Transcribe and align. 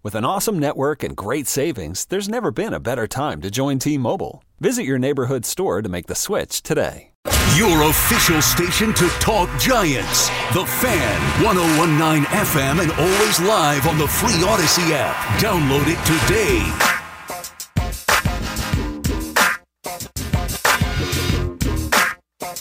With 0.00 0.14
an 0.14 0.24
awesome 0.24 0.60
network 0.60 1.02
and 1.02 1.16
great 1.16 1.48
savings, 1.48 2.04
there's 2.04 2.28
never 2.28 2.52
been 2.52 2.72
a 2.72 2.78
better 2.78 3.08
time 3.08 3.40
to 3.40 3.50
join 3.50 3.80
T 3.80 3.98
Mobile. 3.98 4.44
Visit 4.60 4.84
your 4.84 4.96
neighborhood 4.96 5.44
store 5.44 5.82
to 5.82 5.88
make 5.88 6.06
the 6.06 6.14
switch 6.14 6.62
today. 6.62 7.10
Your 7.56 7.82
official 7.82 8.40
station 8.40 8.94
to 8.94 9.08
talk 9.18 9.48
Giants. 9.58 10.28
The 10.54 10.64
Fan, 10.64 11.42
1019 11.44 12.22
FM, 12.30 12.80
and 12.80 12.92
always 12.92 13.40
live 13.40 13.88
on 13.88 13.98
the 13.98 14.06
free 14.06 14.38
Audacy 14.44 14.92
app. 14.92 15.16
Download 15.40 15.82
it 15.88 15.98
today. 16.06 16.62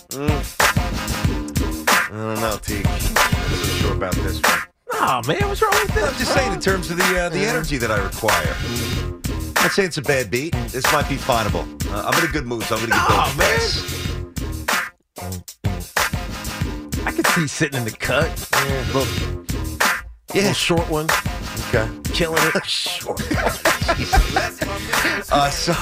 Mm. 0.09 0.41
I 2.09 2.33
don't 2.33 2.41
know, 2.41 2.57
Teak. 2.57 2.87
I'm 2.87 3.13
not 3.13 3.65
sure 3.79 3.93
about 3.93 4.15
this 4.15 4.41
one. 4.41 4.76
Oh 4.99 5.21
man, 5.27 5.47
what's 5.47 5.61
wrong 5.61 5.71
with 5.73 5.93
this? 5.93 6.03
I'm 6.09 6.17
just 6.17 6.33
saying 6.33 6.53
in 6.53 6.59
terms 6.59 6.89
of 6.89 6.97
the 6.97 7.19
uh, 7.19 7.29
the 7.29 7.45
energy 7.45 7.77
that 7.77 7.91
I 7.91 8.03
require. 8.03 8.55
I'd 9.57 9.71
say 9.71 9.85
it's 9.85 9.97
a 9.97 10.01
bad 10.01 10.31
beat. 10.31 10.53
This 10.69 10.91
might 10.91 11.07
be 11.07 11.17
finable. 11.17 11.67
Uh, 11.91 12.03
I'm 12.05 12.17
in 12.23 12.29
a 12.29 12.31
good 12.31 12.47
mood, 12.47 12.63
so 12.63 12.77
I'm 12.77 12.87
going 12.87 12.91
to 12.91 13.05
Bill 13.07 13.17
a 13.17 13.35
man. 13.37 13.59
I 17.05 17.11
could 17.11 17.27
see 17.27 17.47
sitting 17.47 17.77
in 17.77 17.85
the 17.85 17.91
cut. 17.91 18.49
Yeah, 18.53 18.85
little, 18.93 19.05
Yeah, 20.33 20.41
little 20.41 20.53
short 20.53 20.89
one, 20.89 21.07
okay. 21.69 21.89
killing 22.13 22.41
it. 22.55 22.65
Sure. 22.67 23.15
uh, 25.31 25.49
so 25.49 25.73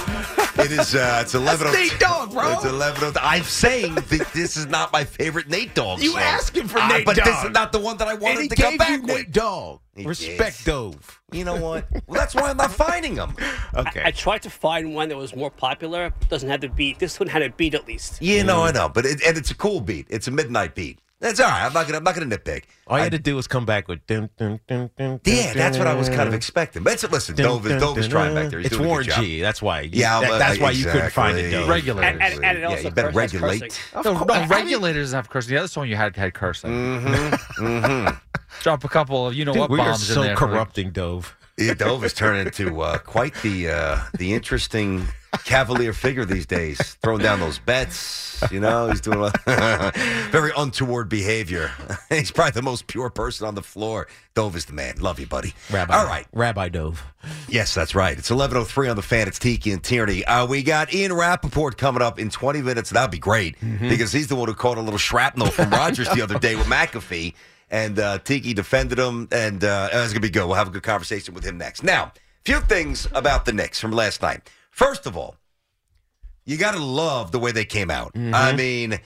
it 0.62 0.72
is. 0.72 0.96
Uh, 0.96 1.20
it's 1.22 1.34
eleven. 1.34 1.68
That's 1.68 1.78
Nate 1.92 2.00
Dogg, 2.00 2.32
bro. 2.32 2.54
It's 2.54 2.66
eleven. 2.66 3.14
I'm 3.22 3.44
saying 3.44 3.96
that 3.96 4.30
this 4.34 4.56
is 4.58 4.68
not 4.68 4.94
my 4.94 5.04
favorite 5.04 5.50
Nate 5.50 5.74
Dogg. 5.76 6.02
You 6.02 6.12
song. 6.12 6.20
asking 6.22 6.68
for 6.68 6.80
Uh, 6.80 6.88
Nate 6.90 7.06
but 7.06 7.16
this 7.16 7.44
is 7.44 7.52
not 7.52 7.72
the 7.72 7.80
one 7.80 7.98
that 7.98 8.08
I 8.08 8.14
and 8.14 8.22
wanted 8.22 8.42
he 8.44 8.48
to 8.50 8.56
come 8.56 8.78
back 8.78 8.90
you 8.90 9.02
with. 9.02 9.08
Nate 9.16 9.32
Dogg. 9.32 9.80
He 9.96 10.06
Respect 10.06 10.60
did. 10.60 10.66
Dove. 10.66 11.22
You 11.32 11.46
know 11.46 11.56
what? 11.56 11.88
Well, 12.08 12.20
that's 12.20 12.36
why 12.36 12.50
I'm 12.50 12.58
not 12.58 12.72
finding 12.72 13.16
them. 13.16 13.36
Okay. 13.76 14.02
I 14.06 14.12
tried 14.12 14.42
to 14.44 14.50
find 14.50 14.96
one 14.96 15.10
that 15.10 15.18
was 15.18 15.36
more 15.36 15.52
popular. 15.52 16.14
Doesn't 16.30 16.48
have 16.50 16.62
the 16.62 16.70
beat. 16.70 16.98
This 16.98 17.20
one 17.20 17.28
had 17.28 17.42
a 17.42 17.50
beat 17.50 17.74
at 17.74 17.86
least. 17.86 18.22
You 18.22 18.42
know, 18.46 18.64
I 18.64 18.72
know, 18.72 18.88
but 18.88 19.06
it, 19.06 19.22
and 19.26 19.38
it's 19.38 19.52
a 19.52 19.56
cool 19.56 19.82
beat. 19.82 20.08
It's 20.10 20.30
a 20.30 20.32
midnight 20.32 20.76
beat. 20.76 21.00
That's 21.22 21.40
all 21.40 21.48
right. 21.50 21.64
I'm 21.66 21.72
not 21.74 21.86
gonna. 21.86 21.98
I'm 22.00 22.04
not 22.04 22.14
gonna 22.14 22.28
nitpick. 22.38 22.64
All 22.88 22.98
you 22.98 23.02
I- 23.02 23.04
had 23.06 23.14
to 23.14 23.20
do 23.20 23.36
was 23.38 23.48
come 23.48 23.66
back 23.66 23.88
with 23.88 24.06
dun, 24.06 24.30
dun, 24.38 24.60
dun, 24.68 24.90
dun, 24.98 25.22
yeah, 25.26 25.48
dun, 25.48 25.58
that's 25.58 25.78
what 25.78 25.88
I 25.88 25.94
was 25.94 26.10
kind 26.10 26.28
of 26.28 26.34
expecting. 26.34 26.84
But 26.84 26.94
it's, 26.94 27.10
listen, 27.10 27.36
dun, 27.36 27.46
Dove 27.46 27.66
is 27.68 27.82
Dove 27.82 27.98
is 27.98 28.08
trying 28.10 28.36
back 28.36 28.50
there. 28.50 28.60
He's 28.60 28.68
It's 28.68 28.78
doing 28.78 28.90
Warren. 28.90 29.06
G. 29.08 29.40
That's 29.42 29.62
why. 29.62 29.82
You, 29.82 29.92
Yeah, 29.94 30.20
that- 30.20 30.30
well, 30.30 30.40
that's 30.40 30.60
why 30.60 30.72
you 30.72 30.84
couldn't 30.86 31.12
find 31.12 31.38
it. 31.38 31.46
exactly. 31.46 31.60
Dove. 31.62 31.70
Regulators. 31.70 32.12
And, 32.12 32.22
and, 32.22 32.46
and 32.46 32.58
it 32.58 32.62
Yeah, 32.62 32.68
also 32.68 32.84
you 32.84 32.92
better 32.92 33.12
curse- 33.12 33.32
has 33.32 33.42
regulate. 33.42 33.62
cursing. 33.94 34.14
No, 34.14 34.24
no, 34.26 34.48
regulators 34.48 35.14
have 35.14 35.30
cursing. 35.30 35.52
The 35.54 35.58
other 35.60 35.68
song 35.70 35.88
you 35.88 35.96
had 35.96 36.16
had 36.18 36.34
cursing. 36.34 36.72
Mm-hmm. 36.72 38.16
Drop 38.62 38.84
a 38.84 38.88
couple 38.90 39.28
of 39.28 39.34
you 39.36 39.46
know 39.46 39.54
Dude, 39.54 39.60
what 39.62 39.70
we 39.70 39.80
are 39.80 39.96
so 39.96 40.22
in 40.22 40.28
there. 40.28 40.36
corrupting 40.36 40.92
Dove. 40.92 41.36
Yeah, 41.58 41.74
Dove 41.76 42.04
is 42.04 42.14
turning 42.14 42.46
into 42.46 42.82
uh, 42.82 42.98
quite 42.98 43.34
the 43.42 43.70
uh, 43.70 44.00
the 44.18 44.34
interesting 44.34 45.08
cavalier 45.44 45.94
figure 45.94 46.26
these 46.26 46.46
days. 46.46 46.96
Throwing 47.02 47.22
down 47.22 47.40
those 47.40 47.60
bets, 47.60 48.44
you 48.52 48.60
know, 48.60 48.90
he's 48.90 49.02
doing 49.02 49.20
a 49.48 49.92
very 50.32 50.52
untoward 50.56 51.10
behavior. 51.10 51.72
he's 52.10 52.32
probably 52.32 52.52
the 52.52 52.62
most 52.62 52.88
pure 52.88 53.10
person 53.10 53.48
on 53.48 53.56
the 53.56 53.62
floor. 53.62 54.08
Dove 54.34 54.56
is 54.56 54.66
the 54.66 54.74
man. 54.74 54.98
Love 54.98 55.20
you, 55.20 55.28
buddy. 55.28 55.54
Rabbi. 55.72 55.98
All 55.98 56.06
right. 56.06 56.26
Rabbi 56.34 56.70
Dove. 56.70 57.04
Yes, 57.48 57.74
that's 57.74 57.96
right. 57.96 58.18
It's 58.18 58.30
11.03 58.30 58.90
on 58.90 58.96
the 58.96 59.02
fan. 59.02 59.28
It's 59.28 59.40
Tiki 59.40 59.72
and 59.72 59.84
Tierney. 59.84 60.26
Uh, 60.26 60.46
we 60.46 60.64
got 60.64 60.94
Ian 60.94 61.14
Rapoport 61.14 61.78
coming 61.78 62.02
up 62.02 62.20
in 62.20 62.30
20 62.30 62.62
minutes. 62.62 62.90
That'd 62.90 63.12
be 63.12 63.18
great 63.20 63.56
because 63.80 64.12
he's 64.12 64.28
the 64.28 64.36
one 64.36 64.48
who 64.48 64.54
caught 64.54 64.78
a 64.78 64.82
little 64.82 65.00
shrapnel 65.00 65.48
from 65.48 65.70
Rodgers 65.70 66.10
the 66.10 66.22
other 66.22 66.38
day 66.40 66.56
with 66.56 66.68
McAfee. 66.68 67.34
And 67.72 67.98
uh, 67.98 68.20
Tiki 68.20 68.54
defended 68.54 69.00
him, 69.00 69.28
and 69.32 69.64
uh, 69.64 69.90
it's 69.92 70.14
going 70.14 70.14
to 70.14 70.20
be 70.20 70.30
good. 70.30 70.46
We'll 70.46 70.56
have 70.56 70.68
a 70.68 70.72
good 70.72 70.84
conversation 70.84 71.34
with 71.34 71.44
him 71.44 71.58
next. 71.58 71.84
Now, 71.84 72.12
few 72.46 72.60
things 72.62 73.08
about 73.14 73.46
the 73.46 73.54
Knicks 73.54 73.80
from 73.80 73.92
last 73.92 74.22
night. 74.22 74.48
First 74.76 75.06
of 75.06 75.16
all, 75.16 75.38
you 76.44 76.58
got 76.58 76.74
to 76.74 76.84
love 76.84 77.32
the 77.32 77.40
way 77.40 77.54
they 77.54 77.64
came 77.64 77.90
out. 77.90 78.12
I 78.14 78.18
mm-hmm. 78.18 78.58
mean, 78.58 79.00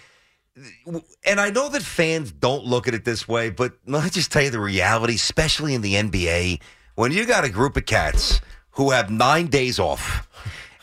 and 1.24 1.40
I 1.40 1.52
know 1.52 1.69
that 1.69 1.84
fans 1.84 2.31
don't 2.31 2.66
look 2.66 2.88
at 2.88 2.96
it 2.96 3.06
this 3.06 3.28
way, 3.28 3.52
but 3.52 3.74
let 3.85 4.03
me 4.03 4.09
just 4.09 4.31
tell 4.31 4.41
you 4.41 4.50
the 4.50 4.59
reality, 4.59 5.13
especially 5.13 5.75
in 5.75 5.81
the 5.81 5.94
NBA, 5.94 6.59
when 6.96 7.12
you 7.12 7.24
got 7.28 7.44
a 7.44 7.50
group 7.50 7.78
of 7.78 7.85
cats 7.85 8.41
who 8.72 8.90
have 8.90 9.12
nine 9.12 9.46
days 9.46 9.78
off 9.78 10.28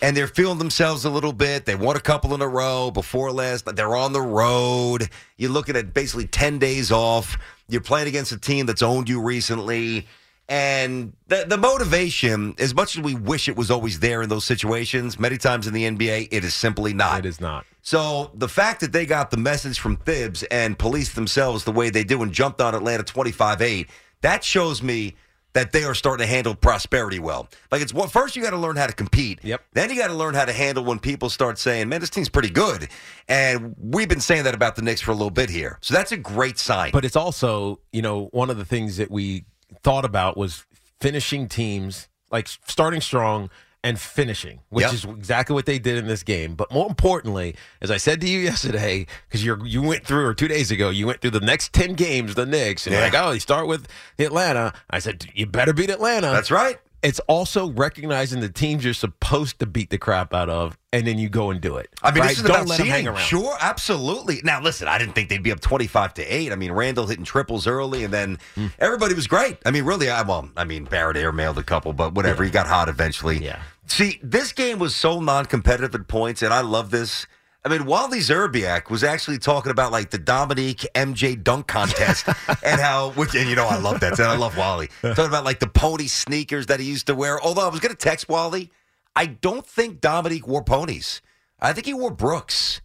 and 0.02 0.16
they're 0.16 0.28
feeling 0.28 0.58
themselves 0.58 1.04
a 1.04 1.10
little 1.10 1.32
bit. 1.32 1.66
They 1.66 1.74
won 1.74 1.96
a 1.96 2.00
couple 2.00 2.32
in 2.32 2.40
a 2.40 2.46
row 2.46 2.92
before 2.92 3.32
last. 3.32 3.66
They're 3.74 3.96
on 3.96 4.12
the 4.12 4.22
road. 4.22 5.08
You're 5.36 5.50
looking 5.50 5.74
at 5.74 5.92
basically 5.94 6.28
10 6.28 6.60
days 6.60 6.92
off. 6.92 7.36
You're 7.68 7.80
playing 7.80 8.06
against 8.06 8.30
a 8.30 8.38
team 8.38 8.66
that's 8.66 8.82
owned 8.82 9.08
you 9.08 9.20
recently. 9.20 10.06
And 10.48 11.12
the, 11.26 11.44
the 11.48 11.56
motivation, 11.56 12.54
as 12.58 12.74
much 12.74 12.96
as 12.96 13.02
we 13.02 13.14
wish 13.14 13.48
it 13.48 13.56
was 13.56 13.70
always 13.70 13.98
there 13.98 14.22
in 14.22 14.28
those 14.28 14.44
situations, 14.44 15.18
many 15.18 15.38
times 15.38 15.66
in 15.66 15.74
the 15.74 15.84
NBA, 15.84 16.28
it 16.30 16.44
is 16.44 16.54
simply 16.54 16.94
not. 16.94 17.20
It 17.20 17.26
is 17.26 17.40
not. 17.40 17.66
So 17.82 18.30
the 18.34 18.48
fact 18.48 18.80
that 18.80 18.92
they 18.92 19.06
got 19.06 19.30
the 19.30 19.36
message 19.36 19.80
from 19.80 19.96
Thibs 19.96 20.44
and 20.44 20.78
policed 20.78 21.16
themselves 21.16 21.64
the 21.64 21.72
way 21.72 21.90
they 21.90 22.04
do 22.04 22.22
and 22.22 22.32
jumped 22.32 22.60
on 22.60 22.74
Atlanta 22.74 23.02
25 23.02 23.60
8, 23.60 23.90
that 24.22 24.44
shows 24.44 24.82
me 24.82 25.16
that 25.56 25.72
they 25.72 25.84
are 25.84 25.94
starting 25.94 26.24
to 26.24 26.30
handle 26.30 26.54
prosperity 26.54 27.18
well. 27.18 27.48
Like 27.72 27.80
it's 27.80 27.94
well, 27.94 28.06
first 28.08 28.36
you 28.36 28.42
got 28.42 28.50
to 28.50 28.58
learn 28.58 28.76
how 28.76 28.86
to 28.86 28.92
compete. 28.92 29.40
Yep. 29.42 29.62
Then 29.72 29.88
you 29.88 29.96
got 29.96 30.08
to 30.08 30.14
learn 30.14 30.34
how 30.34 30.44
to 30.44 30.52
handle 30.52 30.84
when 30.84 30.98
people 30.98 31.30
start 31.30 31.58
saying, 31.58 31.88
"Man, 31.88 32.00
this 32.00 32.10
team's 32.10 32.28
pretty 32.28 32.50
good," 32.50 32.88
and 33.26 33.74
we've 33.80 34.08
been 34.08 34.20
saying 34.20 34.44
that 34.44 34.54
about 34.54 34.76
the 34.76 34.82
Knicks 34.82 35.00
for 35.00 35.12
a 35.12 35.14
little 35.14 35.30
bit 35.30 35.48
here. 35.48 35.78
So 35.80 35.94
that's 35.94 36.12
a 36.12 36.18
great 36.18 36.58
sign. 36.58 36.90
But 36.92 37.06
it's 37.06 37.16
also, 37.16 37.80
you 37.90 38.02
know, 38.02 38.26
one 38.32 38.50
of 38.50 38.58
the 38.58 38.66
things 38.66 38.98
that 38.98 39.10
we 39.10 39.46
thought 39.82 40.04
about 40.04 40.36
was 40.36 40.64
finishing 41.00 41.48
teams, 41.48 42.08
like 42.30 42.48
starting 42.48 43.00
strong 43.00 43.50
and 43.84 44.00
finishing, 44.00 44.58
which 44.70 44.82
Yep. 44.84 44.92
is 44.94 45.04
exactly 45.04 45.54
what 45.54 45.64
they 45.66 45.78
did 45.78 45.96
in 45.96 46.08
this 46.08 46.24
game. 46.24 46.54
But 46.56 46.72
more 46.72 46.88
importantly, 46.88 47.54
as 47.80 47.90
I 47.90 47.98
said 47.98 48.20
to 48.22 48.28
you 48.28 48.40
yesterday, 48.50 49.06
because 49.28 49.44
you 49.44 49.56
you 49.64 49.80
went 49.82 50.04
through 50.04 50.24
or 50.26 50.34
two 50.34 50.48
days 50.48 50.70
ago, 50.72 50.90
you 50.90 51.06
went 51.06 51.20
through 51.20 51.30
the 51.32 51.40
next 51.40 51.72
ten 51.72 51.94
games, 51.94 52.34
the 52.34 52.46
Knicks, 52.46 52.86
and 52.86 52.94
you're 52.94 53.02
like, 53.02 53.14
oh, 53.14 53.30
you 53.30 53.40
start 53.40 53.68
with 53.68 53.86
Atlanta. 54.18 54.72
I 54.90 54.98
said, 54.98 55.26
you 55.34 55.46
better 55.46 55.72
beat 55.72 55.90
Atlanta. 55.90 56.28
that's 56.32 56.50
right. 56.50 56.78
It's 57.02 57.20
also 57.28 57.70
recognizing 57.70 58.40
the 58.40 58.48
teams 58.48 58.84
you're 58.84 58.94
supposed 58.94 59.58
to 59.60 59.66
beat 59.66 59.90
the 59.90 59.98
crap 59.98 60.34
out 60.34 60.48
of, 60.48 60.76
and 60.92 61.06
then 61.06 61.18
you 61.18 61.28
go 61.28 61.50
and 61.50 61.60
do 61.60 61.76
it. 61.76 61.88
I 62.02 62.10
mean, 62.10 62.20
right? 62.22 62.28
this 62.30 62.38
is 62.38 62.44
don't 62.44 62.56
about 62.56 62.68
let 62.68 62.80
hang 62.80 63.06
around. 63.06 63.18
Sure, 63.18 63.56
absolutely. 63.60 64.40
Now, 64.42 64.60
listen, 64.60 64.88
I 64.88 64.98
didn't 64.98 65.14
think 65.14 65.28
they'd 65.28 65.42
be 65.42 65.52
up 65.52 65.60
twenty-five 65.60 66.14
to 66.14 66.22
eight. 66.24 66.52
I 66.52 66.56
mean, 66.56 66.72
Randle 66.72 67.06
hitting 67.06 67.24
triples 67.24 67.66
early, 67.66 68.02
and 68.04 68.12
then 68.12 68.38
Hmm. 68.54 68.68
everybody 68.78 69.14
was 69.14 69.26
great. 69.26 69.58
I 69.64 69.70
mean, 69.70 69.84
really, 69.84 70.10
I 70.10 70.22
well, 70.22 70.48
I 70.56 70.64
mean, 70.64 70.84
Barrett 70.84 71.16
airmailed 71.16 71.58
a 71.58 71.62
couple, 71.62 71.92
but 71.92 72.14
whatever. 72.14 72.42
He 72.44 72.50
got 72.50 72.66
hot 72.66 72.88
eventually. 72.88 73.44
Yeah. 73.44 73.60
See, 73.86 74.18
this 74.22 74.52
game 74.52 74.78
was 74.80 74.96
so 74.96 75.20
non-competitive 75.20 75.94
at 75.94 76.08
points, 76.08 76.42
and 76.42 76.52
I 76.52 76.60
love 76.62 76.90
this. 76.90 77.26
I 77.66 77.68
mean, 77.68 77.84
Wally 77.84 78.20
Szczerbiak 78.20 78.90
was 78.90 79.02
actually 79.02 79.38
talking 79.38 79.72
about 79.72 79.90
like 79.90 80.10
the 80.10 80.18
Dominique 80.18 80.86
MJ 80.94 81.42
dunk 81.42 81.66
contest 81.66 82.28
and 82.64 82.80
how, 82.80 83.10
which, 83.10 83.34
and 83.34 83.50
you 83.50 83.56
know, 83.56 83.66
I 83.66 83.76
love 83.76 83.98
that. 83.98 84.16
And 84.20 84.28
I 84.28 84.36
love 84.36 84.56
Wally. 84.56 84.88
Talking 85.02 85.24
about 85.26 85.44
like 85.44 85.58
the 85.58 85.66
pony 85.66 86.06
sneakers 86.06 86.66
that 86.66 86.78
he 86.78 86.86
used 86.86 87.08
to 87.08 87.16
wear. 87.16 87.40
Although 87.42 87.66
I 87.66 87.68
was 87.68 87.80
going 87.80 87.90
to 87.90 87.98
text 87.98 88.28
Wally, 88.28 88.70
I 89.16 89.26
don't 89.26 89.66
think 89.66 90.00
Dominique 90.00 90.46
wore 90.46 90.62
ponies. 90.62 91.22
I 91.58 91.72
think 91.72 91.86
he 91.86 91.94
wore 91.94 92.12
Brooks. 92.12 92.82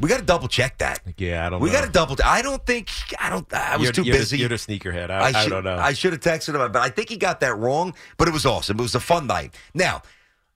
We 0.00 0.08
got 0.08 0.18
to 0.20 0.24
double 0.24 0.48
check 0.48 0.78
that. 0.78 1.00
Yeah, 1.18 1.46
I 1.46 1.50
don't 1.50 1.60
We 1.60 1.68
know. 1.68 1.74
got 1.74 1.84
to 1.84 1.92
double. 1.92 2.16
I 2.24 2.40
don't 2.40 2.64
think. 2.64 2.88
I 3.20 3.28
don't. 3.28 3.52
I 3.52 3.76
was 3.76 3.84
You're- 3.84 3.92
too 3.92 4.02
you're 4.04 4.16
busy. 4.16 4.36
The, 4.38 4.40
you're 4.40 4.48
the 4.48 4.54
sneakerhead. 4.54 5.10
I, 5.10 5.24
I, 5.28 5.32
should, 5.42 5.50
don't 5.50 5.64
know. 5.64 5.76
I 5.76 5.92
should 5.92 6.12
have 6.14 6.22
texted 6.22 6.54
him, 6.54 6.72
but 6.72 6.76
I 6.80 6.88
think 6.88 7.10
he 7.10 7.18
got 7.18 7.40
that 7.40 7.54
wrong. 7.58 7.92
But 8.16 8.28
it 8.28 8.30
was 8.32 8.46
awesome. 8.46 8.78
It 8.78 8.82
was 8.82 8.94
a 8.94 9.00
fun 9.00 9.26
night. 9.26 9.54
Now, 9.74 10.00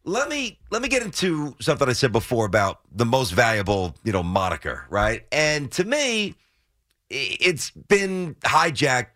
let 0.07 0.29
me 0.31 0.59
let 0.71 0.81
me 0.81 0.89
get 0.89 1.03
into 1.03 1.55
something 1.61 1.89
I 1.89 1.93
said 1.93 2.13
before 2.13 2.47
about 2.47 2.81
the 2.91 3.05
most 3.05 3.33
valuable, 3.33 3.95
you 4.05 4.13
know, 4.13 4.23
moniker, 4.23 4.87
right? 4.89 5.25
And 5.33 5.71
to 5.73 5.85
me, 5.85 6.35
it's 7.11 7.71
been 7.71 8.37
hijacked. 8.43 9.09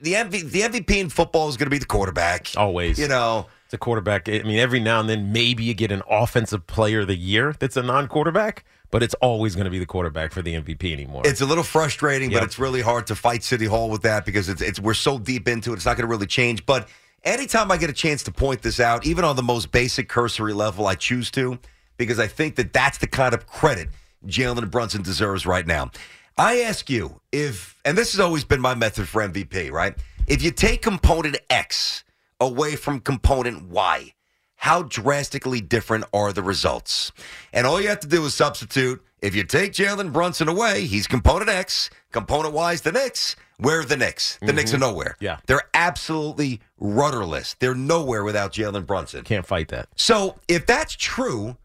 The 0.00 0.14
MV, 0.14 0.50
the 0.50 0.60
MVP 0.62 0.96
in 0.96 1.08
football 1.10 1.48
is 1.48 1.56
going 1.56 1.66
to 1.66 1.70
be 1.70 1.78
the 1.78 1.86
quarterback. 1.86 2.48
Always. 2.56 2.98
you 2.98 3.06
know. 3.08 3.46
It's 3.66 3.74
a 3.74 3.78
quarterback. 3.78 4.28
I 4.28 4.42
mean, 4.42 4.58
every 4.58 4.80
now 4.80 4.98
and 4.98 5.08
then, 5.08 5.32
maybe 5.32 5.62
you 5.62 5.74
get 5.74 5.92
an 5.92 6.02
offensive 6.10 6.66
player 6.66 7.00
of 7.00 7.06
the 7.06 7.14
year 7.16 7.54
that's 7.56 7.76
a 7.76 7.82
non-quarterback, 7.84 8.64
but 8.90 9.00
it's 9.00 9.14
always 9.22 9.54
going 9.54 9.66
to 9.66 9.70
be 9.70 9.78
the 9.78 9.86
quarterback 9.86 10.32
for 10.32 10.42
the 10.42 10.54
MVP 10.54 10.92
anymore. 10.92 11.22
It's 11.24 11.40
a 11.40 11.46
little 11.46 11.62
frustrating, 11.62 12.32
Yep. 12.32 12.40
but 12.40 12.46
it's 12.46 12.58
really 12.58 12.80
hard 12.80 13.06
to 13.06 13.14
fight 13.14 13.44
City 13.44 13.66
Hall 13.66 13.88
with 13.88 14.02
that 14.02 14.26
because 14.26 14.48
it's, 14.48 14.60
it's 14.60 14.80
we're 14.80 14.92
so 14.94 15.20
deep 15.20 15.46
into 15.46 15.70
it. 15.72 15.76
It's 15.76 15.86
not 15.86 15.96
going 15.96 16.02
to 16.08 16.10
really 16.10 16.26
change. 16.26 16.66
But 16.66 16.88
anytime 17.24 17.70
I 17.70 17.76
get 17.76 17.90
a 17.90 17.94
chance 17.94 18.22
to 18.24 18.32
point 18.32 18.62
this 18.62 18.80
out, 18.80 19.06
even 19.06 19.24
on 19.24 19.36
the 19.36 19.42
most 19.42 19.72
basic 19.72 20.08
cursory 20.08 20.52
level, 20.52 20.86
I 20.86 20.94
choose 20.94 21.30
to 21.32 21.58
because 21.96 22.18
I 22.18 22.26
think 22.26 22.56
that 22.56 22.72
that's 22.72 22.98
the 22.98 23.06
kind 23.06 23.34
of 23.34 23.46
credit 23.46 23.88
Jalen 24.26 24.70
Brunson 24.70 25.02
deserves 25.02 25.46
right 25.46 25.66
now. 25.66 25.90
I 26.36 26.60
ask 26.60 26.88
you 26.88 27.20
if, 27.32 27.78
and 27.84 27.96
this 27.98 28.12
has 28.12 28.20
always 28.20 28.44
been 28.44 28.60
my 28.60 28.74
method 28.74 29.08
for 29.08 29.22
MVP, 29.22 29.70
right? 29.70 29.94
If 30.26 30.42
you 30.42 30.50
take 30.50 30.82
component 30.82 31.38
X 31.50 32.04
away 32.40 32.76
from 32.76 33.00
component 33.00 33.68
Y, 33.68 34.14
how 34.56 34.82
drastically 34.82 35.60
different 35.60 36.04
are 36.12 36.32
the 36.32 36.42
results? 36.42 37.12
And 37.52 37.66
all 37.66 37.80
you 37.80 37.88
have 37.88 38.00
to 38.00 38.06
do 38.06 38.24
is 38.24 38.34
substitute. 38.34 39.02
If 39.22 39.34
you 39.34 39.44
take 39.44 39.72
Jalen 39.72 40.12
Brunson 40.12 40.48
away, 40.48 40.86
he's 40.86 41.06
component 41.06 41.50
X. 41.50 41.90
Component 42.10 42.54
Y 42.54 42.72
is 42.72 42.80
the 42.80 42.92
Knicks. 42.92 43.36
Where 43.58 43.80
are 43.80 43.84
the 43.84 43.96
Knicks? 43.96 44.38
The 44.38 44.46
mm-hmm. 44.46 44.56
Knicks 44.56 44.72
are 44.74 44.78
nowhere. 44.78 45.16
Yeah. 45.20 45.38
They're 45.46 45.68
absolutely 45.74 46.60
rudderless. 46.78 47.56
They're 47.58 47.74
nowhere 47.74 48.24
without 48.24 48.52
Jalen 48.52 48.86
Brunson. 48.86 49.24
Can't 49.24 49.46
fight 49.46 49.68
that. 49.68 49.88
So 49.96 50.36
if 50.48 50.64
that's 50.64 50.94
true, 50.94 51.58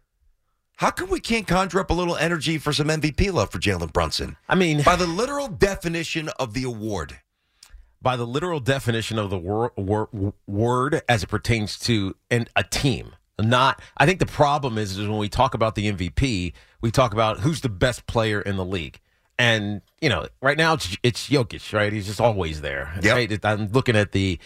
how 0.78 0.92
come 0.92 1.10
we 1.10 1.22
can't 1.22 1.48
conjure 1.48 1.80
up 1.80 1.90
a 1.90 1.94
little 1.94 2.18
energy 2.18 2.58
for 2.58 2.74
some 2.74 2.88
MVP 2.88 3.32
love 3.32 3.50
for 3.52 3.60
Jalen 3.60 3.94
Brunson? 3.94 4.36
I 4.50 4.56
mean, 4.56 4.82
By 4.84 4.98
the 4.98 5.08
literal 5.08 5.48
definition 5.48 6.28
of 6.38 6.54
the 6.54 6.64
award. 6.64 7.20
by 8.02 8.18
the 8.18 8.28
literal 8.28 8.60
definition 8.60 9.18
of 9.18 9.30
the 9.30 9.38
wor- 9.38 9.72
wor- 9.78 10.34
word 10.46 11.02
as 11.08 11.24
it 11.24 11.28
pertains 11.28 11.80
to 11.80 12.16
an, 12.30 12.48
a 12.56 12.64
team. 12.64 13.16
Not, 13.40 13.82
I 13.98 14.06
think 14.06 14.20
the 14.20 14.26
problem 14.26 14.78
is, 14.78 14.98
is 14.98 15.08
when 15.08 15.18
we 15.18 15.28
talk 15.28 15.54
about 15.54 15.76
the 15.76 15.92
MVP, 15.92 16.54
we 16.86 16.92
talk 16.92 17.14
about 17.14 17.40
who's 17.40 17.62
the 17.62 17.70
best 17.70 18.06
player 18.06 18.40
in 18.40 18.58
the 18.58 18.64
league. 18.64 19.00
And, 19.40 19.82
you 20.02 20.08
know, 20.08 20.28
right 20.40 20.56
now 20.56 20.76
it's, 20.76 20.96
it's 21.02 21.28
Jokic, 21.28 21.74
right? 21.74 21.92
He's 21.92 22.06
just 22.06 22.22
always 22.22 22.62
there. 22.62 22.94
Yep. 23.02 23.16
Right? 23.16 23.44
I'm 23.44 23.72
looking 23.72 23.96
at 23.96 24.12
the 24.12 24.38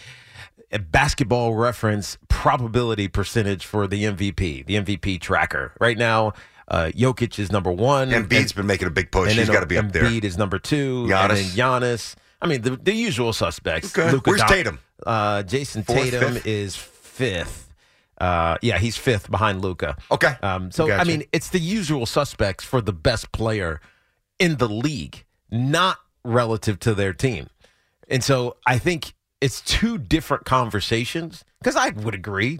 uh, 0.72 0.78
basketball 0.78 1.52
reference 1.54 2.16
probability 2.28 3.08
percentage 3.08 3.66
for 3.66 3.86
the 3.86 4.04
MVP, 4.04 4.64
the 4.64 4.76
MVP 4.76 5.20
tracker. 5.20 5.74
Right 5.78 5.98
now, 5.98 6.32
uh, 6.66 6.90
Jokic 6.94 7.38
is 7.38 7.52
number 7.52 7.70
one. 7.70 8.10
And 8.10 8.26
Embiid's 8.26 8.52
been 8.52 8.66
making 8.66 8.88
a 8.88 8.90
big 8.90 9.12
push. 9.12 9.28
and 9.32 9.38
He's 9.38 9.50
got 9.50 9.60
to 9.60 9.66
be 9.66 9.76
up 9.76 9.92
there. 9.92 10.04
Embiid 10.04 10.24
is 10.24 10.38
number 10.38 10.58
two. 10.58 11.08
Giannis. 11.08 11.20
And 11.22 11.30
then 11.30 11.44
Giannis. 11.44 12.14
I 12.40 12.46
mean, 12.46 12.62
the, 12.62 12.70
the 12.70 12.94
usual 12.94 13.34
suspects. 13.34 13.96
Okay. 13.96 14.10
Luka 14.10 14.30
Where's 14.30 14.42
Tatum? 14.44 14.78
Uh, 15.04 15.42
Jason 15.42 15.82
Fourth, 15.82 15.98
Tatum 15.98 16.32
fifth? 16.32 16.46
is 16.46 16.74
fifth. 16.74 17.69
Uh, 18.20 18.58
yeah, 18.60 18.78
he's 18.78 18.96
fifth 18.98 19.30
behind 19.30 19.62
Luka. 19.62 19.96
Okay. 20.10 20.36
Um, 20.42 20.70
so 20.70 20.86
Gotcha. 20.86 21.00
I 21.00 21.04
mean, 21.04 21.24
it's 21.32 21.48
the 21.48 21.58
usual 21.58 22.04
suspects 22.04 22.62
for 22.62 22.80
the 22.80 22.92
best 22.92 23.32
player 23.32 23.80
in 24.38 24.56
the 24.56 24.68
league, 24.68 25.24
not 25.50 25.98
relative 26.22 26.78
to 26.80 26.94
their 26.94 27.14
team. 27.14 27.48
And 28.08 28.22
so 28.22 28.56
I 28.66 28.78
think 28.78 29.14
it's 29.40 29.62
two 29.62 29.96
different 29.96 30.44
conversations 30.44 31.44
because 31.60 31.76
I 31.76 31.90
would 31.90 32.14
agree. 32.14 32.58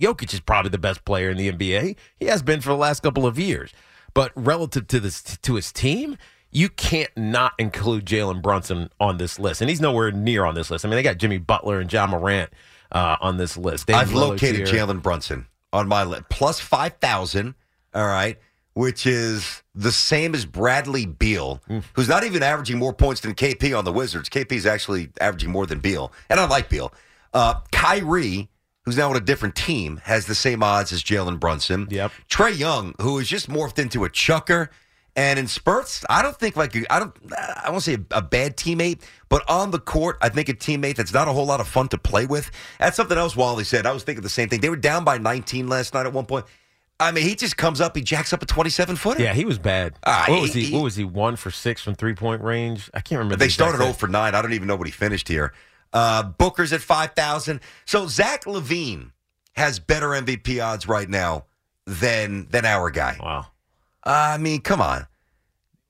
Jokic 0.00 0.32
is 0.32 0.40
probably 0.40 0.70
the 0.70 0.78
best 0.78 1.04
player 1.04 1.30
in 1.30 1.36
the 1.36 1.52
NBA. 1.52 1.96
He 2.16 2.26
has 2.26 2.42
been 2.42 2.60
for 2.60 2.70
the 2.70 2.76
last 2.76 3.02
couple 3.02 3.26
of 3.26 3.38
years. 3.38 3.72
But 4.14 4.32
relative 4.34 4.86
to 4.88 5.00
this 5.00 5.22
to 5.22 5.54
his 5.56 5.70
team, 5.70 6.16
you 6.50 6.70
can't 6.70 7.14
not 7.16 7.52
include 7.58 8.06
Jalen 8.06 8.40
Brunson 8.40 8.90
on 8.98 9.18
this 9.18 9.38
list. 9.38 9.60
And 9.60 9.68
he's 9.68 9.80
nowhere 9.80 10.10
near 10.10 10.44
on 10.44 10.54
this 10.54 10.70
list. 10.70 10.84
I 10.84 10.88
mean, 10.88 10.96
they 10.96 11.02
got 11.02 11.18
Jimmy 11.18 11.38
Butler 11.38 11.78
and 11.78 11.92
Ja 11.92 12.06
Morant 12.06 12.50
uh, 12.92 13.16
on 13.20 13.36
this 13.36 13.56
list. 13.56 13.90
I've 13.90 14.08
Lillard's 14.08 14.14
located 14.42 14.68
here. 14.68 14.86
Jalen 14.86 15.02
Brunson 15.02 15.46
on 15.72 15.88
my 15.88 16.04
list. 16.04 16.24
Plus 16.30 16.60
5,000, 16.60 17.54
all 17.94 18.06
right, 18.06 18.38
which 18.74 19.06
is 19.06 19.62
the 19.74 19.92
same 19.92 20.34
as 20.34 20.44
Bradley 20.46 21.04
Beal, 21.06 21.60
Mm. 21.68 21.82
who's 21.94 22.08
not 22.08 22.24
even 22.24 22.42
averaging 22.42 22.78
more 22.78 22.92
points 22.92 23.20
than 23.20 23.34
KP 23.34 23.76
on 23.76 23.84
the 23.84 23.92
Wizards. 23.92 24.28
KP 24.28 24.52
is 24.52 24.66
actually 24.66 25.10
averaging 25.20 25.50
more 25.50 25.66
than 25.66 25.80
Beal. 25.80 26.12
And 26.30 26.38
I 26.40 26.46
like 26.46 26.68
Beal. 26.68 26.92
Uh, 27.34 27.60
Kyrie, 27.72 28.48
who's 28.84 28.96
now 28.96 29.10
on 29.10 29.16
a 29.16 29.20
different 29.20 29.54
team, 29.54 30.00
has 30.04 30.26
the 30.26 30.34
same 30.34 30.62
odds 30.62 30.92
as 30.92 31.02
Jalen 31.02 31.38
Brunson. 31.40 31.88
Yep. 31.90 32.12
Trae 32.30 32.56
Young, 32.56 32.94
who 33.00 33.18
has 33.18 33.28
just 33.28 33.48
morphed 33.50 33.78
into 33.78 34.04
a 34.04 34.08
chucker. 34.08 34.70
And 35.18 35.36
in 35.36 35.48
spurts, 35.48 36.04
I 36.08 36.22
don't 36.22 36.36
think 36.36 36.54
like 36.56 36.76
I 36.90 37.00
don't 37.00 37.12
I 37.34 37.70
won't 37.70 37.82
say 37.82 37.94
a, 37.94 38.18
a 38.18 38.22
bad 38.22 38.56
teammate, 38.56 39.02
but 39.28 39.42
on 39.50 39.72
the 39.72 39.80
court, 39.80 40.16
I 40.22 40.28
think 40.28 40.48
a 40.48 40.54
teammate 40.54 40.94
that's 40.94 41.12
not 41.12 41.26
a 41.26 41.32
whole 41.32 41.44
lot 41.46 41.58
of 41.58 41.66
fun 41.66 41.88
to 41.88 41.98
play 41.98 42.24
with. 42.24 42.52
That's 42.78 42.96
something 42.96 43.18
else 43.18 43.34
Wally 43.34 43.64
said. 43.64 43.84
I 43.84 43.90
was 43.92 44.04
thinking 44.04 44.22
the 44.22 44.28
same 44.28 44.48
thing. 44.48 44.60
They 44.60 44.68
were 44.70 44.76
down 44.76 45.02
by 45.02 45.18
19 45.18 45.66
last 45.66 45.92
night 45.92 46.06
at 46.06 46.12
one 46.12 46.24
point. 46.26 46.44
I 47.00 47.10
mean, 47.10 47.24
he 47.24 47.34
just 47.34 47.56
comes 47.56 47.80
up, 47.80 47.96
he 47.96 48.02
jacks 48.02 48.32
up 48.32 48.42
a 48.42 48.46
27 48.46 48.94
footer. 48.94 49.20
Yeah, 49.22 49.32
he 49.34 49.44
was 49.44 49.58
bad. 49.58 49.94
Ah, 50.04 50.24
what 50.28 50.36
he- 50.36 50.40
was 50.42 50.52
he, 50.54 50.64
he- 50.66 50.74
What 50.74 50.82
was 50.84 50.94
he? 50.94 51.02
One 51.04 51.34
for 51.34 51.50
six 51.50 51.82
from 51.82 51.96
three 51.96 52.14
point 52.14 52.40
range. 52.42 52.88
I 52.94 53.00
can't 53.00 53.18
remember. 53.18 53.36
They 53.36 53.46
exact 53.46 53.70
started 53.70 53.82
0 53.82 53.92
for 53.94 54.06
9. 54.08 54.34
I 54.36 54.40
don't 54.42 54.52
even 54.52 54.68
know 54.68 54.76
what 54.76 54.86
he 54.86 54.92
finished 54.92 55.26
here. 55.26 55.52
Uh, 55.92 56.22
Booker's 56.22 56.72
at 56.72 56.80
5,000. 56.80 57.60
So 57.86 58.06
Zach 58.06 58.44
LaVine 58.44 59.10
has 59.54 59.80
better 59.80 60.10
MVP 60.10 60.64
odds 60.64 60.86
right 60.86 61.08
now 61.08 61.46
than 61.86 62.46
than 62.50 62.64
our 62.64 62.90
guy. 62.90 63.16
Wow. 63.20 63.46
I 64.08 64.38
mean, 64.38 64.60
come 64.60 64.80
on. 64.80 65.06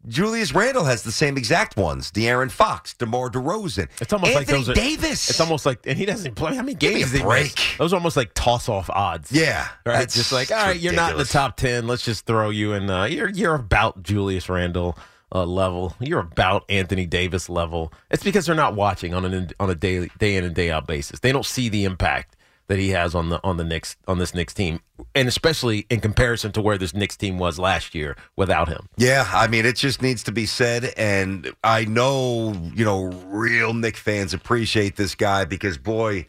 Julius 0.07 0.55
Randle 0.55 0.85
has 0.85 1.03
the 1.03 1.13
same 1.13 1.37
exact 1.37 1.77
ones. 1.77 2.11
De'Aaron 2.13 2.51
Fox, 2.51 2.95
DeMar 2.95 3.31
DeRozan. 3.31 3.89
It's 4.01 4.13
almost 4.13 4.33
like 4.33 4.43
Anthony 4.43 4.59
those 4.59 4.69
are, 4.71 4.75
Davis. 4.75 5.29
It's 5.29 5.41
almost 5.41 5.67
like, 5.67 5.87
and 5.87 5.99
he 5.99 6.07
doesn't 6.07 6.35
play. 6.35 6.55
How 6.55 6.63
many 6.63 6.75
Give 6.75 6.93
me 6.95 6.99
games 7.01 7.13
did 7.13 7.19
he 7.19 7.25
break. 7.25 7.53
Those 7.79 7.93
are 7.93 7.97
almost 7.97 8.17
like 8.17 8.33
toss 8.33 8.69
off 8.69 8.89
odds. 8.91 9.31
Yeah, 9.33 9.69
Right. 9.85 10.09
just 10.09 10.33
like, 10.33 10.51
all 10.51 10.57
right, 10.57 10.79
you're 10.79 10.95
not 10.95 11.13
in 11.13 11.19
the 11.19 11.25
top 11.25 11.57
ten. 11.57 11.87
Let's 11.87 12.05
just 12.05 12.27
throw 12.27 12.51
you 12.51 12.73
in. 12.73 12.89
Uh, 12.89 13.05
you're 13.05 13.29
you're 13.29 13.55
about 13.57 14.03
Julius 14.03 14.49
Randle 14.49 14.97
uh, 15.35 15.45
level. 15.45 15.95
You're 16.01 16.21
about 16.21 16.65
Anthony 16.71 17.05
Davis 17.05 17.51
level. 17.51 17.93
It's 18.11 18.23
because 18.23 18.47
they're 18.47 18.55
not 18.55 18.75
watching 18.75 19.13
on 19.13 19.25
an 19.27 19.51
on 19.61 19.69
a 19.69 19.75
daily 19.75 20.11
day 20.19 20.37
in 20.37 20.45
and 20.45 20.55
day 20.55 20.71
out 20.71 20.87
basis. 20.87 21.21
They 21.21 21.33
don't 21.33 21.45
see 21.47 21.69
the 21.69 21.85
impact 21.85 22.35
that 22.69 22.79
he 22.79 22.91
has 22.91 23.15
on 23.15 23.29
the 23.31 23.41
on 23.43 23.57
the 23.57 23.65
Knicks 23.65 23.97
on 24.07 24.19
this 24.19 24.35
Knicks 24.35 24.55
team, 24.55 24.81
and 25.15 25.27
especially 25.29 25.87
in 25.91 26.01
comparison 26.01 26.53
to 26.53 26.61
where 26.63 26.79
this 26.79 26.95
Knicks 26.95 27.17
team 27.17 27.39
was 27.39 27.59
last 27.59 27.95
year 27.95 28.17
without 28.37 28.69
him. 28.69 28.89
Yeah, 28.97 29.29
I 29.33 29.47
mean, 29.49 29.67
it 29.67 29.77
just 29.77 30.01
needs 30.01 30.23
to 30.25 30.33
be 30.33 30.47
said. 30.47 30.93
And 30.97 31.53
I 31.65 31.85
know, 31.87 32.53
you 32.75 32.85
know, 32.85 33.05
real 33.27 33.75
Knick 33.75 33.97
fans 33.97 34.33
appreciate 34.33 34.97
this 34.97 35.15
guy 35.15 35.45
because, 35.45 35.77
boy, 35.79 36.27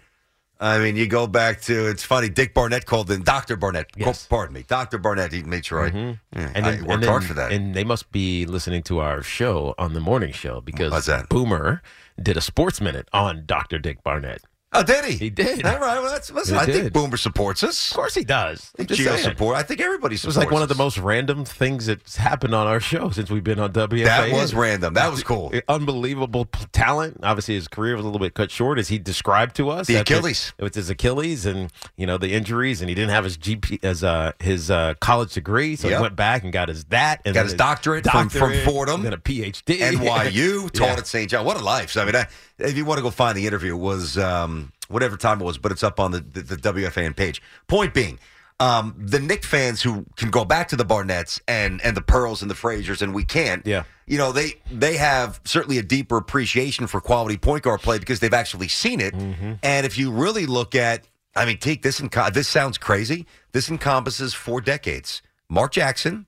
I 0.61 0.77
mean, 0.79 0.95
you 0.97 1.07
go 1.07 1.25
back 1.27 1.61
to, 1.63 1.87
it's 1.87 2.03
funny, 2.03 2.27
Dick 2.27 2.53
Barnett 2.53 2.85
called 2.85 3.09
him 3.09 3.23
Dr. 3.23 3.55
Barnett. 3.55 3.87
Yes. 3.95 4.25
Oh, 4.25 4.35
pardon 4.35 4.53
me. 4.53 4.63
Dr. 4.67 4.97
Barnett, 4.97 5.31
he 5.31 5.41
made 5.41 5.65
sure 5.65 5.85
I, 5.85 5.89
mm-hmm. 5.89 6.37
yeah, 6.39 6.51
And 6.53 6.65
I 6.65 6.71
then- 6.71 6.79
worked 6.81 6.91
and 6.91 7.03
then- 7.03 7.09
hard 7.09 7.23
for 7.23 7.33
that. 7.35 7.51
And 7.53 7.73
they 7.73 7.85
must 7.85 8.11
be 8.11 8.45
listening 8.45 8.83
to 8.83 8.99
our 8.99 9.21
show 9.23 9.73
on 9.77 9.93
the 9.93 10.01
morning 10.01 10.33
show 10.33 10.59
because? 10.59 11.09
Boomer 11.29 11.81
did 12.21 12.35
a 12.35 12.41
sports 12.41 12.81
minute 12.81 13.07
on 13.13 13.43
Dr. 13.45 13.79
Dick 13.79 14.03
Barnett. 14.03 14.41
Oh, 14.73 14.83
did 14.83 15.05
he? 15.05 15.11
He 15.17 15.29
did. 15.29 15.65
All 15.65 15.79
right. 15.79 15.99
Well, 16.01 16.11
that's, 16.11 16.31
listen, 16.31 16.55
He 16.55 16.61
I 16.61 16.65
think. 16.65 16.93
Boomer 16.93 17.17
supports 17.17 17.63
us. 17.63 17.89
Of 17.91 17.95
course 17.95 18.15
he 18.15 18.23
does. 18.23 18.71
I 18.79 18.83
think 18.83 18.99
saying. 18.99 19.23
support. 19.23 19.55
I 19.57 19.63
think 19.63 19.81
everybody 19.81 20.15
It 20.15 20.25
was 20.25 20.37
like 20.37 20.51
one 20.51 20.61
of 20.61 20.69
the 20.69 20.75
most 20.75 20.97
random 20.97 21.45
things 21.45 21.85
that's 21.87 22.15
happened 22.15 22.53
on 22.53 22.67
our 22.67 22.79
show 22.79 23.09
since 23.09 23.29
we've 23.31 23.43
been 23.43 23.59
on 23.59 23.73
WFA. 23.73 24.03
That 24.05 24.31
was 24.31 24.53
random. 24.53 24.93
That 24.93 25.11
was 25.11 25.23
cool. 25.23 25.51
Unbelievable 25.67 26.45
talent. 26.71 27.19
Obviously, 27.23 27.55
his 27.55 27.67
career 27.67 27.95
was 27.95 28.03
a 28.03 28.07
little 28.07 28.19
bit 28.19 28.33
cut 28.33 28.51
short, 28.51 28.79
as 28.79 28.87
he 28.89 28.97
described 28.99 29.55
to 29.57 29.69
us. 29.69 29.87
The 29.87 29.95
Achilles. 29.95 30.53
It 30.57 30.63
was 30.63 30.75
his 30.75 30.89
Achilles, 30.89 31.45
and 31.45 31.71
you 31.97 32.05
know 32.05 32.17
the 32.17 32.33
injuries, 32.33 32.81
and 32.81 32.89
he 32.89 32.95
didn't 32.95 33.11
have 33.11 33.23
his 33.23 33.37
GP 33.37 33.83
as 33.83 34.03
uh, 34.03 34.31
his 34.39 34.69
uh, 34.71 34.93
college 34.99 35.33
degree, 35.33 35.75
so 35.75 35.87
Yep. 35.87 35.97
he 35.97 36.01
went 36.01 36.15
back 36.15 36.43
and 36.43 36.53
got 36.53 36.69
his 36.69 36.85
that, 36.85 37.21
and 37.25 37.33
Got 37.33 37.45
his 37.45 37.53
doctorate 37.55 38.05
from- 38.05 38.29
from 38.29 38.53
Fordham. 38.65 39.05
and 39.05 39.13
a 39.13 39.17
PhD, 39.17 39.79
NYU, 39.79 40.69
taught 40.71 40.87
Yeah. 40.87 40.93
at 40.97 41.07
St. 41.07 41.29
John. 41.29 41.45
What 41.45 41.57
a 41.57 41.63
life. 41.63 41.91
So, 41.91 42.01
I 42.01 42.05
mean, 42.05 42.15
I, 42.15 42.27
if 42.59 42.77
you 42.77 42.85
want 42.85 42.97
to 42.97 43.01
go 43.03 43.09
find 43.11 43.37
the 43.37 43.47
interview, 43.47 43.75
it 43.75 43.79
was 43.79 44.17
um, 44.17 44.71
whatever 44.87 45.17
time 45.17 45.41
it 45.41 45.43
was, 45.45 45.57
but 45.57 45.71
it's 45.71 45.83
up 45.83 45.99
on 45.99 46.11
the, 46.11 46.19
the, 46.19 46.41
the 46.41 46.55
WFAN 46.57 47.15
page. 47.15 47.41
Point 47.67 47.93
being, 47.93 48.19
um, 48.59 48.93
the 48.97 49.19
Knick 49.19 49.45
fans 49.45 49.81
who 49.81 50.05
can 50.17 50.29
go 50.29 50.43
back 50.43 50.67
to 50.69 50.75
the 50.75 50.83
Barnetts 50.85 51.39
and, 51.47 51.81
and 51.81 51.95
the 51.95 52.01
Pearls 52.01 52.41
and 52.41 52.51
the 52.51 52.55
Fraziers, 52.55 53.01
and 53.01 53.13
we 53.13 53.23
can't, 53.23 53.65
Yeah. 53.65 53.83
you 54.05 54.17
know, 54.17 54.31
they, 54.33 54.55
they 54.69 54.97
have 54.97 55.39
certainly 55.45 55.77
a 55.77 55.83
deeper 55.83 56.17
appreciation 56.17 56.85
for 56.87 56.99
quality 56.99 57.37
point 57.37 57.63
guard 57.63 57.81
play 57.81 57.99
because 57.99 58.19
they've 58.19 58.33
actually 58.33 58.67
seen 58.67 58.99
it. 58.99 59.13
Mm-hmm. 59.13 59.53
And 59.63 59.85
if 59.85 59.97
you 59.97 60.11
really 60.11 60.45
look 60.45 60.75
at, 60.75 61.05
I 61.35 61.45
mean, 61.45 61.57
take 61.59 61.83
this, 61.83 62.01
enco- 62.01 62.33
this 62.33 62.47
sounds 62.49 62.77
crazy. 62.77 63.25
This 63.53 63.69
encompasses 63.69 64.33
four 64.33 64.59
decades. 64.59 65.21
Mark 65.47 65.71
Jackson, 65.71 66.25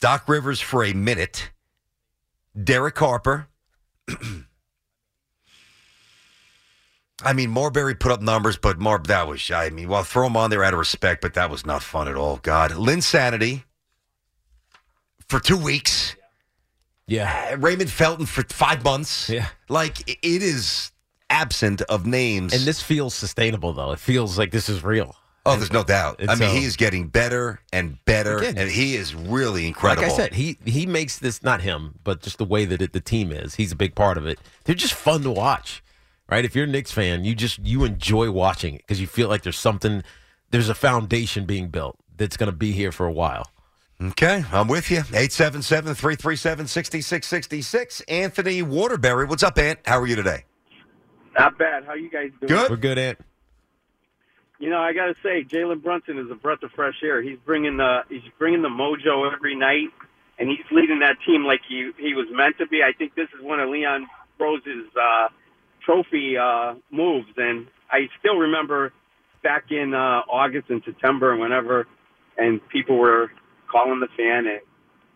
Doc 0.00 0.28
Rivers 0.28 0.60
for 0.60 0.84
a 0.84 0.92
minute, 0.92 1.50
Derek 2.62 2.98
Harper. 2.98 3.48
I 7.24 7.32
mean, 7.32 7.50
Marbury 7.50 7.94
put 7.94 8.12
up 8.12 8.20
numbers, 8.22 8.56
but 8.56 8.78
Marb, 8.78 9.06
that 9.08 9.26
was, 9.28 9.50
I 9.50 9.70
mean, 9.70 9.88
well, 9.88 10.02
throw 10.04 10.26
him 10.26 10.36
on 10.36 10.50
there 10.50 10.64
out 10.64 10.72
of 10.72 10.78
respect, 10.78 11.20
but 11.22 11.34
that 11.34 11.50
was 11.50 11.66
not 11.66 11.82
fun 11.82 12.08
at 12.08 12.16
all. 12.16 12.36
God. 12.42 12.70
Linsanity 12.72 13.64
for 15.28 15.40
two 15.40 15.56
weeks. 15.56 16.16
yeah. 17.06 17.50
Uh, 17.52 17.56
Raymond 17.58 17.90
Felton 17.90 18.26
for 18.26 18.42
five 18.44 18.84
months. 18.84 19.28
Yeah. 19.28 19.48
Like, 19.68 20.08
it 20.08 20.42
is 20.42 20.92
absent 21.28 21.82
of 21.82 22.06
names. 22.06 22.52
And 22.52 22.62
this 22.62 22.82
feels 22.82 23.14
sustainable, 23.14 23.72
though. 23.72 23.92
It 23.92 23.98
feels 24.00 24.38
like 24.38 24.50
this 24.50 24.68
is 24.68 24.82
real. 24.82 25.14
Oh, 25.46 25.56
there's 25.56 25.72
no 25.72 25.82
doubt. 25.82 26.16
I 26.22 26.26
mean, 26.34 26.36
so- 26.36 26.50
he 26.50 26.64
is 26.64 26.76
getting 26.76 27.08
better 27.08 27.60
and 27.72 27.96
better, 28.04 28.38
Again, 28.38 28.58
and 28.58 28.70
he 28.70 28.94
is 28.94 29.14
really 29.14 29.66
incredible. 29.66 30.02
Like 30.02 30.12
I 30.12 30.16
said, 30.16 30.34
he 30.34 30.58
he 30.66 30.84
makes 30.84 31.18
this 31.18 31.42
not 31.42 31.62
him, 31.62 31.98
but 32.04 32.20
just 32.20 32.36
the 32.36 32.44
way 32.44 32.66
that 32.66 32.82
it, 32.82 32.92
the 32.92 33.00
team 33.00 33.32
is. 33.32 33.54
He's 33.54 33.72
a 33.72 33.76
big 33.76 33.94
part 33.94 34.18
of 34.18 34.26
it. 34.26 34.38
They're 34.64 34.74
just 34.74 34.92
fun 34.92 35.22
to 35.22 35.30
watch, 35.30 35.82
right? 36.30 36.44
If 36.44 36.54
you're 36.54 36.64
a 36.64 36.68
Knicks 36.68 36.92
fan, 36.92 37.24
you 37.24 37.34
just 37.34 37.58
you 37.58 37.84
enjoy 37.84 38.30
watching 38.30 38.74
it 38.74 38.78
because 38.78 39.00
you 39.00 39.06
feel 39.06 39.28
like 39.28 39.42
there's 39.42 39.58
something, 39.58 40.02
there's 40.50 40.68
a 40.68 40.74
foundation 40.74 41.44
being 41.44 41.68
built 41.68 41.98
that's 42.16 42.36
going 42.36 42.50
to 42.50 42.56
be 42.56 42.72
here 42.72 42.92
for 42.92 43.06
a 43.06 43.12
while. 43.12 43.50
Okay, 44.02 44.44
I'm 44.50 44.66
with 44.66 44.90
you. 44.90 44.98
877 44.98 45.94
337 45.94 46.66
6666. 46.66 48.00
Anthony 48.02 48.62
Waterbury. 48.62 49.26
What's 49.26 49.42
up, 49.42 49.58
Ant? 49.58 49.78
How 49.84 49.98
are 49.98 50.06
you 50.06 50.16
today? 50.16 50.44
Not 51.38 51.58
bad. 51.58 51.84
How 51.84 51.92
you 51.94 52.10
guys 52.10 52.30
doing? 52.40 52.48
Good. 52.48 52.70
We're 52.70 52.76
good, 52.76 52.98
Ant. 52.98 53.18
You 54.58 54.70
know, 54.70 54.78
I 54.78 54.92
got 54.92 55.06
to 55.06 55.14
say, 55.22 55.44
Jalen 55.44 55.82
Brunson 55.82 56.18
is 56.18 56.30
a 56.30 56.34
breath 56.34 56.62
of 56.62 56.70
fresh 56.72 56.96
air. 57.02 57.22
He's 57.22 57.38
bringing 57.44 57.76
the 57.76 58.00
he's 58.08 58.22
bringing 58.38 58.62
the 58.62 58.68
mojo 58.68 59.30
every 59.32 59.54
night, 59.54 59.88
and 60.38 60.48
he's 60.48 60.66
leading 60.70 61.00
that 61.00 61.16
team 61.26 61.44
like 61.44 61.60
he 61.68 61.90
he 61.98 62.14
was 62.14 62.26
meant 62.30 62.56
to 62.58 62.66
be. 62.66 62.82
I 62.82 62.92
think 62.96 63.14
this 63.14 63.28
is 63.38 63.44
one 63.44 63.60
of 63.60 63.68
Leon 63.68 64.06
Rose's 64.38 64.86
uh, 64.96 65.28
trophy 65.90 66.36
uh, 66.36 66.74
moves, 66.90 67.28
and 67.36 67.66
I 67.90 68.08
still 68.20 68.36
remember 68.36 68.92
back 69.42 69.64
in 69.70 69.92
uh, 69.94 70.22
August 70.30 70.70
and 70.70 70.82
September 70.84 71.32
and 71.32 71.40
whenever, 71.40 71.86
and 72.38 72.60
people 72.68 72.96
were 72.96 73.30
calling 73.70 74.00
the 74.00 74.08
fan 74.16 74.46
and 74.46 74.60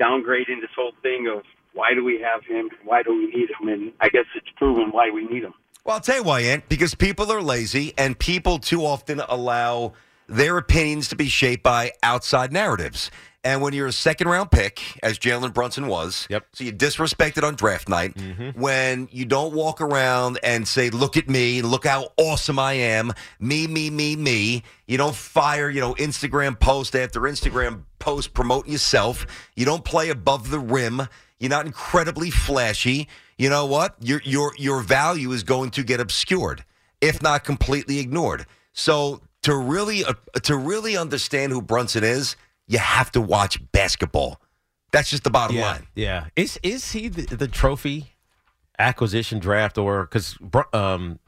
downgrading 0.01 0.61
this 0.61 0.71
whole 0.77 0.93
thing 1.03 1.29
of 1.33 1.43
why 1.75 1.95
do 1.95 2.05
we 2.05 2.21
have 2.21 2.45
him, 2.45 2.71
why 2.85 3.03
do 3.03 3.11
we 3.11 3.27
need 3.27 3.49
him, 3.61 3.69
and 3.69 3.93
I 4.01 4.09
guess 4.09 4.25
it's 4.35 4.49
proven 4.57 4.91
why 4.91 5.11
we 5.11 5.25
need 5.27 5.45
him. 5.45 5.55
Well, 5.85 5.97
I'll 5.97 6.01
tell 6.01 6.17
you 6.17 6.23
why, 6.23 6.41
Ant. 6.41 6.69
Because 6.69 6.95
people 6.95 7.31
are 7.31 7.43
lazy, 7.43 7.93
and 7.99 8.19
people 8.19 8.59
too 8.59 8.85
often 8.85 9.21
allow 9.29 9.93
their 10.27 10.57
opinions 10.57 11.09
to 11.09 11.17
be 11.17 11.29
shaped 11.29 11.63
by 11.63 11.93
outside 12.03 12.53
narratives. 12.53 13.11
And 13.45 13.61
when 13.61 13.75
you're 13.75 13.87
a 13.87 13.93
second 13.93 14.29
round 14.29 14.51
pick, 14.51 14.81
as 15.03 15.19
Jalen 15.19 15.53
Brunson 15.53 15.87
was, 15.87 16.27
Yep. 16.31 16.47
so 16.55 16.65
you 16.65 16.73
disrespected 16.73 17.43
on 17.43 17.55
draft 17.57 17.89
night, 17.91 18.17
when 18.57 19.09
you 19.13 19.27
don't 19.27 19.53
walk 19.53 19.81
around 19.83 20.39
and 20.43 20.67
say, 20.67 20.89
look 20.91 21.17
at 21.19 21.29
me, 21.29 21.61
look 21.61 21.87
how 21.87 22.09
awesome 22.17 22.59
I 22.59 22.73
am, 22.73 23.13
me, 23.39 23.67
me, 23.67 23.91
me, 23.91 24.17
me, 24.17 24.63
you 24.87 24.97
don't 24.97 25.15
fire, 25.15 25.69
you 25.69 25.81
know, 25.81 25.95
Instagram 25.95 26.59
post 26.59 26.97
after 26.97 27.21
Instagram 27.21 27.83
post 27.99 28.33
promoting 28.33 28.73
yourself, 28.73 29.27
you 29.55 29.65
don't 29.67 29.85
play 29.85 30.09
above 30.09 30.51
the 30.51 30.59
rim, 30.59 31.03
you're 31.39 31.51
not 31.51 31.67
incredibly 31.67 32.31
flashy. 32.31 33.09
You 33.37 33.51
know 33.51 33.67
what? 33.67 33.97
Your 34.01 34.21
your 34.25 34.53
your 34.57 34.81
value 34.81 35.33
is 35.33 35.43
going 35.43 35.71
to 35.73 35.83
get 35.83 36.01
obscured, 36.01 36.65
if 37.01 37.21
not 37.21 37.45
completely 37.45 37.99
ignored. 37.99 38.47
So 38.73 39.21
to 39.43 39.55
really 39.57 40.05
uh, 40.05 40.15
to 40.45 40.57
really 40.57 40.97
understand 40.97 41.53
who 41.53 41.61
Brunson 41.61 42.05
is, 42.05 42.37
you 42.67 42.79
have 42.79 43.11
to 43.13 43.21
watch 43.21 43.61
basketball. 43.73 44.41
That's 44.93 45.11
just 45.11 45.25
the 45.25 45.31
bottom 45.31 45.57
Yeah, 45.57 45.67
line. 45.73 45.87
yeah. 45.95 46.27
Is 46.37 46.59
is 46.63 46.93
he 46.93 47.09
the, 47.09 47.37
the 47.37 47.49
trophy 47.49 48.13
acquisition 48.79 49.39
draft 49.39 49.77
or 49.79 50.05
because 50.05 50.37
um, 50.73 51.19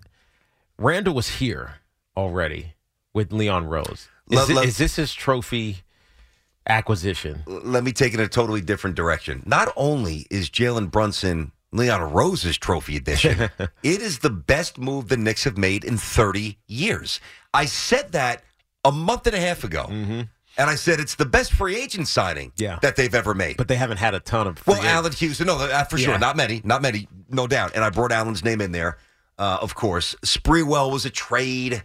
Randle 0.78 1.14
was 1.14 1.28
here 1.38 1.74
already 2.16 2.74
with 3.12 3.32
Leon 3.32 3.66
Rose? 3.66 4.08
Is, 4.30 4.36
Let- 4.38 4.50
it- 4.50 4.54
let- 4.54 4.64
is 4.66 4.78
this 4.78 4.96
his 4.96 5.12
trophy 5.12 5.78
acquisition? 6.68 7.42
Let 7.46 7.84
me 7.84 7.92
take 7.92 8.14
it 8.14 8.20
in 8.20 8.26
a 8.26 8.28
totally 8.28 8.60
different 8.60 8.96
direction. 8.96 9.42
Not 9.46 9.72
only 9.76 10.26
is 10.30 10.48
Jalen 10.50 10.90
Brunson 10.90 11.52
Leon 11.72 12.12
Rose's 12.12 12.56
trophy 12.58 12.96
edition, 12.96 13.50
it 13.82 14.00
is 14.00 14.20
the 14.20 14.30
best 14.30 14.78
move 14.78 15.08
the 15.08 15.16
Knicks 15.16 15.44
have 15.44 15.58
made 15.58 15.84
in 15.84 15.96
30 15.96 16.58
years. 16.66 17.20
I 17.52 17.64
said 17.66 18.12
that 18.12 18.42
a 18.84 18.92
month 18.92 19.26
and 19.26 19.34
a 19.36 19.40
half 19.40 19.64
ago. 19.64 19.86
And 20.58 20.70
I 20.70 20.74
said 20.74 21.00
it's 21.00 21.16
the 21.16 21.26
best 21.26 21.52
free 21.52 21.76
agent 21.76 22.08
signing 22.08 22.52
Yeah. 22.56 22.78
that 22.82 22.96
they've 22.96 23.14
ever 23.14 23.34
made. 23.34 23.56
But 23.58 23.68
they 23.68 23.76
haven't 23.76 23.98
had 23.98 24.14
a 24.14 24.20
ton 24.20 24.46
of. 24.46 24.66
Well, 24.66 24.80
Allan 24.82 25.12
Houston, 25.12 25.46
no, 25.48 25.58
uh, 25.58 25.84
for 25.84 25.98
sure, 25.98 26.12
Yeah. 26.14 26.18
not 26.18 26.36
many, 26.36 26.62
not 26.64 26.80
many, 26.82 27.08
no 27.28 27.46
doubt. 27.46 27.72
And 27.74 27.84
I 27.84 27.90
brought 27.90 28.10
Allan's 28.12 28.42
name 28.42 28.60
in 28.62 28.72
there, 28.72 28.96
uh, 29.38 29.58
of 29.60 29.74
course. 29.74 30.14
Sprewell 30.24 30.90
was 30.90 31.04
a 31.04 31.10
trade. 31.10 31.82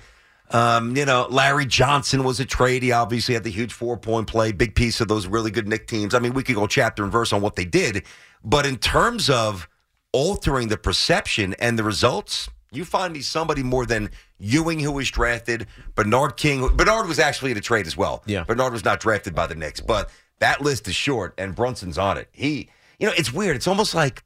Um, 0.52 0.96
you 0.98 1.06
know, 1.06 1.28
Larry 1.30 1.66
Johnson 1.66 2.24
was 2.24 2.40
a 2.40 2.46
trade. 2.46 2.84
He 2.84 2.92
obviously 2.92 3.34
had 3.34 3.44
the 3.44 3.52
huge 3.52 3.72
four 3.74 3.98
point 3.98 4.28
play, 4.28 4.52
big 4.52 4.76
piece 4.76 5.00
of 5.02 5.08
those 5.08 5.26
really 5.28 5.52
good 5.52 5.68
Knick 5.68 5.88
teams. 5.88 6.14
I 6.14 6.20
mean, 6.20 6.34
we 6.34 6.44
could 6.44 6.56
go 6.56 6.68
chapter 6.68 7.04
and 7.04 7.12
verse 7.12 7.32
on 7.34 7.42
what 7.42 7.56
they 7.56 7.66
did, 7.66 8.04
but 8.44 8.66
in 8.66 8.78
terms 8.78 9.30
of 9.30 9.68
altering 10.14 10.68
the 10.68 10.78
perception 10.78 11.54
and 11.60 11.80
the 11.80 11.84
results, 11.84 12.50
you 12.72 12.86
find 12.86 13.14
me 13.14 13.22
somebody 13.22 13.64
more 13.64 13.86
than 13.86 14.10
Ewing, 14.40 14.80
who 14.80 14.94
was 14.94 15.12
drafted, 15.12 15.68
Bernard 15.96 16.38
King. 16.38 16.68
Bernard 16.76 17.08
was 17.08 17.20
actually 17.20 17.52
in 17.52 17.58
a 17.58 17.62
trade 17.62 17.86
as 17.86 17.98
well. 17.98 18.24
Yeah. 18.26 18.44
Bernard 18.46 18.72
was 18.74 18.86
not 18.86 19.00
drafted 19.02 19.36
by 19.36 19.46
the 19.48 19.56
Knicks, 19.56 19.82
but 19.82 20.10
that 20.40 20.62
list 20.62 20.88
is 20.88 20.96
short, 20.96 21.34
and 21.38 21.54
Brunson's 21.54 21.98
on 21.98 22.18
it. 22.18 22.30
He, 22.32 22.70
you 22.98 23.08
know, 23.08 23.14
it's 23.18 23.34
weird. 23.34 23.58
It's 23.58 23.68
almost 23.68 23.94
like 23.94 24.24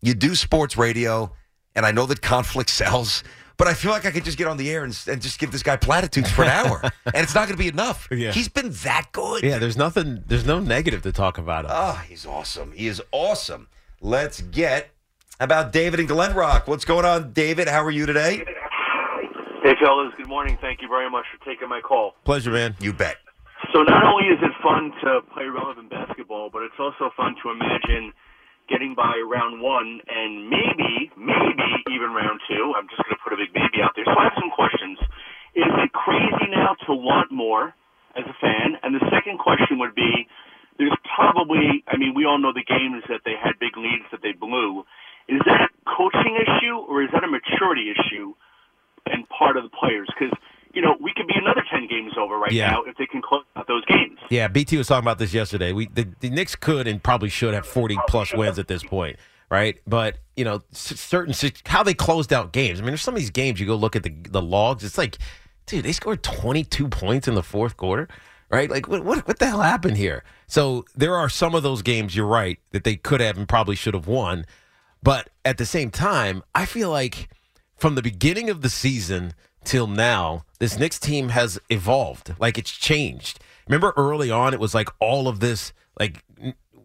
you 0.00 0.14
do 0.14 0.34
sports 0.36 0.76
radio, 0.76 1.32
and 1.74 1.84
I 1.84 1.90
know 1.90 2.06
that 2.06 2.22
conflict 2.22 2.70
sells, 2.70 3.24
but 3.56 3.66
I 3.66 3.74
feel 3.74 3.90
like 3.90 4.06
I 4.06 4.12
could 4.12 4.24
just 4.24 4.38
get 4.38 4.46
on 4.46 4.56
the 4.56 4.70
air 4.70 4.84
and, 4.84 4.98
and 5.08 5.20
just 5.20 5.40
give 5.40 5.50
this 5.50 5.64
guy 5.64 5.76
platitudes 5.76 6.30
for 6.30 6.44
an 6.44 6.50
hour, 6.50 6.80
and 7.06 7.16
it's 7.16 7.34
not 7.34 7.48
going 7.48 7.58
to 7.58 7.62
be 7.62 7.68
enough. 7.68 8.06
Yeah. 8.12 8.30
He's 8.30 8.48
been 8.48 8.70
that 8.84 9.08
good. 9.10 9.42
Yeah, 9.42 9.58
there's 9.58 9.76
nothing. 9.76 10.22
There's 10.24 10.46
no 10.46 10.60
negative 10.60 11.02
to 11.02 11.10
talk 11.12 11.36
about 11.36 11.64
him. 11.64 11.72
Oh, 11.74 12.00
he's 12.08 12.24
awesome. 12.24 12.70
He 12.72 12.86
is 12.86 13.02
awesome. 13.10 13.66
Let's 14.00 14.40
get 14.40 14.90
about 15.40 15.72
David 15.72 15.98
and 16.00 16.08
Glen 16.08 16.36
Rock. 16.36 16.68
What's 16.68 16.84
going 16.84 17.04
on, 17.04 17.32
David? 17.32 17.66
How 17.66 17.82
are 17.82 17.90
you 17.90 18.04
today? 18.06 18.44
Hey, 19.64 19.74
fellas. 19.82 20.12
Good 20.16 20.28
morning. 20.28 20.58
Thank 20.60 20.82
you 20.82 20.88
very 20.88 21.10
much 21.10 21.24
for 21.32 21.44
taking 21.44 21.68
my 21.68 21.80
call. 21.80 22.14
Pleasure, 22.24 22.52
man. 22.52 22.76
You 22.80 22.92
bet. 22.92 23.16
So 23.72 23.82
not 23.82 24.04
only 24.04 24.28
is 24.28 24.38
it 24.42 24.52
fun 24.62 24.92
to 25.04 25.20
play 25.32 25.44
relevant 25.44 25.90
basketball, 25.90 26.50
but 26.52 26.62
it's 26.62 26.78
also 26.78 27.10
fun 27.16 27.36
to 27.42 27.50
imagine 27.50 28.12
getting 28.68 28.94
by 28.94 29.16
round 29.26 29.60
one 29.60 30.00
and 30.06 30.48
maybe, 30.48 31.10
maybe 31.16 31.68
even 31.90 32.12
round 32.12 32.40
two. 32.48 32.72
I'm 32.76 32.88
just 32.88 33.02
going 33.02 33.16
to 33.16 33.22
put 33.24 33.32
a 33.32 33.36
big 33.36 33.50
maybe 33.52 33.82
out 33.82 33.92
there. 33.96 34.04
So 34.04 34.16
I 34.16 34.30
have 34.30 34.38
some 34.38 34.50
questions. 34.54 34.98
Is 35.56 35.66
it 35.66 35.92
crazy 35.92 36.48
now 36.52 36.76
to 36.86 36.94
want 36.94 37.32
more 37.32 37.74
as 38.16 38.24
a 38.24 38.36
fan? 38.40 38.78
And 38.82 38.94
the 38.94 39.04
second 39.10 39.38
question 39.38 39.78
would 39.80 39.94
be, 39.94 40.28
there's 40.78 40.96
probably, 41.14 41.84
I 41.88 41.98
mean, 41.98 42.14
we 42.14 42.24
all 42.24 42.38
know 42.38 42.54
the 42.54 42.64
games 42.64 43.04
that 43.08 43.20
they 43.24 43.36
had 43.36 43.58
big 43.60 43.76
leads 43.76 44.08
that 44.12 44.22
they 44.22 44.32
blew. 44.32 44.86
Is 45.30 45.40
that 45.46 45.60
a 45.62 45.68
coaching 45.96 46.36
issue 46.36 46.76
or 46.88 47.02
is 47.02 47.08
that 47.12 47.22
a 47.24 47.28
maturity 47.28 47.90
issue 47.90 48.34
and 49.06 49.28
part 49.28 49.56
of 49.56 49.62
the 49.62 49.70
players? 49.70 50.08
Because, 50.18 50.36
you 50.74 50.82
know, 50.82 50.96
we 51.00 51.12
could 51.16 51.26
be 51.26 51.34
another 51.36 51.62
10 51.70 51.86
games 51.88 52.12
over 52.18 52.36
right 52.38 52.52
Yeah. 52.52 52.72
now 52.72 52.82
if 52.82 52.96
they 52.96 53.06
can 53.06 53.22
close 53.22 53.44
out 53.56 53.66
those 53.68 53.84
games. 53.86 54.18
Yeah, 54.30 54.48
BT 54.48 54.76
was 54.76 54.88
talking 54.88 55.04
about 55.04 55.18
this 55.18 55.32
yesterday. 55.32 55.72
We 55.72 55.86
the, 55.86 56.08
the 56.20 56.30
Knicks 56.30 56.56
could 56.56 56.86
and 56.86 57.02
probably 57.02 57.28
should 57.28 57.54
have 57.54 57.66
40 57.66 57.96
plus 58.08 58.34
wins 58.34 58.58
at 58.58 58.66
this 58.68 58.82
point, 58.82 59.16
right? 59.50 59.78
But 59.86 60.18
you 60.36 60.44
know, 60.44 60.60
certain 60.72 61.34
how 61.66 61.82
they 61.82 61.94
closed 61.94 62.32
out 62.32 62.52
games. 62.52 62.78
I 62.78 62.82
mean, 62.82 62.88
there's 62.92 63.02
some 63.02 63.14
of 63.14 63.20
these 63.20 63.30
games 63.30 63.60
you 63.60 63.66
go 63.66 63.74
look 63.76 63.94
at 63.96 64.02
the 64.02 64.10
the 64.30 64.42
logs. 64.42 64.84
It's 64.84 64.98
like, 64.98 65.18
dude, 65.66 65.84
they 65.84 65.92
scored 65.92 66.22
22 66.22 66.88
points 66.88 67.26
in 67.28 67.34
the 67.34 67.42
fourth 67.42 67.76
quarter, 67.76 68.08
right? 68.50 68.70
Like, 68.70 68.88
what 68.88 69.04
what, 69.04 69.26
what 69.28 69.38
the 69.38 69.46
hell 69.46 69.60
happened 69.62 69.96
here? 69.96 70.22
So 70.46 70.84
there 70.96 71.14
are 71.16 71.28
some 71.28 71.54
of 71.54 71.62
those 71.62 71.82
games. 71.82 72.14
You're 72.16 72.26
right 72.26 72.58
that 72.70 72.84
they 72.84 72.96
could 72.96 73.20
have 73.20 73.36
and 73.36 73.48
probably 73.48 73.74
should 73.76 73.94
have 73.94 74.06
won, 74.06 74.46
but 75.02 75.30
at 75.44 75.58
the 75.58 75.66
same 75.66 75.90
time, 75.90 76.42
I 76.54 76.66
feel 76.66 76.90
like 76.90 77.28
from 77.76 77.94
the 77.94 78.02
beginning 78.02 78.50
of 78.50 78.62
the 78.62 78.68
season 78.68 79.34
till 79.64 79.86
now, 79.86 80.44
this 80.58 80.78
Knicks 80.78 80.98
team 80.98 81.30
has 81.30 81.58
evolved. 81.70 82.34
Like 82.38 82.58
it's 82.58 82.70
changed. 82.70 83.40
Remember 83.66 83.92
early 83.96 84.30
on, 84.30 84.52
it 84.52 84.60
was 84.60 84.74
like 84.74 84.88
all 84.98 85.28
of 85.28 85.40
this, 85.40 85.72
like 85.98 86.22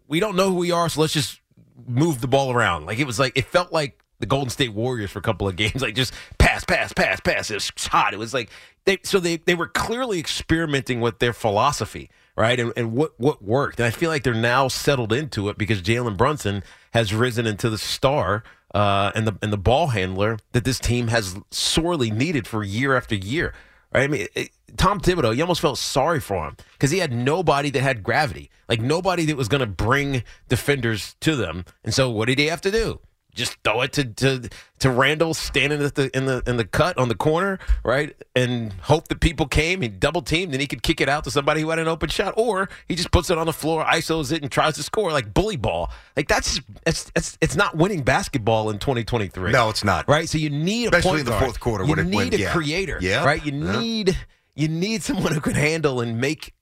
we 0.08 0.20
don't 0.20 0.36
know 0.36 0.50
who 0.50 0.56
we 0.56 0.70
are, 0.70 0.88
so 0.88 1.00
let's 1.00 1.12
just 1.12 1.40
move 1.86 2.20
the 2.20 2.28
ball 2.28 2.52
around. 2.52 2.86
Like 2.86 2.98
it 2.98 3.06
was 3.06 3.18
like 3.18 3.36
it 3.36 3.44
felt 3.44 3.72
like 3.72 4.02
the 4.18 4.26
Golden 4.26 4.50
State 4.50 4.72
Warriors 4.72 5.10
for 5.10 5.18
a 5.18 5.22
couple 5.22 5.46
of 5.46 5.56
games, 5.56 5.82
like 5.82 5.94
just 5.94 6.14
pass, 6.38 6.64
pass, 6.64 6.92
pass, 6.92 7.20
pass. 7.20 7.50
It 7.50 7.54
was 7.54 7.86
hot. 7.86 8.14
It 8.14 8.18
was 8.18 8.32
like 8.32 8.50
they 8.84 8.98
so 9.02 9.20
they 9.20 9.36
they 9.36 9.54
were 9.54 9.68
clearly 9.68 10.18
experimenting 10.18 11.00
with 11.00 11.18
their 11.18 11.32
philosophy, 11.32 12.10
right? 12.36 12.58
And 12.60 12.72
and 12.76 12.92
what 12.92 13.18
what 13.18 13.42
worked. 13.42 13.80
And 13.80 13.86
I 13.86 13.90
feel 13.90 14.10
like 14.10 14.22
they're 14.22 14.34
now 14.34 14.68
settled 14.68 15.12
into 15.12 15.48
it 15.48 15.58
because 15.58 15.82
Jalen 15.82 16.16
Brunson 16.16 16.62
has 16.92 17.12
risen 17.14 17.46
into 17.46 17.70
the 17.70 17.78
star 17.78 18.44
uh, 18.74 19.10
and 19.14 19.26
the 19.26 19.36
and 19.42 19.52
the 19.52 19.58
ball 19.58 19.88
handler 19.88 20.38
that 20.52 20.64
this 20.64 20.78
team 20.78 21.08
has 21.08 21.36
sorely 21.50 22.10
needed 22.10 22.46
for 22.46 22.62
year 22.62 22.96
after 22.96 23.14
year. 23.14 23.54
Right? 23.92 24.04
I 24.04 24.06
mean, 24.08 24.26
it, 24.34 24.50
Tom 24.76 25.00
Thibodeau, 25.00 25.34
you 25.34 25.42
almost 25.42 25.60
felt 25.60 25.78
sorry 25.78 26.20
for 26.20 26.46
him 26.46 26.56
because 26.72 26.90
he 26.90 26.98
had 26.98 27.12
nobody 27.12 27.70
that 27.70 27.80
had 27.80 28.02
gravity, 28.02 28.50
like 28.68 28.80
nobody 28.80 29.24
that 29.26 29.36
was 29.36 29.48
going 29.48 29.60
to 29.60 29.66
bring 29.66 30.22
defenders 30.48 31.16
to 31.20 31.36
them. 31.36 31.64
And 31.84 31.94
so, 31.94 32.10
what 32.10 32.26
did 32.26 32.38
he 32.38 32.46
have 32.46 32.60
to 32.62 32.70
do? 32.70 33.00
Just 33.36 33.56
throw 33.62 33.82
it 33.82 33.92
to, 33.92 34.04
to 34.04 34.48
to 34.80 34.90
Randle 34.90 35.34
standing 35.34 35.82
at 35.82 35.94
the 35.94 36.14
in 36.16 36.24
the 36.26 36.42
in 36.46 36.56
the 36.56 36.64
cut 36.64 36.96
on 36.98 37.08
the 37.08 37.14
corner, 37.14 37.58
right? 37.84 38.16
And 38.34 38.72
hope 38.72 39.08
that 39.08 39.20
people 39.20 39.46
came. 39.46 39.82
He 39.82 39.88
double 39.88 40.22
teamed, 40.22 40.52
and 40.54 40.60
he 40.60 40.66
could 40.66 40.82
kick 40.82 41.00
it 41.00 41.08
out 41.08 41.24
to 41.24 41.30
somebody 41.30 41.60
who 41.60 41.68
had 41.70 41.78
an 41.78 41.86
open 41.86 42.08
shot, 42.08 42.32
or 42.36 42.68
he 42.88 42.94
just 42.94 43.10
puts 43.10 43.28
it 43.30 43.36
on 43.36 43.44
the 43.46 43.52
floor, 43.52 43.84
isos 43.84 44.32
it, 44.32 44.42
and 44.42 44.50
tries 44.50 44.74
to 44.76 44.82
score 44.82 45.12
like 45.12 45.34
bully 45.34 45.56
ball. 45.56 45.90
Like 46.16 46.28
that's 46.28 46.60
it's 46.86 47.12
it's 47.14 47.36
it's 47.42 47.54
not 47.56 47.76
winning 47.76 48.02
basketball 48.02 48.70
in 48.70 48.78
2023. 48.78 49.52
No, 49.52 49.68
it's 49.68 49.84
not. 49.84 50.08
Right, 50.08 50.28
so 50.28 50.38
you 50.38 50.48
need 50.50 50.86
a 50.86 50.96
Especially 50.96 51.08
point 51.10 51.20
in 51.20 51.24
the 51.26 51.30
guard. 51.32 51.44
fourth 51.44 51.60
quarter 51.60 51.84
You 51.84 51.90
when 51.90 51.98
it 51.98 52.06
need 52.06 52.16
went- 52.16 52.34
a 52.34 52.38
yeah. 52.38 52.52
creator, 52.52 52.98
Yeah. 53.02 53.24
right? 53.24 53.44
You 53.44 53.52
Yeah. 53.52 53.78
need 53.80 54.16
you 54.54 54.68
need 54.68 55.02
someone 55.02 55.32
who 55.32 55.40
can 55.40 55.54
handle 55.54 56.00
and 56.00 56.18
make 56.18 56.54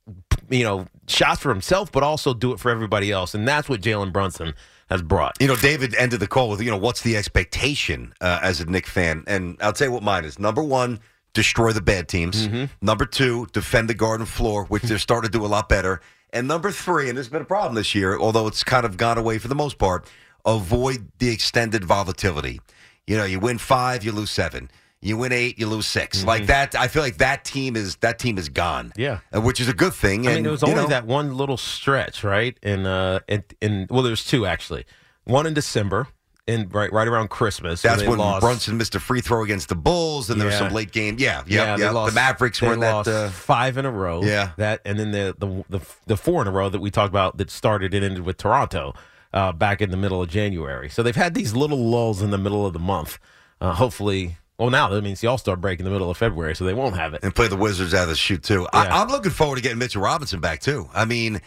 you 0.50 0.64
know 0.64 0.86
shots 1.06 1.40
for 1.40 1.50
himself, 1.50 1.92
but 1.92 2.02
also 2.02 2.34
do 2.34 2.52
it 2.52 2.58
for 2.58 2.70
everybody 2.72 3.12
else, 3.12 3.32
and 3.34 3.46
that's 3.46 3.68
what 3.68 3.80
Jalen 3.80 4.12
Brunson 4.12 4.54
has 4.90 5.02
brought. 5.02 5.36
You 5.40 5.48
know, 5.48 5.56
David 5.56 5.94
ended 5.94 6.20
the 6.20 6.26
call 6.26 6.48
with, 6.50 6.60
you 6.60 6.70
know, 6.70 6.76
what's 6.76 7.02
the 7.02 7.16
expectation 7.16 8.12
uh, 8.20 8.40
as 8.42 8.60
a 8.60 8.66
Knick 8.66 8.86
fan? 8.86 9.24
And 9.26 9.56
I'll 9.60 9.72
tell 9.72 9.88
you 9.88 9.92
what 9.92 10.02
mine 10.02 10.24
is. 10.24 10.38
Number 10.38 10.62
one, 10.62 11.00
destroy 11.32 11.72
the 11.72 11.80
bad 11.80 12.08
teams. 12.08 12.46
Mm-hmm. 12.46 12.64
Number 12.80 13.06
two, 13.06 13.46
defend 13.52 13.88
the 13.88 13.94
garden 13.94 14.26
floor, 14.26 14.64
which 14.64 14.82
they're 14.84 14.98
starting 14.98 15.30
to 15.30 15.38
do 15.38 15.44
a 15.44 15.48
lot 15.48 15.68
better. 15.68 16.00
And 16.32 16.48
number 16.48 16.70
three, 16.72 17.08
and 17.08 17.16
there's 17.16 17.28
been 17.28 17.42
a 17.42 17.46
problem 17.46 17.74
this 17.74 17.94
year, 17.94 18.18
although 18.18 18.46
it's 18.46 18.64
kind 18.64 18.84
of 18.84 18.96
gone 18.96 19.18
away 19.18 19.38
for 19.38 19.48
the 19.48 19.54
most 19.54 19.78
part, 19.78 20.06
avoid 20.44 21.10
the 21.18 21.30
extended 21.30 21.84
volatility. 21.84 22.60
You 23.06 23.16
know, 23.16 23.24
you 23.24 23.38
win 23.38 23.58
five, 23.58 24.04
you 24.04 24.12
lose 24.12 24.30
seven. 24.30 24.70
You 25.04 25.18
win 25.18 25.32
eight, 25.32 25.58
you 25.58 25.66
lose 25.66 25.86
6 25.86 26.24
Like 26.24 26.46
that, 26.46 26.74
I 26.74 26.88
feel 26.88 27.02
like 27.02 27.18
that 27.18 27.44
team 27.44 27.76
is 27.76 27.96
that 27.96 28.18
team 28.18 28.38
is 28.38 28.48
gone. 28.48 28.88
Mm-hmm. 28.90 29.00
Yeah. 29.00 29.18
Uh, 29.34 29.40
which 29.40 29.60
is 29.60 29.68
a 29.68 29.74
good 29.74 29.92
thing. 29.92 30.26
I 30.26 30.32
and, 30.32 30.42
mean, 30.42 30.46
it 30.46 30.50
was 30.50 30.62
only 30.62 30.76
know, 30.76 30.86
that 30.86 31.06
one 31.06 31.36
little 31.36 31.58
stretch, 31.58 32.24
right? 32.24 32.58
And 32.62 32.86
uh, 32.86 33.20
in, 33.28 33.44
in 33.60 33.86
well, 33.90 34.02
there's 34.02 34.24
two 34.24 34.46
actually. 34.46 34.86
One 35.24 35.46
in 35.46 35.54
December, 35.54 36.08
in 36.46 36.68
right 36.68 36.92
right 36.92 37.08
around 37.08 37.28
Christmas. 37.28 37.82
That's 37.82 38.02
when 38.02 38.18
lost. 38.18 38.42
Brunson 38.42 38.76
missed 38.76 38.94
a 38.94 39.00
free 39.00 39.20
throw 39.20 39.42
against 39.42 39.68
the 39.68 39.74
Bulls, 39.74 40.30
and 40.30 40.40
there 40.40 40.48
was 40.48 40.58
some 40.58 40.72
late 40.72 40.92
game. 40.92 41.16
Yeah, 41.18 41.42
yeah, 41.46 41.76
yeah. 41.76 41.90
lost- 41.90 42.14
the 42.14 42.20
Mavericks 42.20 42.60
were 42.60 42.74
in 42.74 42.80
that. 42.80 42.92
lost 42.92 43.08
Uh, 43.08 43.30
five 43.30 43.78
in 43.78 43.86
a 43.86 43.90
row. 43.90 44.22
Yeah. 44.22 44.52
that 44.56 44.80
and 44.84 44.98
then 44.98 45.10
the, 45.10 45.34
the 45.38 45.78
the 45.78 45.86
the 46.06 46.16
four 46.16 46.42
in 46.42 46.48
a 46.48 46.50
row 46.50 46.68
that 46.68 46.80
we 46.80 46.90
talked 46.90 47.10
about 47.10 47.38
that 47.38 47.50
started 47.50 47.94
and 47.94 48.04
ended 48.04 48.24
with 48.24 48.36
Toronto 48.36 48.94
uh, 49.32 49.52
back 49.52 49.80
in 49.80 49.90
the 49.90 49.96
middle 49.96 50.22
of 50.22 50.28
January. 50.28 50.88
So 50.88 51.02
they've 51.02 51.16
had 51.16 51.34
these 51.34 51.54
little 51.54 51.78
lulls 51.90 52.20
in 52.20 52.30
the 52.30 52.38
middle 52.38 52.66
of 52.66 52.72
the 52.72 52.78
month. 52.78 53.18
Uh, 53.60 53.72
hopefully, 53.72 54.36
well 54.58 54.70
now 54.70 54.88
that 54.88 55.02
means 55.02 55.20
the 55.20 55.26
All 55.28 55.38
Star 55.38 55.56
break 55.56 55.78
in 55.80 55.84
the 55.84 55.90
middle 55.90 56.10
of 56.10 56.16
February, 56.16 56.54
so 56.56 56.64
they 56.64 56.74
won't 56.74 56.96
have 56.96 57.14
it. 57.14 57.20
and 57.22 57.34
play 57.34 57.48
the 57.48 57.56
Wizards 57.56 57.94
out 57.94 58.04
of 58.04 58.08
the 58.10 58.14
shoot 58.16 58.42
too. 58.42 58.62
Yeah. 58.62 58.80
I, 58.80 59.02
I'm 59.02 59.08
looking 59.08 59.30
forward 59.32 59.56
to 59.56 59.62
getting 59.62 59.78
Mitchell 59.78 60.02
Robinson 60.02 60.40
back 60.40 60.60
too. 60.60 60.88
I 60.94 61.04
mean, 61.04 61.40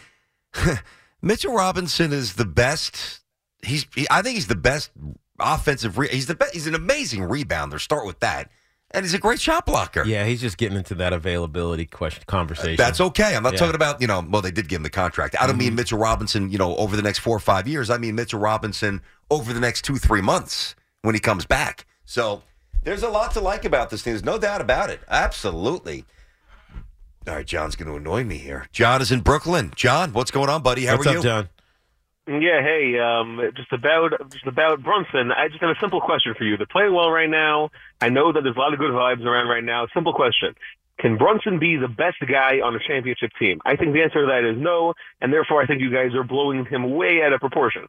Mitchell 1.22 1.54
Robinson 1.54 2.12
is 2.12 2.34
the 2.34 2.44
best. 2.44 3.20
He's. 3.62 3.86
He, 3.94 4.06
I 4.10 4.22
think 4.22 4.34
he's 4.36 4.46
the 4.46 4.54
best 4.54 4.90
offensive. 5.40 5.98
Re- 5.98 6.08
he's 6.08 6.26
the 6.26 6.34
best. 6.34 6.54
He's 6.54 6.66
an 6.66 6.74
amazing 6.74 7.22
rebounder. 7.22 7.80
Start 7.80 8.06
with 8.06 8.20
that, 8.20 8.50
and 8.92 9.04
he's 9.04 9.14
a 9.14 9.18
great 9.18 9.40
shot 9.40 9.66
blocker. 9.66 10.04
Yeah, 10.04 10.24
he's 10.24 10.40
just 10.40 10.58
getting 10.58 10.78
into 10.78 10.94
that 10.96 11.12
availability 11.12 11.86
question 11.86 12.22
conversation. 12.26 12.76
That's 12.76 13.00
okay. 13.00 13.34
I'm 13.34 13.42
not 13.42 13.54
Yeah. 13.54 13.56
Mm-hmm. 13.56 13.64
talking 13.64 13.74
about, 13.74 14.00
you 14.00 14.06
know, 14.06 14.24
well, 14.28 14.42
they 14.42 14.50
did 14.52 14.68
give 14.68 14.76
him 14.76 14.82
the 14.84 14.90
contract. 14.90 15.34
I 15.40 15.46
don't 15.46 15.58
mean 15.58 15.74
Mitchell 15.74 15.98
Robinson, 15.98 16.50
you 16.50 16.58
know, 16.58 16.76
over 16.76 16.94
the 16.94 17.02
next 17.02 17.18
four 17.18 17.36
or 17.36 17.40
five 17.40 17.66
years. 17.66 17.90
I 17.90 17.98
mean 17.98 18.14
Mitchell 18.14 18.38
Robinson 18.40 19.02
over 19.30 19.52
the 19.52 19.60
next 19.60 19.82
two, 19.82 19.96
three 19.96 20.20
months 20.22 20.76
when 21.02 21.14
he 21.14 21.20
comes 21.20 21.44
back. 21.46 21.84
So 22.04 22.42
there's 22.88 23.02
a 23.02 23.08
lot 23.10 23.32
to 23.32 23.40
like 23.40 23.66
about 23.66 23.90
this 23.90 24.02
team. 24.02 24.14
There's 24.14 24.24
no 24.24 24.38
doubt 24.38 24.62
about 24.62 24.88
it. 24.88 25.00
Absolutely. 25.10 26.06
All 27.26 27.34
right, 27.34 27.44
John's 27.44 27.76
going 27.76 27.90
to 27.90 27.96
annoy 27.96 28.24
me 28.24 28.38
here. 28.38 28.66
John 28.72 29.02
is 29.02 29.12
in 29.12 29.20
Brooklyn. 29.20 29.72
John, 29.76 30.14
what's 30.14 30.30
going 30.30 30.48
on, 30.48 30.62
buddy? 30.62 30.86
How 30.86 30.96
What's 30.96 31.06
are 31.06 31.10
up, 31.10 31.16
you? 31.16 31.22
John? 31.22 31.48
Yeah, 32.28 32.62
hey, 32.62 32.98
um, 32.98 33.40
just 33.54 33.72
about 33.72 34.12
just 34.30 34.46
about 34.46 34.82
Brunson. 34.82 35.32
I 35.32 35.48
just 35.48 35.60
have 35.60 35.68
a 35.70 35.80
simple 35.80 36.00
question 36.00 36.34
for 36.36 36.44
you. 36.44 36.56
They're 36.56 36.66
playing 36.66 36.94
well 36.94 37.10
right 37.10 37.28
now. 37.28 37.68
I 38.00 38.08
know 38.08 38.32
that 38.32 38.42
there's 38.42 38.56
a 38.56 38.58
lot 38.58 38.72
of 38.72 38.78
good 38.78 38.90
vibes 38.90 39.24
around 39.24 39.48
right 39.48 39.64
now. 39.64 39.86
Simple 39.92 40.14
question: 40.14 40.54
Can 40.98 41.16
Brunson 41.16 41.58
be 41.58 41.76
the 41.76 41.88
best 41.88 42.16
guy 42.26 42.60
on 42.60 42.74
a 42.74 42.78
championship 42.86 43.32
team? 43.38 43.60
I 43.64 43.76
think 43.76 43.94
the 43.94 44.02
answer 44.02 44.22
to 44.22 44.26
that 44.26 44.44
is 44.44 44.56
no, 44.58 44.94
and 45.20 45.32
therefore 45.32 45.62
I 45.62 45.66
think 45.66 45.80
you 45.80 45.90
guys 45.90 46.14
are 46.14 46.24
blowing 46.24 46.66
him 46.66 46.94
way 46.96 47.22
out 47.22 47.32
of 47.32 47.40
proportion. 47.40 47.88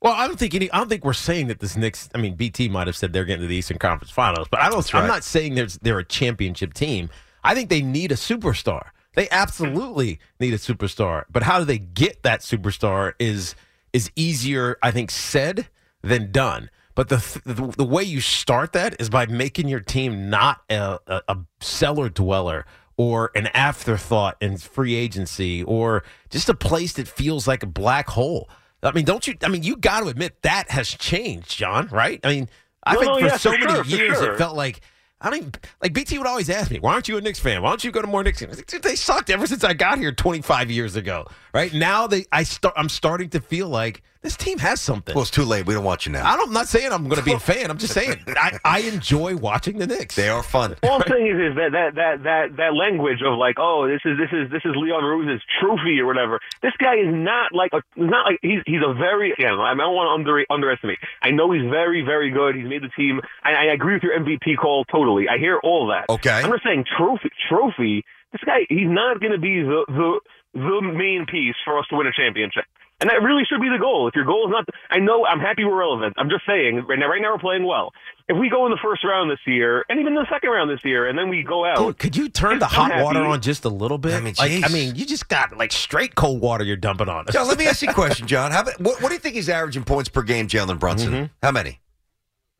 Well, 0.00 0.12
I 0.12 0.26
don't 0.28 0.38
think 0.38 0.54
any. 0.54 0.70
I 0.70 0.78
don't 0.78 0.88
think 0.88 1.04
we're 1.04 1.12
saying 1.12 1.48
that 1.48 1.60
this 1.60 1.76
Knicks. 1.76 2.08
I 2.14 2.18
mean, 2.18 2.34
BT 2.34 2.68
might 2.68 2.86
have 2.86 2.96
said 2.96 3.12
they're 3.12 3.24
getting 3.24 3.42
to 3.42 3.48
the 3.48 3.56
Eastern 3.56 3.78
Conference 3.78 4.10
Finals, 4.10 4.46
but 4.48 4.60
I 4.60 4.70
don't. 4.70 4.94
I'm 4.94 5.08
not 5.08 5.24
saying 5.24 5.54
there's 5.54 5.78
they're 5.78 5.98
a 5.98 6.04
championship 6.04 6.74
team. 6.74 7.10
I 7.42 7.54
think 7.54 7.68
they 7.68 7.82
need 7.82 8.12
a 8.12 8.16
superstar. 8.16 8.90
They 9.14 9.28
absolutely 9.30 10.20
need 10.38 10.54
a 10.54 10.58
superstar. 10.58 11.24
But 11.30 11.42
how 11.42 11.58
do 11.58 11.64
they 11.64 11.78
get 11.78 12.22
that 12.22 12.40
superstar 12.40 13.14
is 13.18 13.56
is 13.92 14.10
easier, 14.14 14.78
I 14.82 14.90
think, 14.90 15.10
said 15.10 15.68
than 16.02 16.30
done. 16.30 16.70
But 16.94 17.08
the 17.08 17.40
the, 17.44 17.66
the 17.76 17.84
way 17.84 18.02
you 18.02 18.20
start 18.20 18.72
that 18.72 19.00
is 19.00 19.10
by 19.10 19.26
making 19.26 19.68
your 19.68 19.80
team 19.80 20.30
not 20.30 20.62
a, 20.70 20.98
a, 21.06 21.22
a 21.28 21.38
cellar 21.60 22.08
dweller 22.08 22.66
or 22.96 23.30
an 23.34 23.46
afterthought 23.48 24.36
in 24.40 24.58
free 24.58 24.94
agency 24.94 25.62
or 25.62 26.02
just 26.30 26.48
a 26.48 26.54
place 26.54 26.94
that 26.94 27.06
feels 27.08 27.46
like 27.46 27.62
a 27.62 27.66
black 27.66 28.08
hole. 28.08 28.48
I 28.82 28.92
mean, 28.92 29.04
don't 29.04 29.26
you? 29.26 29.34
I 29.42 29.48
mean, 29.48 29.62
you 29.62 29.76
got 29.76 30.00
to 30.00 30.08
admit 30.08 30.42
that 30.42 30.70
has 30.70 30.88
changed, 30.88 31.56
John. 31.56 31.88
Right? 31.88 32.20
I 32.24 32.28
mean, 32.28 32.48
I 32.84 32.94
No, 32.94 33.00
think 33.00 33.12
no, 33.12 33.18
for 33.18 33.26
yeah, 33.26 33.36
so 33.36 33.52
for 33.52 33.58
many 33.58 33.72
sure, 33.72 33.84
years 33.84 34.18
sure. 34.18 34.34
it 34.34 34.38
felt 34.38 34.56
like 34.56 34.80
I 35.20 35.30
don't 35.30 35.38
even, 35.40 35.52
like 35.82 35.92
BT 35.92 36.16
would 36.18 36.28
always 36.28 36.48
ask 36.48 36.70
me, 36.70 36.78
"Why 36.78 36.92
aren't 36.92 37.08
you 37.08 37.16
a 37.16 37.20
Knicks 37.20 37.40
fan? 37.40 37.60
Why 37.62 37.70
don't 37.70 37.82
you 37.82 37.90
go 37.90 38.00
to 38.00 38.06
more 38.06 38.22
Knicks?" 38.22 38.40
games?" 38.40 38.56
Like, 38.56 38.82
they 38.82 38.94
sucked 38.94 39.30
ever 39.30 39.46
since 39.48 39.64
I 39.64 39.74
got 39.74 39.98
here 39.98 40.12
25 40.12 40.70
years 40.70 40.94
ago. 40.94 41.26
Right 41.52 41.72
now, 41.74 42.06
they 42.06 42.24
I 42.30 42.44
start 42.44 42.74
I'm 42.76 42.88
starting 42.88 43.28
to 43.30 43.40
feel 43.40 43.68
like 43.68 44.02
this 44.20 44.36
team 44.36 44.58
has 44.58 44.80
something. 44.80 45.14
Well, 45.14 45.22
it's 45.22 45.30
too 45.30 45.44
late. 45.44 45.64
We 45.66 45.74
don't 45.74 45.84
want 45.84 46.04
you 46.04 46.10
now. 46.12 46.26
I 46.26 46.36
don't, 46.36 46.48
I'm 46.48 46.52
not 46.52 46.66
saying 46.66 46.92
I'm 46.92 47.04
going 47.04 47.20
to 47.20 47.24
be 47.24 47.32
a 47.32 47.38
fan. 47.38 47.70
I'm 47.70 47.78
just 47.78 47.94
saying 47.94 48.16
I, 48.28 48.58
I 48.64 48.78
enjoy 48.80 49.36
watching 49.36 49.78
the 49.78 49.86
Knicks. 49.86 50.16
They 50.16 50.28
are 50.28 50.42
fun. 50.42 50.74
All 50.82 50.94
I'm 50.94 51.08
saying 51.08 51.26
is, 51.26 51.52
is 51.52 51.56
that, 51.56 51.70
that 51.72 51.94
that 51.94 52.22
that 52.24 52.56
that 52.56 52.74
language 52.74 53.22
of 53.24 53.38
like, 53.38 53.56
oh, 53.58 53.86
this 53.86 54.00
is 54.04 54.18
this 54.18 54.30
is 54.32 54.50
this 54.50 54.62
is 54.64 54.74
Leon 54.74 55.04
Rose's 55.04 55.40
trophy 55.60 56.00
or 56.00 56.06
whatever. 56.06 56.40
This 56.62 56.72
guy 56.78 56.96
is 56.96 57.14
not 57.14 57.52
like 57.54 57.70
a 57.72 57.82
not 57.96 58.26
like 58.26 58.38
he's 58.42 58.58
he's 58.66 58.82
a 58.84 58.92
very 58.92 59.30
again. 59.32 59.54
I 59.54 59.74
don't 59.74 59.94
want 59.94 60.10
to 60.10 60.14
under, 60.18 60.44
underestimate. 60.50 60.98
I 61.22 61.30
know 61.30 61.52
he's 61.52 61.68
very 61.70 62.02
very 62.02 62.32
good. 62.32 62.56
He's 62.56 62.66
made 62.66 62.82
the 62.82 62.90
team. 62.96 63.20
I, 63.44 63.54
I 63.54 63.64
agree 63.72 63.94
with 63.94 64.02
your 64.02 64.18
MVP 64.18 64.58
call 64.58 64.84
totally. 64.86 65.28
I 65.28 65.38
hear 65.38 65.60
all 65.62 65.86
that. 65.94 66.10
Okay. 66.10 66.42
I'm 66.42 66.50
just 66.50 66.64
saying 66.64 66.86
trophy 66.96 67.30
trophy. 67.48 68.04
This 68.32 68.42
guy 68.44 68.66
he's 68.68 68.90
not 68.90 69.20
going 69.20 69.32
to 69.32 69.38
be 69.38 69.62
the 69.62 69.86
the 69.86 70.20
the 70.58 70.80
main 70.82 71.26
piece 71.30 71.54
for 71.64 71.78
us 71.78 71.86
to 71.90 71.96
win 71.96 72.08
a 72.08 72.12
championship. 72.12 72.64
And 73.00 73.08
that 73.10 73.22
really 73.22 73.44
should 73.48 73.60
be 73.60 73.68
the 73.68 73.78
goal. 73.78 74.08
If 74.08 74.16
your 74.16 74.24
goal 74.24 74.48
is 74.48 74.50
not, 74.50 74.64
I 74.90 74.98
know 74.98 75.24
I'm 75.24 75.38
happy 75.38 75.64
we're 75.64 75.78
relevant. 75.78 76.14
I'm 76.18 76.28
just 76.28 76.44
saying 76.44 76.84
right 76.88 76.98
now, 76.98 77.06
right 77.08 77.22
now 77.22 77.32
we're 77.32 77.38
playing 77.38 77.64
well. 77.64 77.92
If 78.28 78.36
we 78.36 78.50
go 78.50 78.66
in 78.66 78.72
the 78.72 78.78
first 78.82 79.04
round 79.04 79.30
this 79.30 79.38
year, 79.46 79.84
and 79.88 80.00
even 80.00 80.14
the 80.14 80.26
second 80.28 80.50
round 80.50 80.68
this 80.68 80.84
year, 80.84 81.06
and 81.08 81.16
then 81.16 81.28
we 81.28 81.44
go 81.44 81.64
out, 81.64 81.76
Dude, 81.78 81.98
could 81.98 82.16
you 82.16 82.28
turn 82.28 82.58
the 82.58 82.64
I'm 82.64 82.70
hot 82.72 82.90
happy. 82.90 83.04
water 83.04 83.20
on 83.20 83.40
just 83.40 83.64
a 83.64 83.68
little 83.68 83.98
bit? 83.98 84.14
I 84.14 84.20
mean, 84.20 84.34
like, 84.36 84.64
I 84.64 84.68
mean, 84.72 84.96
you 84.96 85.06
just 85.06 85.28
got 85.28 85.56
like 85.56 85.70
straight 85.70 86.16
cold 86.16 86.40
water 86.40 86.64
you're 86.64 86.76
dumping 86.76 87.08
on 87.08 87.28
us. 87.28 87.32
John, 87.34 87.46
let 87.46 87.56
me 87.56 87.66
ask 87.68 87.82
you 87.82 87.90
a 87.90 87.94
question, 87.94 88.26
John. 88.26 88.50
How 88.50 88.62
about, 88.62 88.80
what, 88.80 89.00
what 89.00 89.08
do 89.10 89.14
you 89.14 89.20
think 89.20 89.36
he's 89.36 89.48
averaging 89.48 89.84
points 89.84 90.08
per 90.08 90.22
game, 90.22 90.48
Jalen 90.48 90.80
Brunson? 90.80 91.30
How 91.40 91.52
many? 91.52 91.78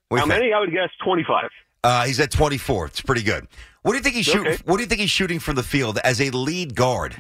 What 0.08 0.20
how 0.20 0.24
you 0.26 0.30
think? 0.30 0.40
many? 0.40 0.52
I 0.52 0.60
would 0.60 0.70
guess 0.70 0.90
25. 1.04 1.50
Uh, 1.82 2.04
he's 2.06 2.20
at 2.20 2.30
24. 2.30 2.86
It's 2.86 3.00
pretty 3.00 3.22
good. 3.24 3.48
What 3.82 3.92
do 3.92 3.98
you 3.98 4.04
think 4.04 4.14
he's 4.14 4.26
shooting? 4.26 4.56
What 4.66 4.76
do 4.76 4.82
you 4.84 4.88
think 4.88 5.00
he's 5.00 5.10
shooting 5.10 5.40
from 5.40 5.56
the 5.56 5.62
field 5.64 5.98
as 6.04 6.20
a 6.20 6.30
lead 6.30 6.76
guard? 6.76 7.16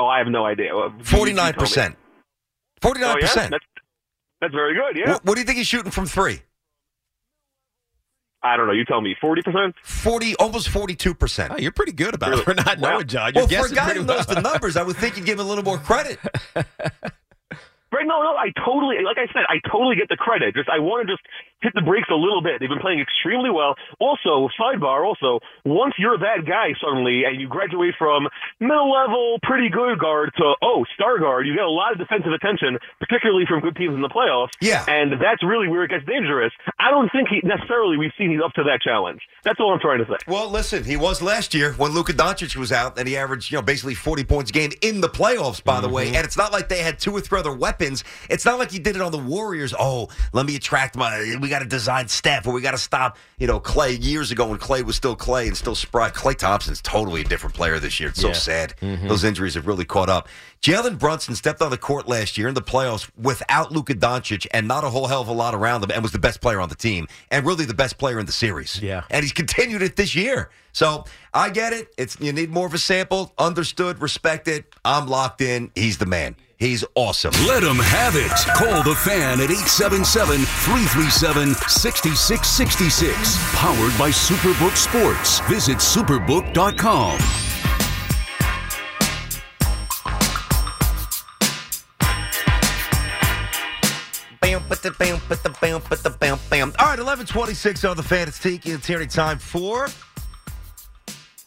Oh, 0.00 0.06
I 0.06 0.18
have 0.18 0.28
no 0.28 0.46
idea. 0.46 0.74
Well, 0.74 0.88
you- 0.90 0.98
you 0.98 1.04
Forty 1.04 1.34
tell 1.34 1.44
nine 1.44 1.52
me. 1.54 1.58
percent. 1.58 1.96
Forty 2.80 3.00
nine 3.00 3.16
oh, 3.18 3.20
percent. 3.20 3.50
That's, 3.50 3.64
that's 4.40 4.54
very 4.54 4.74
good. 4.74 4.96
Yeah. 4.98 5.18
What 5.24 5.34
do 5.34 5.40
you 5.40 5.46
think 5.46 5.58
he's 5.58 5.66
shooting 5.66 5.90
from 5.90 6.06
three? 6.06 6.40
I 8.42 8.56
don't 8.56 8.66
know. 8.66 8.72
You 8.72 8.86
tell 8.86 9.02
me. 9.02 9.14
40%? 9.22 9.74
Forty, 9.84 10.34
almost 10.36 10.70
forty 10.70 10.94
two 10.94 11.12
percent. 11.14 11.52
Oh, 11.54 11.58
you're 11.58 11.72
pretty 11.72 11.92
good 11.92 12.14
about 12.14 12.30
Really? 12.30 12.40
it 12.42 12.44
for 12.46 12.54
not 12.54 12.78
Wow. 12.78 12.92
knowing, 12.92 13.06
John. 13.06 13.32
You're 13.34 13.46
Well, 13.46 13.64
for 13.66 13.70
a 13.70 13.74
guy 13.76 13.84
pretty 13.84 14.00
who 14.00 14.06
knows 14.06 14.24
the 14.24 14.40
numbers, 14.40 14.78
I 14.78 14.82
would 14.82 14.96
think 14.96 15.18
you'd 15.18 15.26
give 15.26 15.38
him 15.38 15.44
a 15.44 15.48
little 15.48 15.64
more 15.64 15.78
credit. 15.78 16.18
Right? 17.92 18.06
No, 18.06 18.22
no. 18.22 18.36
I 18.36 18.52
totally, 18.64 19.02
like 19.04 19.18
I 19.18 19.26
said, 19.32 19.42
I 19.48 19.58
totally 19.68 19.96
get 19.96 20.08
the 20.08 20.16
credit. 20.16 20.54
Just 20.54 20.68
I 20.68 20.78
want 20.78 21.08
to 21.08 21.12
just 21.12 21.22
hit 21.62 21.72
the 21.74 21.82
brakes 21.82 22.08
a 22.10 22.16
little 22.16 22.42
bit. 22.42 22.60
They've 22.60 22.68
been 22.68 22.80
playing 22.80 23.00
extremely 23.00 23.50
well. 23.50 23.76
Also, 23.98 24.48
sidebar. 24.58 25.04
Also, 25.04 25.40
once 25.64 25.94
you're 25.98 26.18
that 26.18 26.44
guy 26.46 26.72
suddenly, 26.80 27.24
and 27.24 27.40
you 27.40 27.48
graduate 27.48 27.94
from 27.98 28.28
middle 28.58 28.90
level, 28.90 29.38
pretty 29.42 29.68
good 29.68 29.98
guard 29.98 30.32
to 30.36 30.54
oh 30.62 30.84
star 30.94 31.18
guard, 31.18 31.46
you 31.46 31.54
get 31.54 31.64
a 31.64 31.70
lot 31.70 31.92
of 31.92 31.98
defensive 31.98 32.32
attention, 32.32 32.78
particularly 32.98 33.44
from 33.46 33.60
good 33.60 33.76
teams 33.76 33.94
in 33.94 34.02
the 34.02 34.08
playoffs. 34.08 34.50
Yeah. 34.60 34.84
And 34.88 35.12
that's 35.20 35.44
really 35.44 35.68
where 35.68 35.84
it 35.84 35.90
gets 35.90 36.06
dangerous. 36.06 36.52
I 36.78 36.90
don't 36.90 37.10
think 37.12 37.28
he 37.28 37.40
necessarily 37.44 37.96
we've 37.96 38.12
seen 38.16 38.30
he's 38.30 38.40
up 38.42 38.52
to 38.54 38.64
that 38.64 38.80
challenge. 38.80 39.20
That's 39.44 39.60
all 39.60 39.72
I'm 39.72 39.80
trying 39.80 39.98
to 39.98 40.06
say. 40.06 40.16
Well, 40.26 40.50
listen, 40.50 40.84
he 40.84 40.96
was 40.96 41.20
last 41.22 41.54
year 41.54 41.72
when 41.74 41.92
Luka 41.92 42.12
Doncic 42.12 42.56
was 42.56 42.72
out, 42.72 42.98
and 42.98 43.06
he 43.06 43.16
averaged, 43.16 43.50
you 43.50 43.58
know, 43.58 43.62
basically 43.62 43.94
40 43.94 44.24
points 44.24 44.50
a 44.50 44.52
game 44.52 44.72
in 44.80 45.00
the 45.00 45.08
playoffs, 45.08 45.62
by 45.62 45.80
the 45.80 45.88
way. 45.88 46.06
Mm-hmm. 46.06 46.16
And 46.16 46.24
it's 46.24 46.36
not 46.36 46.52
like 46.52 46.68
they 46.68 46.82
had 46.82 46.98
two 46.98 47.12
or 47.12 47.20
three 47.20 47.38
other 47.38 47.54
weapons. 47.54 48.04
It's 48.28 48.44
not 48.44 48.58
like 48.58 48.70
he 48.70 48.78
did 48.78 48.96
it 48.96 49.02
on 49.02 49.12
the 49.12 49.18
Warriors. 49.18 49.74
Oh, 49.78 50.08
let 50.32 50.46
me 50.46 50.56
attract 50.56 50.96
my, 50.96 51.36
we 51.40 51.48
got 51.50 51.58
to 51.58 51.64
design 51.66 52.08
Steph, 52.08 52.46
or 52.46 52.52
we 52.54 52.62
got 52.62 52.70
to 52.70 52.78
stop, 52.78 53.18
you 53.38 53.46
know, 53.46 53.60
Klay 53.60 54.02
years 54.02 54.30
ago 54.30 54.46
when 54.48 54.58
Klay 54.58 54.82
was 54.82 54.96
still 54.96 55.16
Klay 55.16 55.46
and 55.48 55.56
still 55.56 55.74
spry. 55.74 56.10
Klay 56.10 56.36
Thompson's 56.36 56.80
totally 56.80 57.20
a 57.20 57.24
different 57.24 57.54
player 57.54 57.78
this 57.78 58.00
year. 58.00 58.08
It's 58.10 58.20
so 58.20 58.28
Yeah. 58.28 58.32
sad. 58.34 58.74
Mm-hmm. 58.80 59.08
Those 59.08 59.24
injuries 59.24 59.54
have 59.54 59.66
really 59.66 59.84
caught 59.84 60.08
up. 60.08 60.28
Jalen 60.62 60.98
Brunson 60.98 61.34
stepped 61.34 61.62
on 61.62 61.70
the 61.70 61.78
court 61.78 62.06
last 62.06 62.36
year 62.36 62.46
in 62.46 62.52
the 62.52 62.60
playoffs 62.60 63.10
without 63.16 63.72
Luka 63.72 63.94
Doncic 63.94 64.46
and 64.52 64.68
not 64.68 64.84
a 64.84 64.90
whole 64.90 65.06
hell 65.06 65.22
of 65.22 65.28
a 65.28 65.32
lot 65.32 65.54
around 65.54 65.82
him, 65.82 65.90
and 65.90 66.02
was 66.02 66.12
the 66.12 66.18
best 66.18 66.42
player 66.42 66.60
on 66.60 66.68
the 66.68 66.74
team 66.74 67.08
and 67.30 67.46
really 67.46 67.64
the 67.64 67.72
best 67.72 67.96
player 67.96 68.20
in 68.20 68.26
the 68.26 68.32
series. 68.32 68.78
Yeah. 68.82 69.04
and 69.10 69.22
he's 69.22 69.32
continued 69.32 69.80
it 69.80 69.96
this 69.96 70.14
year. 70.14 70.50
So 70.72 71.04
I 71.32 71.48
get 71.48 71.72
it. 71.72 71.88
It's 71.96 72.20
you 72.20 72.34
need 72.34 72.50
more 72.50 72.66
of 72.66 72.74
a 72.74 72.78
sample. 72.78 73.32
Understood, 73.38 74.02
respected. 74.02 74.66
I'm 74.84 75.08
locked 75.08 75.40
in. 75.40 75.70
He's 75.74 75.96
the 75.96 76.06
man. 76.06 76.36
He's 76.58 76.84
awesome. 76.94 77.32
Let 77.46 77.62
him 77.62 77.76
have 77.76 78.14
it. 78.16 78.30
Call 78.54 78.82
the 78.82 78.94
fan 78.94 79.40
at 79.40 79.50
877 79.50 80.40
337 80.44 81.54
6666. 81.54 83.54
Powered 83.56 83.98
by 83.98 84.10
Superbook 84.10 84.76
Sports. 84.76 85.40
Visit 85.48 85.78
superbook.com. 85.78 87.49
but 94.70 94.82
the 94.82 94.92
bam, 94.92 95.20
but 95.28 95.42
the 95.42 95.50
bam, 95.60 95.82
but 95.90 96.02
the 96.02 96.08
bam, 96.10 96.38
bam. 96.48 96.72
All 96.78 96.86
right, 96.86 96.98
eleven 96.98 97.26
twenty-six 97.26 97.84
on 97.84 97.96
the 97.96 98.04
fan. 98.04 98.28
It's 98.28 98.38
Tiki 98.38 98.70
and 98.70 98.82
Tierney. 98.82 99.08
Time 99.08 99.38
for 99.38 99.88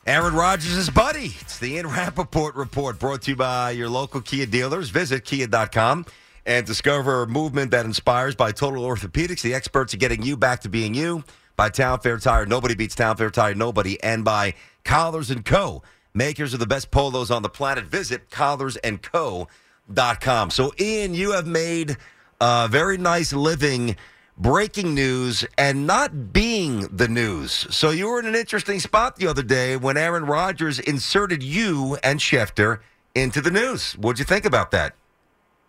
Aaron 0.05 0.35
Rodgers' 0.35 0.89
buddy. 0.89 1.33
It's 1.39 1.57
the 1.57 1.75
Ian 1.75 1.87
Rapoport 1.87 2.55
report 2.55 2.99
brought 2.99 3.21
to 3.23 3.31
you 3.31 3.37
by 3.37 3.71
your 3.71 3.87
local 3.87 4.19
Kia 4.19 4.45
dealers. 4.45 4.89
Visit 4.89 5.23
kia.com 5.23 6.05
and 6.45 6.65
discover 6.65 7.23
a 7.23 7.27
movement 7.27 7.71
that 7.71 7.85
inspires 7.85 8.35
by 8.35 8.51
Total 8.51 8.83
Orthopedics. 8.83 9.41
The 9.41 9.53
experts 9.53 9.93
are 9.93 9.97
getting 9.97 10.21
you 10.21 10.35
back 10.35 10.59
to 10.61 10.69
being 10.69 10.93
you. 10.93 11.23
By 11.55 11.69
Town 11.69 12.01
Fair 12.01 12.17
Tire, 12.17 12.45
nobody 12.45 12.75
beats 12.75 12.95
Town 12.95 13.15
Fair 13.15 13.29
Tire, 13.29 13.55
nobody. 13.55 14.03
And 14.03 14.25
by 14.25 14.55
Collars 14.83 15.31
and 15.31 15.45
Co. 15.45 15.81
Makers 16.13 16.53
of 16.53 16.59
the 16.59 16.67
best 16.67 16.91
polos 16.91 17.31
on 17.31 17.41
the 17.41 17.47
planet. 17.47 17.85
Visit 17.85 18.29
collarsandco.com. 18.29 20.49
So, 20.49 20.73
Ian, 20.77 21.15
you 21.15 21.31
have 21.31 21.47
made 21.47 21.95
a 22.43 22.67
very 22.67 22.97
nice 22.97 23.31
living 23.31 23.95
breaking 24.37 24.93
news 24.93 25.45
and 25.57 25.87
not 25.87 26.33
being 26.33 26.81
the 26.91 27.07
news. 27.07 27.65
So 27.69 27.89
you 27.91 28.09
were 28.09 28.19
in 28.19 28.25
an 28.25 28.35
interesting 28.35 28.81
spot 28.81 29.15
the 29.15 29.27
other 29.27 29.43
day 29.43 29.77
when 29.77 29.95
Aaron 29.95 30.25
Rodgers 30.25 30.77
inserted 30.77 31.41
you 31.41 31.97
and 32.03 32.19
Schefter 32.19 32.79
into 33.15 33.39
the 33.39 33.49
news. 33.49 33.93
What'd 33.93 34.19
you 34.19 34.25
think 34.25 34.43
about 34.43 34.71
that? 34.71 34.93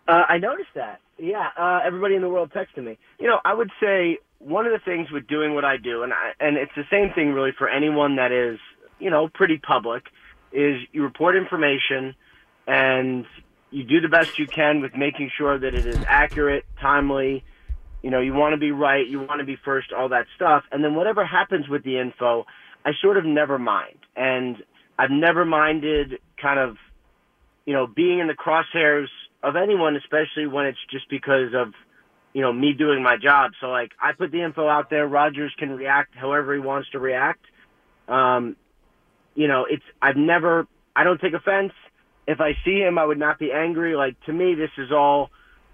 Uh, 0.05 0.23
I 0.27 0.37
noticed 0.37 0.73
that. 0.75 0.99
Yeah, 1.17 1.47
uh, 1.57 1.79
everybody 1.85 2.15
in 2.15 2.21
the 2.21 2.27
world 2.27 2.51
texted 2.51 2.83
me. 2.83 2.97
You 3.21 3.27
know, 3.27 3.39
I 3.45 3.53
would 3.53 3.71
say 3.79 4.17
one 4.39 4.65
of 4.65 4.73
the 4.73 4.79
things 4.79 5.09
with 5.11 5.27
doing 5.27 5.55
what 5.55 5.63
I 5.63 5.77
do, 5.77 6.03
and 6.03 6.11
I, 6.11 6.33
and 6.41 6.57
it's 6.57 6.73
the 6.75 6.83
same 6.91 7.13
thing 7.13 7.31
really 7.31 7.53
for 7.57 7.69
anyone 7.69 8.17
that 8.17 8.33
is, 8.33 8.59
you 8.99 9.09
know, 9.09 9.29
pretty 9.29 9.59
public, 9.59 10.07
is 10.51 10.81
you 10.91 11.03
report 11.03 11.37
information 11.37 12.15
and 12.67 13.25
you 13.71 13.83
do 13.83 14.01
the 14.01 14.09
best 14.09 14.37
you 14.37 14.47
can 14.47 14.81
with 14.81 14.95
making 14.95 15.31
sure 15.37 15.57
that 15.57 15.73
it 15.73 15.85
is 15.85 16.01
accurate, 16.07 16.65
timely. 16.81 17.43
You 18.01 18.11
know, 18.11 18.19
you 18.19 18.33
want 18.33 18.53
to 18.53 18.57
be 18.57 18.71
right, 18.71 19.05
you 19.07 19.19
want 19.19 19.39
to 19.39 19.45
be 19.45 19.57
first, 19.65 19.91
all 19.91 20.09
that 20.09 20.27
stuff. 20.35 20.63
And 20.71 20.83
then 20.83 20.95
whatever 20.95 21.25
happens 21.25 21.67
with 21.67 21.83
the 21.83 21.99
info, 21.99 22.45
I 22.85 22.91
sort 23.01 23.17
of 23.17 23.25
never 23.25 23.57
mind. 23.57 23.97
And 24.15 24.57
I've 24.97 25.11
never 25.11 25.43
minded 25.43 26.19
kind 26.41 26.59
of, 26.59 26.77
you 27.65 27.73
know, 27.73 27.87
being 27.87 28.19
in 28.19 28.27
the 28.27 28.35
crosshairs 28.35 29.07
of 29.41 29.55
anyone, 29.55 29.95
especially 29.95 30.47
when 30.47 30.67
it's 30.67 30.79
just 30.91 31.09
because 31.09 31.53
of, 31.55 31.73
you 32.33 32.41
know, 32.41 32.53
me 32.53 32.73
doing 32.73 33.01
my 33.01 33.17
job. 33.17 33.51
So 33.59 33.67
like 33.67 33.91
I 34.01 34.11
put 34.13 34.31
the 34.31 34.43
info 34.43 34.67
out 34.67 34.89
there, 34.89 35.07
Rodgers 35.07 35.53
can 35.57 35.71
react 35.71 36.15
however 36.15 36.53
he 36.53 36.59
wants 36.59 36.89
to 36.91 36.99
react. 36.99 37.43
Um, 38.07 38.55
you 39.33 39.47
know, 39.47 39.65
it's 39.69 39.83
I've 40.01 40.17
never 40.17 40.67
I 40.95 41.03
don't 41.03 41.19
take 41.19 41.33
offense. 41.33 41.73
If 42.27 42.41
I 42.41 42.57
see 42.65 42.79
him, 42.79 42.97
I 42.97 43.05
would 43.05 43.19
not 43.19 43.39
be 43.39 43.51
angry. 43.51 43.95
Like 43.95 44.19
to 44.25 44.33
me, 44.33 44.55
this 44.55 44.71
is 44.77 44.91
all, 44.91 45.29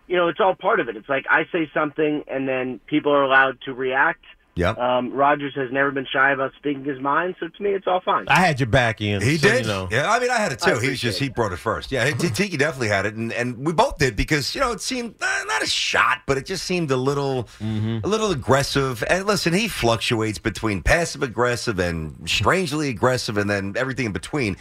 you 0.08 0.18
know, 0.18 0.28
it's 0.28 0.40
all 0.40 0.56
part 0.56 0.80
of 0.80 0.90
it. 0.90 0.98
It's 0.98 1.10
like 1.10 1.26
I 1.30 1.46
say 1.52 1.70
something, 1.74 2.24
and 2.28 2.48
then 2.48 2.80
people 2.88 3.12
are 3.14 3.24
allowed 3.24 3.60
to 3.66 3.74
react. 3.74 4.24
Yep. 4.56 4.78
Um, 4.78 5.14
Rodgers 5.14 5.56
has 5.56 5.72
never 5.72 5.92
been 5.92 6.06
shy 6.12 6.32
about 6.32 6.52
speaking 6.58 6.84
his 6.84 7.00
mind, 7.00 7.36
so 7.40 7.48
to 7.48 7.64
me, 7.64 7.70
it's 7.72 7.88
all 7.88 8.02
fine. 8.02 8.26
I 8.28 8.42
had 8.42 8.60
your 8.60 8.68
back, 8.68 9.00
Ian. 9.00 9.22
He 9.22 9.38
so 9.38 9.48
did. 9.48 9.62
You 9.62 9.72
know. 9.72 9.88
Yeah, 9.90 10.12
I 10.12 10.20
mean, 10.20 10.30
I 10.30 10.38
had 10.38 10.52
it 10.52 10.60
too. 10.60 10.78
He 10.78 10.90
was 10.90 11.00
just 11.00 11.20
he 11.20 11.30
brought 11.30 11.54
it 11.54 11.58
first. 11.58 11.90
Yeah, 11.90 12.10
Tiki 12.12 12.58
definitely 12.58 12.90
had 12.90 13.06
it, 13.06 13.16
and, 13.16 13.32
and 13.32 13.66
we 13.66 13.72
both 13.72 13.98
did 13.98 14.18
because 14.18 14.54
you 14.54 14.60
know 14.60 14.74
it 14.74 14.82
seemed 14.82 15.16
uh, 15.22 15.44
not 15.48 15.64
a 15.64 15.68
shot, 15.68 16.24
but 16.28 16.38
it 16.38 16.46
just 16.46 16.66
seemed 16.66 16.92
a 16.92 16.98
little 16.98 17.48
a 17.62 18.02
little 18.04 18.32
aggressive. 18.32 19.04
And 19.10 19.26
listen, 19.26 19.54
he 19.54 19.70
fluctuates 19.70 20.38
between 20.38 20.82
passive 20.82 21.24
aggressive 21.24 21.80
and 21.80 22.30
strangely 22.30 22.90
aggressive, 22.90 23.38
and 23.38 23.50
then 23.50 23.76
everything 23.78 24.08
in 24.08 24.12
between. 24.12 24.58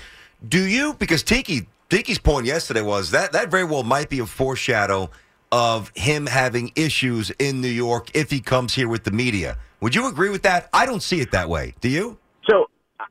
Do 0.48 0.62
you? 0.62 0.94
Because 0.94 1.24
Tiki 1.24 1.66
Tiki's 1.90 2.20
point 2.20 2.46
yesterday 2.46 2.82
was 2.82 3.10
that 3.10 3.32
that 3.32 3.50
very 3.50 3.64
well 3.64 3.82
might 3.82 4.08
be 4.08 4.20
a 4.20 4.26
foreshadow 4.26 5.10
of 5.50 5.90
him 5.96 6.26
having 6.26 6.70
issues 6.76 7.30
in 7.40 7.60
New 7.60 7.66
York 7.66 8.14
if 8.14 8.30
he 8.30 8.38
comes 8.38 8.72
here 8.72 8.86
with 8.86 9.02
the 9.02 9.10
media. 9.10 9.58
Would 9.80 9.96
you 9.96 10.06
agree 10.06 10.30
with 10.30 10.42
that? 10.42 10.70
I 10.72 10.86
don't 10.86 11.02
see 11.02 11.20
it 11.20 11.32
that 11.32 11.48
way. 11.48 11.74
Do 11.80 11.88
you? 11.88 12.16
So 12.48 12.66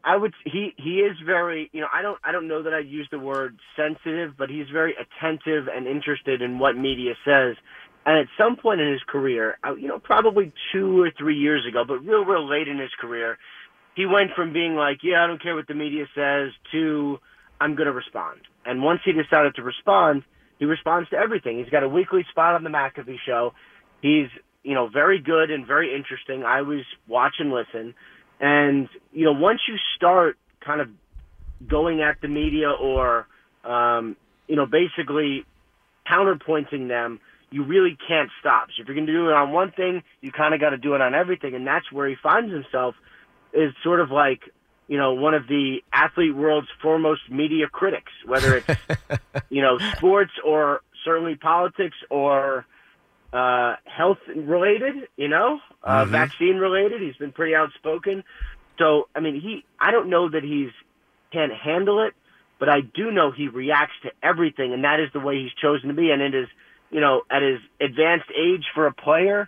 I 0.05 0.15
would 0.15 0.33
he 0.45 0.73
he 0.77 0.99
is 0.99 1.17
very 1.25 1.69
you 1.73 1.81
know 1.81 1.87
I 1.93 2.01
don't 2.01 2.19
I 2.23 2.31
don't 2.31 2.47
know 2.47 2.63
that 2.63 2.73
I'd 2.73 2.87
use 2.87 3.05
the 3.11 3.19
word 3.19 3.59
sensitive, 3.75 4.37
but 4.37 4.49
he's 4.49 4.69
very 4.71 4.95
attentive 4.95 5.67
and 5.67 5.85
interested 5.85 6.41
in 6.41 6.57
what 6.57 6.77
media 6.77 7.15
says. 7.25 7.57
And 8.05 8.17
at 8.17 8.27
some 8.37 8.55
point 8.55 8.79
in 8.79 8.89
his 8.89 9.03
career, 9.09 9.57
uh, 9.67 9.75
you 9.75 9.89
know, 9.89 9.99
probably 9.99 10.53
two 10.71 11.01
or 11.01 11.11
three 11.17 11.35
years 11.35 11.65
ago, 11.67 11.83
but 11.85 11.99
real 11.99 12.23
real 12.23 12.49
late 12.49 12.69
in 12.69 12.79
his 12.79 12.91
career, 12.97 13.37
he 13.97 14.05
went 14.05 14.31
from 14.37 14.53
being 14.53 14.75
like, 14.75 14.99
yeah, 15.03 15.21
I 15.21 15.27
don't 15.27 15.43
care 15.43 15.53
what 15.53 15.67
the 15.67 15.73
media 15.73 16.05
says, 16.15 16.53
to 16.71 17.19
I'm 17.59 17.75
going 17.75 17.87
to 17.87 17.93
respond. 17.93 18.39
And 18.69 18.83
once 18.83 19.01
he 19.03 19.11
decided 19.11 19.55
to 19.55 19.63
respond, 19.63 20.23
he 20.59 20.65
responds 20.65 21.09
to 21.09 21.15
everything. 21.17 21.57
He's 21.57 21.69
got 21.69 21.83
a 21.83 21.89
weekly 21.89 22.25
spot 22.29 22.55
on 22.55 22.63
the 22.63 22.69
McAfee 22.69 23.17
show. 23.25 23.53
He's 24.01 24.27
you 24.63 24.75
know 24.75 24.87
very 24.87 25.19
good 25.19 25.49
and 25.51 25.65
very 25.65 25.95
interesting. 25.95 26.43
I 26.43 26.59
always 26.59 26.85
watch 27.07 27.35
and 27.39 27.51
listen. 27.51 27.95
And 28.39 28.87
you 29.11 29.25
know, 29.25 29.33
once 29.33 29.61
you 29.67 29.75
start 29.95 30.37
kind 30.63 30.81
of 30.81 30.89
going 31.67 32.01
at 32.01 32.21
the 32.21 32.27
media 32.27 32.69
or 32.69 33.27
um, 33.63 34.15
you 34.47 34.55
know, 34.55 34.65
basically 34.65 35.45
counterpointing 36.09 36.87
them, 36.87 37.19
you 37.51 37.63
really 37.63 37.97
can't 38.07 38.29
stop. 38.39 38.67
So 38.75 38.81
if 38.81 38.87
you're 38.87 38.95
going 38.95 39.07
to 39.07 39.13
do 39.13 39.29
it 39.29 39.33
on 39.33 39.51
one 39.51 39.71
thing, 39.71 40.03
you 40.21 40.31
kind 40.31 40.53
of 40.53 40.59
got 40.59 40.71
to 40.71 40.77
do 40.77 40.95
it 40.95 41.01
on 41.01 41.13
everything, 41.15 41.55
and 41.55 41.65
that's 41.65 41.91
where 41.91 42.07
he 42.07 42.15
finds 42.21 42.51
himself 42.51 42.95
is 43.53 43.73
sort 43.83 43.99
of 43.99 44.11
like 44.11 44.41
you 44.89 44.97
know 44.97 45.13
one 45.13 45.33
of 45.33 45.47
the 45.47 45.77
athlete 45.93 46.35
world's 46.35 46.67
foremost 46.81 47.21
media 47.31 47.67
critics, 47.67 48.11
whether 48.25 48.57
it's 48.57 48.67
you 49.49 49.61
know 49.61 49.79
sports 49.95 50.31
or 50.43 50.81
certainly 51.05 51.35
politics 51.35 51.95
or 52.09 52.65
uh, 53.31 53.75
health 53.85 54.17
related, 54.35 55.07
you 55.15 55.27
know, 55.27 55.59
uh, 55.83 56.05
vaccine 56.05 56.55
related. 56.55 57.01
He's 57.01 57.15
been 57.15 57.31
pretty 57.31 57.55
outspoken. 57.55 58.23
So, 58.79 59.07
I 59.15 59.19
mean, 59.19 59.39
he, 59.39 59.63
I 59.79 59.91
don't 59.91 60.09
know 60.09 60.29
that 60.29 60.43
he's 60.43 60.71
can 61.31 61.51
handle 61.51 62.01
it, 62.03 62.15
but 62.59 62.69
I 62.69 62.81
do 62.81 63.11
know 63.11 63.31
he 63.31 63.47
reacts 63.47 63.93
to 64.03 64.09
everything, 64.23 64.73
and 64.73 64.83
that 64.83 64.99
is 64.99 65.09
the 65.13 65.19
way 65.19 65.39
he's 65.43 65.53
chosen 65.61 65.89
to 65.89 65.93
be. 65.93 66.09
And 66.09 66.21
it 66.21 66.33
is, 66.33 66.47
you 66.89 66.99
know, 66.99 67.21
at 67.29 67.43
his 67.43 67.59
advanced 67.79 68.29
age 68.35 68.65
for 68.73 68.87
a 68.87 68.93
player, 68.93 69.47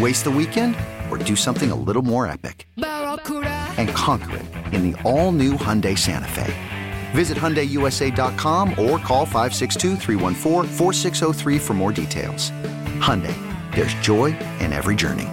Waste 0.00 0.24
the 0.24 0.30
weekend 0.30 0.74
or 1.10 1.18
do 1.18 1.36
something 1.36 1.70
a 1.70 1.74
little 1.74 2.00
more 2.02 2.26
epic? 2.26 2.66
And 2.76 3.88
conquer 3.90 4.38
it 4.38 4.46
in 4.72 4.90
the 4.90 5.02
all 5.02 5.32
new 5.32 5.52
Hyundai 5.52 5.98
Santa 5.98 6.28
Fe. 6.28 6.54
Visit 7.10 7.36
HyundaiUSA.com 7.36 8.70
or 8.70 8.98
call 8.98 9.26
562-314-4603 9.26 11.60
for 11.60 11.74
more 11.74 11.92
details. 11.92 12.50
Hyundai, 13.00 13.36
there's 13.74 13.92
joy 13.94 14.26
in 14.60 14.72
every 14.72 14.96
journey. 14.96 15.28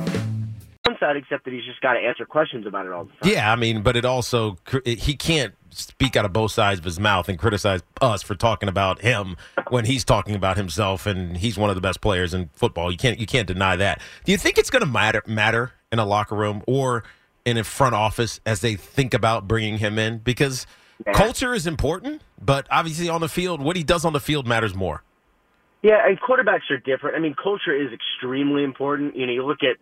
Downside, 0.84 1.16
except 1.16 1.46
that 1.46 1.54
he's 1.54 1.64
just 1.66 1.80
got 1.82 1.94
to 1.94 2.00
answer 2.00 2.26
questions 2.26 2.68
about 2.68 2.86
it 2.86 2.92
all 2.92 3.06
the 3.06 3.12
time. 3.12 3.32
Yeah, 3.32 3.50
I 3.52 3.56
mean, 3.56 3.82
but 3.82 3.96
it 3.96 4.04
also 4.04 4.58
he 4.86 5.16
can't 5.16 5.54
speak 5.72 6.16
out 6.16 6.26
of 6.26 6.34
both 6.34 6.52
sides 6.52 6.80
of 6.80 6.86
his 6.86 7.00
mouth 7.00 7.30
and 7.30 7.38
criticize 7.38 7.82
us 8.02 8.22
for 8.22 8.36
talking 8.36 8.70
about 8.70 9.02
him 9.02 9.36
when 9.70 9.86
he's 9.86 10.04
talking 10.04 10.36
about 10.36 10.58
himself 10.58 11.06
and 11.06 11.38
he's 11.38 11.58
one 11.58 11.70
of 11.70 11.76
the 11.76 11.82
best 11.82 12.02
players 12.02 12.34
in 12.34 12.50
football. 12.54 12.92
You 12.92 12.98
can't 12.98 13.20
you 13.20 13.26
can't 13.26 13.48
deny 13.48 13.76
that. 13.76 14.02
Do 14.26 14.32
you 14.32 14.38
think 14.38 14.58
it's 14.58 14.70
going 14.70 14.82
to 14.84 14.90
matter 14.92 15.24
matter 15.28 15.74
in 15.92 16.00
a 16.00 16.06
locker 16.06 16.36
room 16.36 16.64
or 16.68 17.04
in 17.46 17.58
a 17.58 17.64
front 17.64 17.96
office 17.96 18.40
as 18.46 18.62
they 18.62 18.76
think 18.76 19.14
about 19.14 19.48
bringing 19.48 19.78
him 19.78 19.98
in 19.98 20.20
because 20.20 20.68
Yeah. 21.06 21.14
culture 21.14 21.54
is 21.54 21.66
important, 21.66 22.22
but 22.42 22.68
obviously 22.70 23.08
on 23.08 23.22
the 23.22 23.30
field, 23.30 23.62
what 23.62 23.78
he 23.78 23.84
does 23.84 24.04
on 24.04 24.12
the 24.14 24.20
field 24.20 24.46
matters 24.46 24.76
more. 24.76 25.02
Yeah, 25.82 26.06
and 26.06 26.20
quarterbacks 26.20 26.70
are 26.70 26.78
different. 26.78 27.16
I 27.16 27.20
mean, 27.20 27.36
culture 27.42 27.74
is 27.74 27.94
extremely 27.94 28.66
important. 28.66 29.16
You 29.16 29.26
know, 29.26 29.32
you 29.32 29.46
look 29.46 29.64
at, 29.64 29.78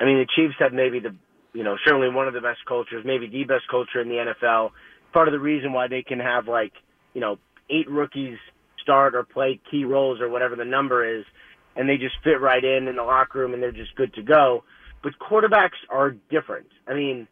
I 0.00 0.06
mean, 0.06 0.18
the 0.18 0.26
Chiefs 0.34 0.54
have 0.60 0.72
maybe 0.72 0.98
the, 0.98 1.14
you 1.52 1.62
know, 1.62 1.76
certainly 1.84 2.08
one 2.08 2.26
of 2.26 2.32
the 2.32 2.40
best 2.40 2.60
cultures, 2.66 3.04
maybe 3.04 3.26
the 3.26 3.44
best 3.44 3.68
culture 3.70 4.00
in 4.00 4.08
the 4.08 4.14
NFL. 4.14 4.70
Part 5.12 5.28
of 5.28 5.32
the 5.32 5.40
reason 5.40 5.72
why 5.72 5.88
they 5.88 6.02
can 6.02 6.20
have 6.20 6.48
like, 6.48 6.72
you 7.14 7.20
know, 7.20 7.38
eight 7.70 7.88
rookies 7.90 8.38
start 8.82 9.14
or 9.14 9.22
play 9.22 9.60
key 9.70 9.84
roles 9.84 10.20
or 10.20 10.28
whatever 10.28 10.56
the 10.56 10.64
number 10.64 11.18
is, 11.18 11.24
and 11.76 11.88
they 11.88 11.96
just 11.96 12.16
fit 12.24 12.40
right 12.40 12.62
in 12.64 12.88
in 12.88 12.96
the 12.96 13.02
locker 13.02 13.38
room 13.38 13.54
and 13.54 13.62
they're 13.62 13.72
just 13.72 13.94
good 13.94 14.12
to 14.14 14.22
go. 14.22 14.64
But 15.02 15.12
quarterbacks 15.18 15.80
are 15.90 16.10
different. 16.30 16.68
I 16.86 16.94
mean, 16.94 17.28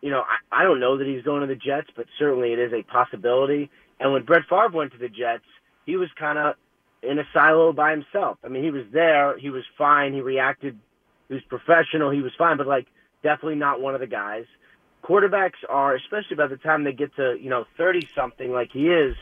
you 0.00 0.10
know, 0.10 0.22
I, 0.22 0.60
I 0.60 0.64
don't 0.64 0.80
know 0.80 0.98
that 0.98 1.06
he's 1.06 1.22
going 1.22 1.40
to 1.40 1.46
the 1.46 1.54
Jets, 1.54 1.88
but 1.96 2.06
certainly 2.18 2.52
it 2.52 2.58
is 2.58 2.72
a 2.72 2.82
possibility. 2.82 3.70
And 4.00 4.12
when 4.12 4.24
Brett 4.24 4.42
Favre 4.48 4.68
went 4.72 4.92
to 4.92 4.98
the 4.98 5.08
Jets, 5.08 5.44
he 5.86 5.96
was 5.96 6.08
kind 6.18 6.38
of 6.38 6.54
in 7.02 7.18
a 7.18 7.24
silo 7.32 7.72
by 7.72 7.90
himself. 7.92 8.38
I 8.44 8.48
mean, 8.48 8.64
he 8.64 8.70
was 8.70 8.84
there, 8.92 9.38
he 9.38 9.50
was 9.50 9.64
fine, 9.76 10.12
he 10.12 10.20
reacted, 10.20 10.78
he 11.28 11.34
was 11.34 11.42
professional, 11.48 12.10
he 12.10 12.22
was 12.22 12.32
fine, 12.36 12.56
but 12.56 12.66
like 12.66 12.86
definitely 13.22 13.56
not 13.56 13.80
one 13.80 13.94
of 13.94 14.00
the 14.00 14.06
guys. 14.06 14.44
Quarterbacks 15.04 15.62
are, 15.68 15.94
especially 15.94 16.36
by 16.36 16.46
the 16.46 16.56
time 16.56 16.84
they 16.84 16.92
get 16.92 17.14
to 17.16 17.36
you 17.38 17.50
know 17.50 17.66
thirty 17.76 18.08
something, 18.14 18.50
like 18.50 18.70
he 18.72 18.88
is, 18.88 19.14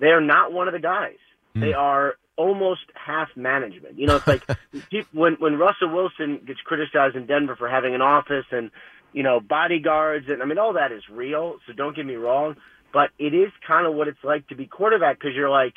they 0.00 0.08
are 0.08 0.20
not 0.20 0.52
one 0.52 0.66
of 0.66 0.72
the 0.72 0.80
guys. 0.80 1.18
Hmm. 1.54 1.60
They 1.60 1.72
are 1.74 2.14
almost 2.36 2.80
half 2.94 3.28
management. 3.36 3.98
You 3.98 4.06
know, 4.06 4.16
it's 4.16 4.26
like 4.26 4.42
when 5.12 5.34
when 5.34 5.58
Russell 5.58 5.94
Wilson 5.94 6.40
gets 6.46 6.60
criticized 6.60 7.16
in 7.16 7.26
Denver 7.26 7.54
for 7.54 7.68
having 7.68 7.94
an 7.94 8.00
office 8.00 8.46
and 8.50 8.70
you 9.12 9.22
know 9.22 9.40
bodyguards 9.40 10.26
and 10.28 10.42
I 10.42 10.46
mean 10.46 10.58
all 10.58 10.72
that 10.74 10.90
is 10.90 11.02
real. 11.10 11.56
So 11.66 11.74
don't 11.74 11.94
get 11.94 12.06
me 12.06 12.14
wrong, 12.14 12.56
but 12.92 13.10
it 13.18 13.34
is 13.34 13.52
kind 13.66 13.86
of 13.86 13.94
what 13.94 14.08
it's 14.08 14.24
like 14.24 14.48
to 14.48 14.56
be 14.56 14.66
quarterback 14.66 15.18
because 15.18 15.36
you're 15.36 15.50
like 15.50 15.74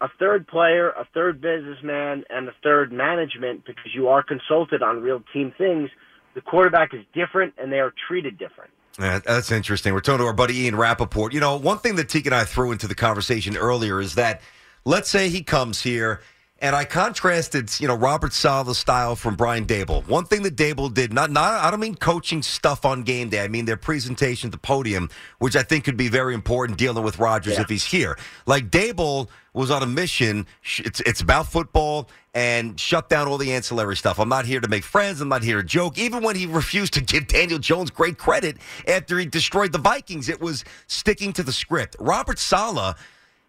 a 0.00 0.08
third 0.20 0.46
player, 0.46 0.90
a 0.90 1.06
third 1.14 1.40
businessman, 1.40 2.24
and 2.30 2.48
a 2.48 2.52
third 2.62 2.92
management 2.92 3.64
because 3.64 3.92
you 3.94 4.08
are 4.08 4.22
consulted 4.22 4.82
on 4.82 5.02
real 5.02 5.22
team 5.32 5.52
things. 5.56 5.90
The 6.34 6.42
quarterback 6.42 6.94
is 6.94 7.00
different 7.12 7.54
and 7.58 7.72
they 7.72 7.80
are 7.80 7.92
treated 8.06 8.38
different. 8.38 8.70
Yeah, 8.98 9.18
that's 9.18 9.50
interesting. 9.50 9.92
We're 9.92 10.00
talking 10.00 10.20
to 10.20 10.26
our 10.26 10.32
buddy 10.32 10.60
Ian 10.60 10.76
Rapoport. 10.76 11.32
You 11.32 11.40
know, 11.40 11.56
one 11.56 11.78
thing 11.78 11.96
that 11.96 12.08
Teak 12.08 12.26
and 12.26 12.34
I 12.34 12.44
threw 12.44 12.70
into 12.70 12.86
the 12.86 12.94
conversation 12.94 13.56
earlier 13.56 14.00
is 14.00 14.14
that 14.14 14.40
let's 14.84 15.08
say 15.08 15.28
he 15.28 15.42
comes 15.42 15.82
here 15.82 16.20
and 16.64 16.74
I 16.74 16.86
contrasted, 16.86 17.78
you 17.78 17.86
know, 17.86 17.94
Robert 17.94 18.32
Saleh's 18.32 18.78
style 18.78 19.16
from 19.16 19.34
Brian 19.34 19.66
Daboll. 19.66 20.08
One 20.08 20.24
thing 20.24 20.44
that 20.44 20.56
Daboll 20.56 20.94
did, 20.94 21.12
not, 21.12 21.30
not, 21.30 21.62
I 21.62 21.70
don't 21.70 21.78
mean 21.78 21.94
coaching 21.94 22.40
stuff 22.40 22.86
on 22.86 23.02
game 23.02 23.28
day. 23.28 23.44
I 23.44 23.48
mean 23.48 23.66
their 23.66 23.76
presentation 23.76 24.48
at 24.48 24.52
the 24.52 24.58
podium, 24.58 25.10
which 25.40 25.56
I 25.56 25.62
think 25.62 25.84
could 25.84 25.98
be 25.98 26.08
very 26.08 26.32
important 26.32 26.78
dealing 26.78 27.04
with 27.04 27.18
Rodgers 27.18 27.58
if 27.58 27.68
he's 27.68 27.84
here. 27.84 28.16
Like 28.46 28.70
Daboll 28.70 29.28
was 29.52 29.70
on 29.70 29.82
a 29.82 29.86
mission. 29.86 30.46
It's, 30.78 31.00
it's 31.00 31.20
about 31.20 31.52
football 31.52 32.08
and 32.32 32.80
shut 32.80 33.10
down 33.10 33.28
all 33.28 33.36
the 33.36 33.52
ancillary 33.52 33.94
stuff. 33.94 34.18
I'm 34.18 34.30
not 34.30 34.46
here 34.46 34.60
to 34.60 34.68
make 34.68 34.84
friends. 34.84 35.20
I'm 35.20 35.28
not 35.28 35.42
here 35.42 35.58
to 35.58 35.68
joke. 35.68 35.98
Even 35.98 36.22
when 36.22 36.34
he 36.34 36.46
refused 36.62 36.94
to 36.94 37.02
give 37.02 37.26
Daniel 37.26 37.58
Jones 37.58 37.90
great 37.90 38.16
credit 38.16 38.56
after 38.88 39.18
he 39.18 39.26
destroyed 39.26 39.72
the 39.72 39.78
Vikings, 39.78 40.30
it 40.30 40.40
was 40.40 40.64
sticking 40.86 41.34
to 41.34 41.42
the 41.42 41.52
script. 41.52 41.94
Robert 42.00 42.38
Saleh 42.38 42.96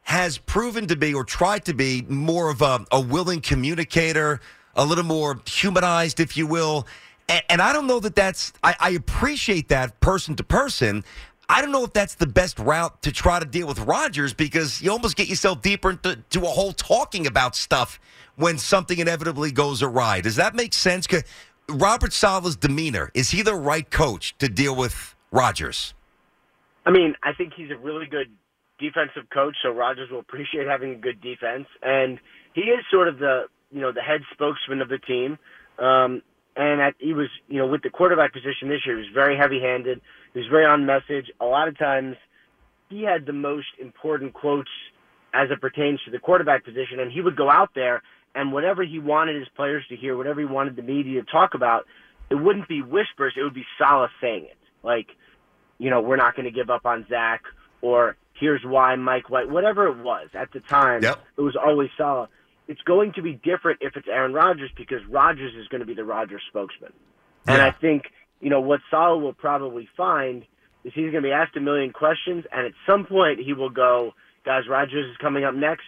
has 0.05 0.37
proven 0.37 0.87
to 0.87 0.95
be 0.95 1.13
or 1.13 1.23
tried 1.23 1.65
to 1.65 1.73
be 1.73 2.05
more 2.07 2.49
of 2.49 2.61
a, 2.61 2.85
a 2.91 3.01
willing 3.01 3.41
communicator, 3.41 4.39
a 4.75 4.85
little 4.85 5.03
more 5.03 5.41
humanized, 5.47 6.19
if 6.19 6.37
you 6.37 6.45
will. 6.45 6.85
And, 7.27 7.43
and 7.49 7.61
I 7.61 7.73
don't 7.73 7.87
know 7.87 7.99
that 7.99 8.15
that's, 8.15 8.53
I, 8.63 8.75
I 8.79 8.89
appreciate 8.91 9.67
that 9.69 9.99
person 10.01 10.35
to 10.35 10.43
person. 10.43 11.03
I 11.49 11.59
don't 11.59 11.71
know 11.71 11.83
if 11.83 11.93
that's 11.93 12.15
the 12.15 12.27
best 12.27 12.59
route 12.59 13.01
to 13.01 13.11
try 13.11 13.39
to 13.39 13.45
deal 13.45 13.67
with 13.67 13.79
Rodgers 13.79 14.31
because 14.31 14.79
you 14.79 14.91
almost 14.91 15.15
get 15.17 15.27
yourself 15.27 15.63
deeper 15.63 15.91
into 15.91 16.17
to 16.17 16.41
a 16.41 16.47
whole 16.47 16.71
talking 16.71 17.25
about 17.25 17.55
stuff 17.55 17.99
when 18.35 18.59
something 18.59 18.99
inevitably 18.99 19.51
goes 19.51 19.81
awry. 19.81 20.21
Does 20.21 20.35
that 20.35 20.53
make 20.53 20.73
sense? 20.73 21.07
Robert 21.67 22.13
Saleh's 22.13 22.55
demeanor, 22.55 23.09
is 23.15 23.31
he 23.31 23.41
the 23.41 23.55
right 23.55 23.89
coach 23.89 24.37
to 24.37 24.47
deal 24.47 24.75
with 24.75 25.15
Rodgers? 25.31 25.95
I 26.85 26.91
mean, 26.91 27.15
I 27.23 27.33
think 27.33 27.53
he's 27.55 27.71
a 27.71 27.77
really 27.77 28.05
good 28.05 28.29
defensive 28.79 29.29
coach, 29.33 29.55
so 29.63 29.69
Rodgers 29.69 30.09
will 30.11 30.19
appreciate 30.19 30.67
having 30.67 30.91
a 30.91 30.95
good 30.95 31.21
defense, 31.21 31.67
and 31.81 32.19
he 32.53 32.61
is 32.61 32.83
sort 32.91 33.07
of 33.07 33.19
the 33.19 33.43
you 33.71 33.81
know 33.81 33.91
the 33.91 34.01
head 34.01 34.21
spokesman 34.33 34.81
of 34.81 34.89
the 34.89 34.99
team. 34.99 35.37
Um, 35.79 36.21
and 36.55 36.81
at, 36.81 36.95
he 36.99 37.13
was 37.13 37.27
you 37.47 37.57
know 37.57 37.67
with 37.67 37.81
the 37.83 37.89
quarterback 37.89 38.33
position 38.33 38.69
this 38.69 38.85
year, 38.85 38.95
he 38.97 39.03
was 39.03 39.13
very 39.13 39.37
heavy-handed. 39.37 40.01
He 40.33 40.39
was 40.39 40.47
very 40.49 40.65
on 40.65 40.85
message. 40.85 41.31
A 41.39 41.45
lot 41.45 41.67
of 41.67 41.77
times, 41.77 42.15
he 42.89 43.03
had 43.03 43.25
the 43.25 43.33
most 43.33 43.67
important 43.79 44.33
quotes 44.33 44.69
as 45.33 45.49
it 45.51 45.59
pertains 45.59 45.99
to 46.05 46.11
the 46.11 46.19
quarterback 46.19 46.63
position, 46.63 46.99
and 46.99 47.11
he 47.11 47.21
would 47.21 47.35
go 47.35 47.49
out 47.49 47.71
there 47.75 48.01
and 48.35 48.51
whatever 48.51 48.83
he 48.83 48.99
wanted 48.99 49.35
his 49.35 49.47
players 49.55 49.83
to 49.89 49.95
hear, 49.95 50.15
whatever 50.15 50.39
he 50.39 50.45
wanted 50.45 50.75
the 50.75 50.81
media 50.81 51.21
to 51.21 51.31
talk 51.31 51.53
about, 51.53 51.85
it 52.29 52.35
wouldn't 52.35 52.67
be 52.67 52.81
whispers. 52.81 53.33
It 53.37 53.43
would 53.43 53.53
be 53.53 53.65
Saleh 53.77 54.09
saying 54.21 54.45
it, 54.45 54.57
like 54.83 55.07
you 55.77 55.89
know, 55.89 56.01
we're 56.01 56.15
not 56.15 56.35
going 56.35 56.45
to 56.45 56.51
give 56.51 56.69
up 56.69 56.85
on 56.85 57.05
Zach, 57.09 57.41
or 57.81 58.15
here's 58.39 58.63
why 58.63 58.95
Mike 58.95 59.29
White, 59.29 59.49
whatever 59.49 59.87
it 59.87 59.97
was 60.03 60.29
at 60.33 60.51
the 60.51 60.59
time, 60.59 61.03
Yep. 61.03 61.19
it 61.37 61.41
was 61.41 61.55
always 61.55 61.89
Saleh. 61.97 62.29
It's 62.67 62.81
going 62.81 63.13
to 63.13 63.21
be 63.21 63.33
different 63.33 63.79
if 63.81 63.95
it's 63.95 64.07
Aaron 64.07 64.33
Rodgers 64.33 64.71
because 64.75 64.99
Rodgers 65.09 65.53
is 65.55 65.67
going 65.67 65.81
to 65.81 65.85
be 65.85 65.93
the 65.93 66.03
Rodgers 66.03 66.41
spokesman. 66.49 66.93
And 67.47 67.61
I 67.61 67.69
think, 67.71 68.05
you 68.41 68.49
know, 68.49 68.59
what 68.61 68.79
Saleh 68.89 69.21
will 69.21 69.33
probably 69.33 69.87
find 69.95 70.43
is 70.83 70.91
he's 70.95 71.11
going 71.11 71.21
to 71.23 71.29
be 71.29 71.31
asked 71.31 71.55
a 71.57 71.61
million 71.61 71.91
questions, 71.93 72.45
and 72.51 72.65
at 72.65 72.73
some 72.87 73.05
point 73.05 73.39
he 73.39 73.53
will 73.53 73.69
go, 73.69 74.13
guys, 74.45 74.63
Rodgers 74.67 75.09
is 75.11 75.17
coming 75.17 75.43
up 75.43 75.53
next. 75.53 75.83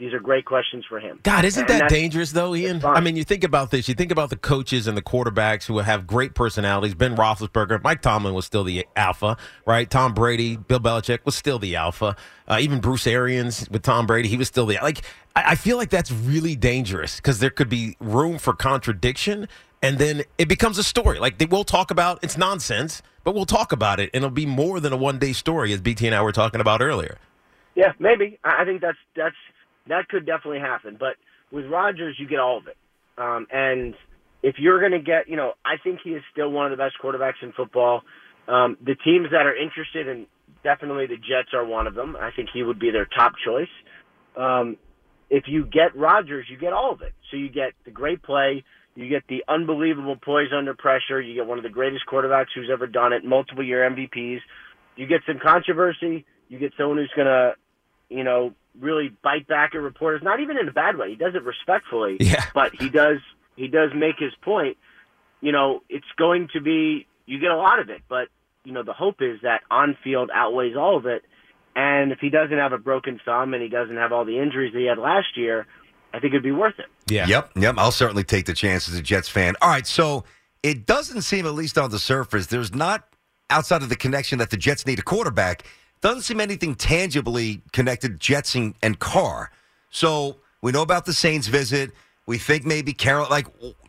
These 0.00 0.14
are 0.14 0.18
great 0.18 0.46
questions 0.46 0.86
for 0.88 0.98
him. 0.98 1.20
God, 1.24 1.44
isn't 1.44 1.70
And 1.70 1.82
that 1.82 1.90
dangerous 1.90 2.32
though, 2.32 2.54
Ian? 2.54 2.82
I 2.82 3.00
mean, 3.00 3.16
you 3.16 3.24
think 3.24 3.44
about 3.44 3.70
this. 3.70 3.86
You 3.86 3.94
think 3.94 4.10
about 4.10 4.30
the 4.30 4.36
coaches 4.36 4.86
and 4.86 4.96
the 4.96 5.02
quarterbacks 5.02 5.66
who 5.66 5.76
have 5.76 6.06
great 6.06 6.34
personalities. 6.34 6.94
Ben 6.94 7.14
Roethlisberger, 7.14 7.82
Mike 7.84 8.00
Tomlin 8.00 8.32
was 8.32 8.46
still 8.46 8.64
the 8.64 8.86
alpha, 8.96 9.36
right? 9.66 9.90
Tom 9.90 10.14
Brady, 10.14 10.56
Bill 10.56 10.80
Belichick 10.80 11.26
was 11.26 11.36
still 11.36 11.58
the 11.58 11.76
alpha. 11.76 12.16
Uh, 12.48 12.56
even 12.62 12.80
Bruce 12.80 13.06
Arians 13.06 13.68
with 13.68 13.82
Tom 13.82 14.06
Brady, 14.06 14.30
he 14.30 14.38
was 14.38 14.48
still 14.48 14.64
the 14.64 14.78
like. 14.82 15.02
I, 15.36 15.50
I 15.50 15.54
feel 15.54 15.76
like 15.76 15.90
that's 15.90 16.10
really 16.10 16.56
dangerous 16.56 17.16
because 17.16 17.38
there 17.40 17.50
could 17.50 17.68
be 17.68 17.98
room 18.00 18.38
for 18.38 18.54
contradiction, 18.54 19.48
and 19.82 19.98
then 19.98 20.22
it 20.38 20.48
becomes 20.48 20.78
a 20.78 20.82
story. 20.82 21.18
Like 21.18 21.36
they 21.36 21.44
will 21.44 21.64
talk 21.64 21.90
about 21.90 22.20
it's 22.22 22.38
nonsense, 22.38 23.02
but 23.22 23.34
we'll 23.34 23.44
talk 23.44 23.70
about 23.70 24.00
it, 24.00 24.08
and 24.14 24.24
it'll 24.24 24.34
be 24.34 24.46
more 24.46 24.80
than 24.80 24.94
a 24.94 24.96
one 24.96 25.18
day 25.18 25.34
story, 25.34 25.74
as 25.74 25.82
BT 25.82 26.06
and 26.06 26.16
I 26.16 26.22
were 26.22 26.32
talking 26.32 26.62
about 26.62 26.80
earlier. 26.80 27.18
Yeah, 27.74 27.92
maybe. 27.98 28.38
I 28.42 28.62
I 28.62 28.64
think 28.64 28.80
that's 28.80 28.98
that's 29.14 29.36
that 29.90 30.08
could 30.08 30.26
definitely 30.26 30.60
happen. 30.60 30.96
But 30.98 31.16
with 31.52 31.66
Rodgers, 31.66 32.16
you 32.18 32.26
get 32.26 32.38
all 32.38 32.58
of 32.58 32.66
it. 32.66 32.76
Um, 33.18 33.46
and 33.52 33.94
if 34.42 34.56
you're 34.58 34.80
going 34.80 34.92
to 34.92 35.04
get, 35.04 35.28
you 35.28 35.36
know, 35.36 35.52
I 35.64 35.74
think 35.82 36.00
he 36.02 36.10
is 36.10 36.22
still 36.32 36.50
one 36.50 36.66
of 36.66 36.76
the 36.76 36.82
best 36.82 36.94
quarterbacks 37.02 37.42
in 37.42 37.52
football. 37.52 38.02
Um, 38.48 38.76
the 38.84 38.94
teams 38.94 39.28
that 39.30 39.46
are 39.46 39.54
interested 39.54 40.08
in 40.08 40.26
definitely 40.64 41.06
the 41.06 41.16
Jets 41.16 41.52
are 41.52 41.64
one 41.64 41.86
of 41.86 41.94
them. 41.94 42.16
I 42.16 42.30
think 42.34 42.48
he 42.52 42.62
would 42.62 42.78
be 42.78 42.90
their 42.90 43.06
top 43.06 43.32
choice. 43.44 43.68
Um, 44.36 44.76
if 45.28 45.44
you 45.46 45.64
get 45.64 45.96
Rodgers, 45.96 46.46
you 46.50 46.58
get 46.58 46.72
all 46.72 46.92
of 46.92 47.02
it. 47.02 47.12
So 47.30 47.36
you 47.36 47.48
get 47.48 47.72
the 47.84 47.90
great 47.90 48.22
play, 48.22 48.64
you 48.94 49.08
get 49.08 49.22
the 49.28 49.44
unbelievable 49.48 50.16
poise 50.16 50.48
under 50.56 50.74
pressure, 50.74 51.20
you 51.20 51.34
get 51.34 51.46
one 51.46 51.58
of 51.58 51.64
the 51.64 51.70
greatest 51.70 52.04
quarterbacks 52.10 52.48
who's 52.54 52.70
ever 52.72 52.86
done 52.86 53.12
it, 53.12 53.24
multiple 53.24 53.64
year 53.64 53.88
MVPs. 53.88 54.40
You 54.96 55.06
get 55.06 55.20
some 55.26 55.38
controversy, 55.42 56.26
you 56.48 56.58
get 56.58 56.72
someone 56.76 56.98
who's 56.98 57.12
going 57.14 57.28
to, 57.28 57.52
you 58.10 58.24
know, 58.24 58.52
really 58.78 59.10
bite 59.22 59.46
back 59.48 59.74
at 59.74 59.80
reporters, 59.80 60.20
not 60.22 60.40
even 60.40 60.58
in 60.58 60.68
a 60.68 60.72
bad 60.72 60.96
way. 60.98 61.10
He 61.10 61.16
does 61.16 61.34
it 61.34 61.42
respectfully, 61.44 62.16
Yeah. 62.20 62.44
but 62.54 62.74
he 62.74 62.88
does 62.90 63.18
he 63.56 63.68
does 63.68 63.90
make 63.94 64.16
his 64.18 64.32
point. 64.42 64.76
You 65.40 65.52
know, 65.52 65.82
it's 65.88 66.06
going 66.18 66.48
to 66.52 66.60
be 66.60 67.06
you 67.26 67.38
get 67.38 67.50
a 67.50 67.56
lot 67.56 67.78
of 67.78 67.88
it, 67.88 68.02
but 68.08 68.28
you 68.64 68.72
know, 68.72 68.82
the 68.82 68.92
hope 68.92 69.22
is 69.22 69.40
that 69.42 69.62
on 69.70 69.96
field 70.04 70.30
outweighs 70.34 70.76
all 70.76 70.96
of 70.98 71.06
it. 71.06 71.24
And 71.76 72.12
if 72.12 72.18
he 72.18 72.28
doesn't 72.30 72.58
have 72.58 72.72
a 72.72 72.78
broken 72.78 73.20
thumb 73.24 73.54
and 73.54 73.62
he 73.62 73.68
doesn't 73.68 73.96
have 73.96 74.12
all 74.12 74.24
the 74.24 74.38
injuries 74.38 74.72
that 74.72 74.78
he 74.80 74.86
had 74.86 74.98
last 74.98 75.36
year, 75.36 75.66
I 76.12 76.18
think 76.18 76.32
it'd 76.34 76.42
be 76.42 76.50
worth 76.52 76.78
it. 76.78 76.86
Yeah. 77.06 77.26
Yep. 77.26 77.52
Yep. 77.56 77.74
I'll 77.78 77.92
certainly 77.92 78.24
take 78.24 78.46
the 78.46 78.52
chance 78.52 78.88
as 78.88 78.96
a 78.96 79.02
Jets 79.02 79.28
fan. 79.28 79.54
All 79.62 79.70
right. 79.70 79.86
So 79.86 80.24
it 80.62 80.84
doesn't 80.84 81.22
seem, 81.22 81.46
at 81.46 81.54
least 81.54 81.78
on 81.78 81.90
the 81.90 81.98
surface, 82.00 82.48
there's 82.48 82.74
not 82.74 83.08
outside 83.48 83.82
of 83.82 83.88
the 83.88 83.96
connection 83.96 84.38
that 84.40 84.50
the 84.50 84.56
Jets 84.56 84.84
need 84.84 84.98
a 84.98 85.02
quarterback. 85.02 85.62
Doesn't 86.00 86.22
seem 86.22 86.40
anything 86.40 86.74
tangibly 86.74 87.62
connected 87.72 88.18
Jets 88.20 88.54
and, 88.54 88.74
and 88.82 88.98
Carr. 88.98 89.50
So 89.90 90.38
we 90.62 90.72
know 90.72 90.82
about 90.82 91.04
the 91.04 91.12
Saints 91.12 91.46
visit. 91.46 91.90
We 92.26 92.38
think 92.38 92.64
maybe 92.64 92.92
Carol. 92.92 93.26
Like, 93.28 93.46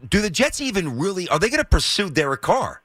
do 0.09 0.21
the 0.21 0.29
Jets 0.29 0.59
even 0.59 0.97
really? 0.97 1.29
Are 1.29 1.39
they 1.39 1.49
going 1.49 1.59
to 1.61 1.65
pursue 1.65 2.09
Derek 2.09 2.41
Carr? 2.41 2.81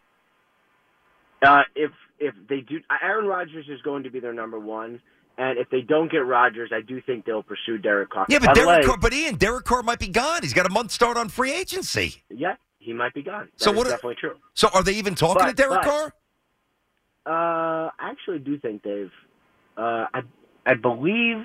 Uh, 1.42 1.62
if 1.74 1.90
if 2.18 2.34
they 2.48 2.60
do, 2.60 2.80
Aaron 3.02 3.26
Rodgers 3.26 3.66
is 3.68 3.80
going 3.82 4.02
to 4.04 4.10
be 4.10 4.20
their 4.20 4.32
number 4.32 4.58
one. 4.58 5.00
And 5.38 5.58
if 5.58 5.68
they 5.68 5.82
don't 5.82 6.10
get 6.10 6.18
Rodgers, 6.18 6.70
I 6.72 6.80
do 6.80 7.00
think 7.02 7.26
they'll 7.26 7.42
pursue 7.42 7.76
Derek 7.76 8.08
Carr. 8.08 8.24
Yeah, 8.28 8.38
but 8.38 8.54
Derek 8.54 8.86
Carr. 8.86 8.96
But 8.96 9.12
Ian, 9.12 9.34
Derek 9.36 9.64
Carr 9.66 9.82
might 9.82 9.98
be 9.98 10.08
gone. 10.08 10.40
He's 10.42 10.54
got 10.54 10.64
a 10.64 10.70
month 10.70 10.92
start 10.92 11.18
on 11.18 11.28
free 11.28 11.52
agency. 11.52 12.22
Yeah, 12.30 12.54
he 12.78 12.94
might 12.94 13.12
be 13.12 13.22
gone. 13.22 13.48
So 13.56 13.66
That 13.66 13.72
is 13.72 13.76
what- 13.78 13.90
definitely 13.90 14.14
true. 14.14 14.36
So 14.54 14.68
are 14.72 14.82
they 14.82 14.94
even 14.94 15.14
talking 15.14 15.42
But- 15.42 15.48
to 15.48 15.54
Derek 15.54 15.82
but- 15.82 15.84
Carr? 15.84 16.12
Uh, 17.26 17.90
I 17.98 18.10
actually 18.10 18.38
do 18.38 18.58
think 18.58 18.82
they've. 18.82 19.10
Uh, 19.76 20.06
I 20.14 20.20
I 20.64 20.74
believe 20.74 21.44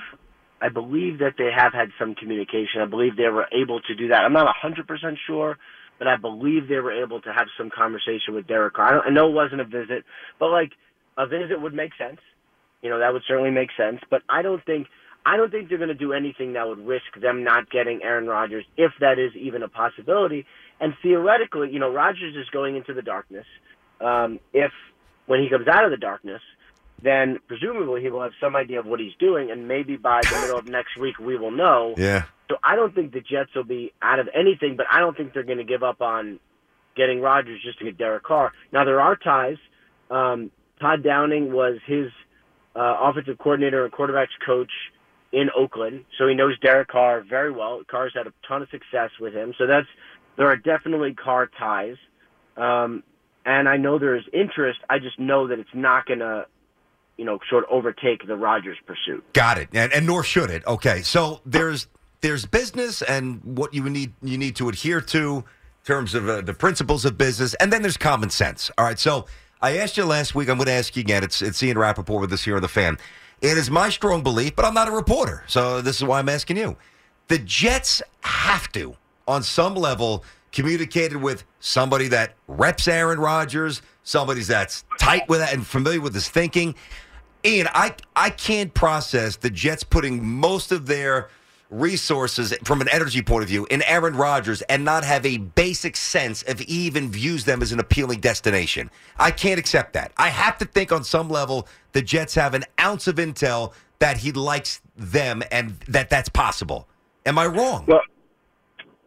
I 0.61 0.69
believe 0.69 1.19
that 1.19 1.33
they 1.37 1.49
have 1.55 1.73
had 1.73 1.89
some 1.99 2.13
communication. 2.13 2.81
I 2.81 2.85
believe 2.85 3.17
they 3.17 3.29
were 3.29 3.47
able 3.51 3.81
to 3.81 3.95
do 3.95 4.09
that. 4.09 4.21
I'm 4.21 4.33
not 4.33 4.47
hundred 4.55 4.87
percent 4.87 5.17
sure, 5.25 5.57
but 5.97 6.07
I 6.07 6.17
believe 6.17 6.67
they 6.69 6.79
were 6.79 7.03
able 7.03 7.19
to 7.21 7.33
have 7.33 7.47
some 7.57 7.71
conversation 7.75 8.35
with 8.35 8.47
Derek 8.47 8.75
Carr. 8.75 9.01
I, 9.01 9.07
I 9.07 9.09
know 9.09 9.29
it 9.29 9.33
wasn't 9.33 9.61
a 9.61 9.65
visit, 9.65 10.05
but 10.39 10.49
like 10.49 10.71
a 11.17 11.25
visit 11.25 11.59
would 11.59 11.73
make 11.73 11.91
sense. 11.97 12.19
You 12.83 12.89
know, 12.89 12.99
that 12.99 13.11
would 13.11 13.23
certainly 13.27 13.51
make 13.51 13.69
sense. 13.75 13.99
But 14.09 14.21
I 14.29 14.43
don't 14.43 14.63
think 14.63 14.87
I 15.25 15.37
don't 15.37 15.51
think 15.51 15.69
they're 15.69 15.77
going 15.77 15.89
to 15.89 15.95
do 15.95 16.13
anything 16.13 16.53
that 16.53 16.67
would 16.67 16.79
risk 16.79 17.19
them 17.19 17.43
not 17.43 17.69
getting 17.71 18.01
Aaron 18.03 18.27
Rodgers, 18.27 18.65
if 18.77 18.91
that 18.99 19.19
is 19.19 19.31
even 19.35 19.63
a 19.63 19.67
possibility. 19.67 20.45
And 20.79 20.93
theoretically, 21.01 21.69
you 21.71 21.79
know, 21.79 21.91
Rodgers 21.91 22.35
is 22.35 22.49
going 22.51 22.75
into 22.75 22.93
the 22.93 23.03
darkness. 23.03 23.45
Um, 23.99 24.39
if 24.53 24.71
when 25.31 25.41
he 25.41 25.47
comes 25.47 25.65
out 25.65 25.85
of 25.85 25.91
the 25.91 25.97
darkness, 25.97 26.41
then 27.01 27.39
presumably 27.47 28.01
he 28.01 28.09
will 28.09 28.21
have 28.21 28.33
some 28.41 28.53
idea 28.53 28.81
of 28.81 28.85
what 28.85 28.99
he's 28.99 29.13
doing, 29.17 29.49
and 29.49 29.65
maybe 29.65 29.95
by 29.95 30.19
the 30.29 30.41
middle 30.41 30.59
of 30.59 30.67
next 30.67 30.97
week 30.97 31.17
we 31.19 31.37
will 31.37 31.51
know. 31.51 31.95
Yeah. 31.97 32.23
So 32.49 32.57
I 32.61 32.75
don't 32.75 32.93
think 32.93 33.13
the 33.13 33.21
Jets 33.21 33.55
will 33.55 33.63
be 33.63 33.93
out 34.01 34.19
of 34.19 34.27
anything, 34.35 34.75
but 34.75 34.87
I 34.91 34.99
don't 34.99 35.15
think 35.15 35.33
they're 35.33 35.43
going 35.43 35.59
to 35.59 35.63
give 35.63 35.83
up 35.83 36.01
on 36.01 36.41
getting 36.97 37.21
Rodgers 37.21 37.61
just 37.63 37.79
to 37.79 37.85
get 37.85 37.97
Derek 37.97 38.23
Carr. 38.23 38.51
Now 38.73 38.83
there 38.83 38.99
are 38.99 39.15
ties. 39.15 39.55
Um, 40.09 40.51
Todd 40.81 41.01
Downing 41.01 41.53
was 41.53 41.77
his 41.85 42.11
uh, 42.75 42.97
offensive 42.99 43.37
coordinator 43.37 43.85
and 43.85 43.93
quarterbacks 43.93 44.35
coach 44.45 44.71
in 45.31 45.49
Oakland, 45.55 46.03
so 46.17 46.27
he 46.27 46.35
knows 46.35 46.59
Derek 46.59 46.89
Carr 46.89 47.23
very 47.23 47.53
well. 47.53 47.83
Carr's 47.89 48.11
had 48.13 48.27
a 48.27 48.33
ton 48.45 48.63
of 48.63 48.69
success 48.69 49.11
with 49.17 49.33
him, 49.33 49.53
so 49.57 49.65
that's 49.65 49.87
there 50.35 50.47
are 50.47 50.57
definitely 50.57 51.13
Carr 51.13 51.49
ties. 51.57 51.95
Um, 52.57 53.03
and 53.45 53.67
I 53.67 53.77
know 53.77 53.99
there 53.99 54.15
is 54.15 54.23
interest. 54.33 54.79
I 54.89 54.99
just 54.99 55.19
know 55.19 55.47
that 55.47 55.59
it's 55.59 55.69
not 55.73 56.05
going 56.05 56.19
to, 56.19 56.45
you 57.17 57.25
know, 57.25 57.39
sort 57.49 57.63
of 57.63 57.69
overtake 57.71 58.25
the 58.27 58.35
Rodgers 58.35 58.77
pursuit. 58.85 59.23
Got 59.33 59.57
it, 59.57 59.69
and, 59.73 59.91
and 59.93 60.05
nor 60.05 60.23
should 60.23 60.49
it. 60.49 60.65
Okay, 60.65 61.01
so 61.01 61.41
there's 61.45 61.87
there's 62.21 62.45
business 62.45 63.01
and 63.01 63.41
what 63.43 63.73
you 63.73 63.89
need 63.89 64.13
you 64.21 64.37
need 64.37 64.55
to 64.57 64.69
adhere 64.69 65.01
to 65.01 65.37
in 65.37 65.85
terms 65.85 66.13
of 66.13 66.29
uh, 66.29 66.41
the 66.41 66.53
principles 66.53 67.05
of 67.05 67.17
business, 67.17 67.53
and 67.55 67.73
then 67.73 67.81
there's 67.81 67.97
common 67.97 68.29
sense. 68.29 68.71
All 68.77 68.85
right, 68.85 68.99
so 68.99 69.25
I 69.61 69.77
asked 69.77 69.97
you 69.97 70.05
last 70.05 70.35
week. 70.35 70.49
I'm 70.49 70.57
going 70.57 70.67
to 70.67 70.73
ask 70.73 70.95
you 70.95 71.01
again. 71.01 71.23
It's 71.23 71.41
it's 71.41 71.61
Ian 71.63 71.77
Rapoport 71.77 72.21
with 72.21 72.33
us 72.33 72.43
here 72.43 72.55
on 72.55 72.61
the 72.61 72.67
fan. 72.67 72.97
It 73.41 73.57
is 73.57 73.71
my 73.71 73.89
strong 73.89 74.21
belief, 74.21 74.55
but 74.55 74.65
I'm 74.65 74.75
not 74.75 74.87
a 74.87 74.91
reporter, 74.91 75.43
so 75.47 75.81
this 75.81 75.97
is 75.97 76.03
why 76.03 76.19
I'm 76.19 76.29
asking 76.29 76.57
you. 76.57 76.77
The 77.27 77.39
Jets 77.39 78.03
have 78.21 78.71
to, 78.73 78.95
on 79.27 79.41
some 79.41 79.73
level, 79.73 80.23
communicated 80.51 81.17
with 81.17 81.43
somebody 81.59 82.07
that 82.09 82.33
reps 82.47 82.87
Aaron 82.87 83.19
Rodgers, 83.19 83.81
somebody 84.03 84.41
that's 84.41 84.83
tight 84.99 85.27
with 85.29 85.39
that 85.39 85.53
and 85.53 85.65
familiar 85.65 86.01
with 86.01 86.13
his 86.13 86.29
thinking. 86.29 86.75
Ian, 87.45 87.67
I 87.73 87.95
I 88.15 88.29
can't 88.29 88.73
process 88.73 89.37
the 89.37 89.49
Jets 89.49 89.83
putting 89.83 90.25
most 90.25 90.71
of 90.71 90.85
their 90.85 91.29
resources 91.71 92.53
from 92.65 92.81
an 92.81 92.89
energy 92.89 93.21
point 93.21 93.43
of 93.43 93.49
view 93.49 93.65
in 93.71 93.81
Aaron 93.83 94.15
Rodgers 94.15 94.61
and 94.63 94.83
not 94.83 95.05
have 95.05 95.25
a 95.25 95.37
basic 95.37 95.95
sense 95.95 96.43
he 96.43 96.65
even 96.65 97.09
views 97.09 97.45
them 97.45 97.61
as 97.61 97.71
an 97.71 97.79
appealing 97.79 98.19
destination. 98.19 98.91
I 99.17 99.31
can't 99.31 99.57
accept 99.57 99.93
that. 99.93 100.11
I 100.17 100.27
have 100.27 100.57
to 100.57 100.65
think 100.65 100.91
on 100.91 101.03
some 101.03 101.29
level 101.29 101.67
the 101.93 102.01
Jets 102.01 102.35
have 102.35 102.53
an 102.53 102.65
ounce 102.79 103.07
of 103.07 103.15
intel 103.15 103.73
that 103.99 104.17
he 104.17 104.33
likes 104.33 104.81
them 104.97 105.41
and 105.49 105.79
that 105.87 106.09
that's 106.09 106.29
possible. 106.29 106.87
Am 107.25 107.39
I 107.39 107.45
wrong? 107.45 107.85
Well, 107.87 108.01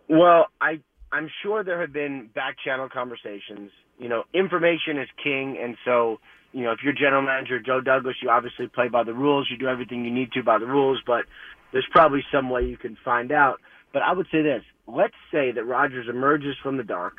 well, 0.08 0.46
I 0.60 0.80
I'm 1.14 1.30
sure 1.44 1.62
there 1.62 1.80
have 1.80 1.92
been 1.92 2.28
back 2.34 2.56
channel 2.64 2.88
conversations. 2.92 3.70
You 3.98 4.08
know, 4.08 4.24
information 4.34 4.98
is 4.98 5.08
king, 5.22 5.56
and 5.62 5.76
so 5.84 6.18
you 6.52 6.64
know 6.64 6.72
if 6.72 6.78
you're 6.82 6.92
general 6.92 7.22
manager 7.22 7.60
Joe 7.60 7.80
Douglas, 7.80 8.16
you 8.20 8.30
obviously 8.30 8.66
play 8.66 8.88
by 8.88 9.04
the 9.04 9.14
rules. 9.14 9.46
You 9.48 9.56
do 9.56 9.68
everything 9.68 10.04
you 10.04 10.10
need 10.10 10.32
to 10.32 10.42
by 10.42 10.58
the 10.58 10.66
rules, 10.66 11.00
but 11.06 11.24
there's 11.72 11.86
probably 11.92 12.24
some 12.32 12.50
way 12.50 12.64
you 12.64 12.76
can 12.76 12.98
find 13.04 13.30
out. 13.30 13.60
But 13.92 14.02
I 14.02 14.12
would 14.12 14.26
say 14.32 14.42
this: 14.42 14.64
let's 14.88 15.14
say 15.30 15.52
that 15.52 15.64
Rodgers 15.64 16.08
emerges 16.08 16.56
from 16.60 16.78
the 16.78 16.82
dark 16.82 17.18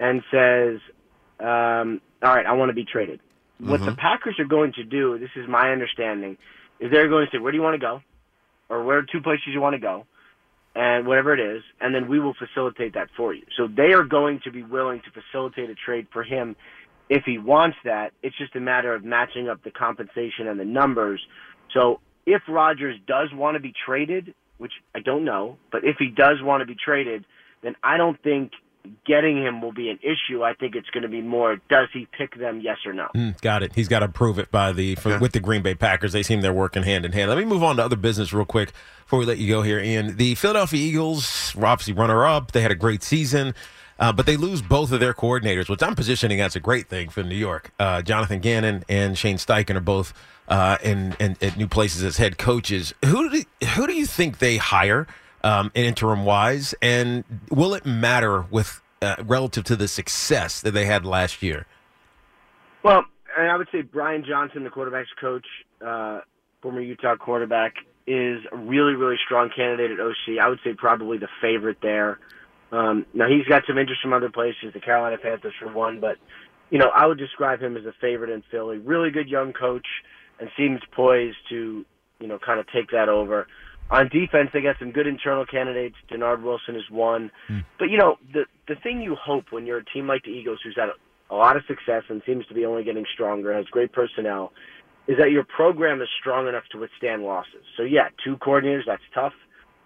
and 0.00 0.22
says, 0.30 0.80
um, 1.38 2.00
"All 2.22 2.34
right, 2.34 2.46
I 2.46 2.52
want 2.54 2.70
to 2.70 2.74
be 2.74 2.86
traded." 2.90 3.20
What 3.58 3.84
the 3.84 3.92
Packers 3.92 4.36
are 4.38 4.46
going 4.46 4.72
to 4.74 4.84
do, 4.84 5.18
this 5.18 5.30
is 5.36 5.46
my 5.46 5.72
understanding, 5.72 6.38
is 6.80 6.90
they're 6.90 7.08
going 7.08 7.26
to 7.26 7.30
say, 7.30 7.38
"Where 7.38 7.52
do 7.52 7.58
you 7.58 7.62
want 7.62 7.74
to 7.74 7.86
go?" 7.86 8.00
or 8.70 8.82
"Where 8.82 8.96
are 8.96 9.02
two 9.02 9.20
places 9.20 9.48
you 9.52 9.60
want 9.60 9.74
to 9.74 9.80
go?" 9.80 10.06
And 10.76 11.06
whatever 11.06 11.32
it 11.32 11.40
is, 11.40 11.62
and 11.80 11.94
then 11.94 12.06
we 12.06 12.20
will 12.20 12.34
facilitate 12.34 12.92
that 12.94 13.08
for 13.16 13.32
you. 13.32 13.42
So 13.56 13.66
they 13.66 13.94
are 13.94 14.04
going 14.04 14.40
to 14.44 14.52
be 14.52 14.62
willing 14.62 15.00
to 15.00 15.22
facilitate 15.22 15.70
a 15.70 15.74
trade 15.74 16.06
for 16.12 16.22
him 16.22 16.54
if 17.08 17.22
he 17.24 17.38
wants 17.38 17.78
that. 17.84 18.12
It's 18.22 18.36
just 18.36 18.54
a 18.56 18.60
matter 18.60 18.94
of 18.94 19.02
matching 19.02 19.48
up 19.48 19.64
the 19.64 19.70
compensation 19.70 20.48
and 20.48 20.60
the 20.60 20.66
numbers. 20.66 21.20
So 21.72 22.00
if 22.26 22.42
Rodgers 22.46 22.96
does 23.06 23.30
want 23.32 23.54
to 23.54 23.60
be 23.60 23.72
traded, 23.86 24.34
which 24.58 24.72
I 24.94 25.00
don't 25.00 25.24
know, 25.24 25.56
but 25.72 25.82
if 25.84 25.96
he 25.98 26.08
does 26.08 26.42
want 26.42 26.60
to 26.60 26.66
be 26.66 26.76
traded, 26.76 27.24
then 27.62 27.74
I 27.82 27.96
don't 27.96 28.22
think 28.22 28.52
getting 29.06 29.36
him 29.36 29.60
will 29.60 29.72
be 29.72 29.90
an 29.90 29.98
issue. 30.02 30.42
I 30.42 30.54
think 30.54 30.74
it's 30.74 30.88
going 30.90 31.02
to 31.02 31.08
be 31.08 31.22
more 31.22 31.56
does 31.68 31.88
he 31.92 32.06
pick 32.16 32.38
them, 32.38 32.60
yes 32.60 32.78
or 32.86 32.92
no. 32.92 33.08
Mm, 33.14 33.40
got 33.40 33.62
it. 33.62 33.74
He's 33.74 33.88
got 33.88 34.00
to 34.00 34.08
prove 34.08 34.38
it 34.38 34.50
by 34.50 34.72
the 34.72 34.94
for, 34.96 35.18
with 35.18 35.32
the 35.32 35.40
Green 35.40 35.62
Bay 35.62 35.74
Packers. 35.74 36.12
They 36.12 36.22
seem 36.22 36.40
they're 36.40 36.52
working 36.52 36.82
hand 36.82 37.04
in 37.04 37.12
hand. 37.12 37.28
Let 37.28 37.38
me 37.38 37.44
move 37.44 37.62
on 37.62 37.76
to 37.76 37.84
other 37.84 37.96
business 37.96 38.32
real 38.32 38.44
quick 38.44 38.72
before 39.04 39.18
we 39.18 39.24
let 39.24 39.38
you 39.38 39.48
go 39.48 39.62
here. 39.62 39.78
Ian, 39.78 40.16
the 40.16 40.34
Philadelphia 40.34 40.80
Eagles 40.80 41.54
were 41.54 41.66
obviously 41.66 41.94
runner 41.94 42.24
up. 42.24 42.52
They 42.52 42.62
had 42.62 42.72
a 42.72 42.76
great 42.76 43.02
season. 43.02 43.54
Uh, 43.98 44.12
but 44.12 44.26
they 44.26 44.36
lose 44.36 44.60
both 44.60 44.92
of 44.92 45.00
their 45.00 45.14
coordinators, 45.14 45.70
which 45.70 45.82
I'm 45.82 45.94
positioning 45.94 46.38
as 46.38 46.54
a 46.54 46.60
great 46.60 46.86
thing 46.86 47.08
for 47.08 47.22
New 47.22 47.34
York. 47.34 47.72
Uh, 47.80 48.02
Jonathan 48.02 48.40
Gannon 48.40 48.84
and 48.90 49.16
Shane 49.16 49.38
Steichen 49.38 49.74
are 49.74 49.80
both 49.80 50.12
uh, 50.48 50.76
in, 50.82 51.16
in 51.18 51.36
at 51.40 51.56
new 51.56 51.66
places 51.66 52.02
as 52.02 52.18
head 52.18 52.36
coaches. 52.38 52.94
Who 53.04 53.30
do 53.30 53.42
who 53.68 53.86
do 53.86 53.94
you 53.94 54.06
think 54.06 54.38
they 54.38 54.58
hire 54.58 55.06
um, 55.44 55.70
interim 55.74 56.24
wise, 56.24 56.74
and 56.82 57.24
will 57.50 57.74
it 57.74 57.86
matter 57.86 58.42
with 58.50 58.80
uh, 59.02 59.16
relative 59.24 59.64
to 59.64 59.76
the 59.76 59.88
success 59.88 60.60
that 60.60 60.72
they 60.72 60.86
had 60.86 61.04
last 61.04 61.42
year? 61.42 61.66
Well, 62.82 63.04
and 63.36 63.50
I 63.50 63.56
would 63.56 63.68
say 63.72 63.82
Brian 63.82 64.24
Johnson, 64.26 64.64
the 64.64 64.70
quarterback's 64.70 65.10
coach, 65.20 65.46
uh, 65.84 66.20
former 66.62 66.80
Utah 66.80 67.16
quarterback, 67.16 67.74
is 68.06 68.40
a 68.52 68.56
really, 68.56 68.94
really 68.94 69.16
strong 69.24 69.50
candidate 69.54 69.90
at 69.90 70.00
OC. 70.00 70.38
I 70.40 70.48
would 70.48 70.60
say 70.64 70.72
probably 70.72 71.18
the 71.18 71.28
favorite 71.40 71.78
there. 71.82 72.18
Um, 72.72 73.06
now 73.14 73.28
he's 73.28 73.46
got 73.46 73.62
some 73.66 73.78
interest 73.78 74.02
from 74.02 74.12
other 74.12 74.30
places, 74.30 74.72
the 74.72 74.80
Carolina 74.80 75.18
Panthers 75.18 75.54
for 75.60 75.72
one, 75.72 76.00
but 76.00 76.16
you 76.70 76.78
know 76.78 76.88
I 76.88 77.06
would 77.06 77.18
describe 77.18 77.60
him 77.60 77.76
as 77.76 77.84
a 77.84 77.92
favorite 78.00 78.30
in 78.30 78.42
Philly. 78.50 78.78
Really 78.78 79.10
good 79.10 79.28
young 79.28 79.52
coach, 79.52 79.86
and 80.40 80.48
seems 80.56 80.80
poised 80.92 81.36
to 81.50 81.84
you 82.18 82.26
know 82.26 82.38
kind 82.38 82.58
of 82.58 82.66
take 82.72 82.90
that 82.90 83.08
over. 83.08 83.46
On 83.88 84.08
defense, 84.08 84.50
they 84.52 84.60
got 84.60 84.76
some 84.78 84.90
good 84.90 85.06
internal 85.06 85.46
candidates. 85.46 85.94
Dennard 86.10 86.42
Wilson 86.42 86.74
is 86.74 86.82
one, 86.90 87.30
hmm. 87.46 87.60
but 87.78 87.86
you 87.86 87.98
know 87.98 88.16
the 88.32 88.44
the 88.66 88.74
thing 88.82 89.00
you 89.00 89.14
hope 89.14 89.44
when 89.50 89.64
you're 89.64 89.78
a 89.78 89.84
team 89.84 90.08
like 90.08 90.24
the 90.24 90.30
Eagles, 90.30 90.58
who's 90.64 90.74
had 90.76 90.88
a 90.88 90.94
a 91.30 91.34
lot 91.34 91.56
of 91.56 91.62
success 91.66 92.02
and 92.08 92.22
seems 92.26 92.46
to 92.46 92.54
be 92.54 92.64
only 92.64 92.84
getting 92.84 93.04
stronger, 93.12 93.52
has 93.52 93.66
great 93.66 93.92
personnel, 93.92 94.52
is 95.08 95.16
that 95.18 95.30
your 95.30 95.44
program 95.44 96.00
is 96.00 96.08
strong 96.20 96.48
enough 96.48 96.64
to 96.72 96.78
withstand 96.78 97.22
losses. 97.22 97.64
So 97.76 97.82
yeah, 97.82 98.08
two 98.24 98.36
coordinators, 98.36 98.82
that's 98.86 99.02
tough. 99.14 99.32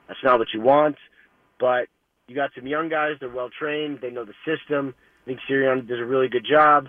That's 0.08 0.20
not 0.24 0.38
what 0.38 0.48
you 0.52 0.60
want, 0.60 0.96
but 1.58 1.88
you 2.26 2.34
got 2.34 2.50
some 2.54 2.66
young 2.66 2.88
guys. 2.88 3.12
They're 3.20 3.28
well 3.28 3.50
trained. 3.56 4.00
They 4.02 4.10
know 4.10 4.24
the 4.24 4.34
system. 4.44 4.94
I 5.22 5.26
think 5.26 5.40
Sirianni 5.48 5.86
does 5.86 5.98
a 5.98 6.04
really 6.04 6.28
good 6.28 6.46
job. 6.48 6.88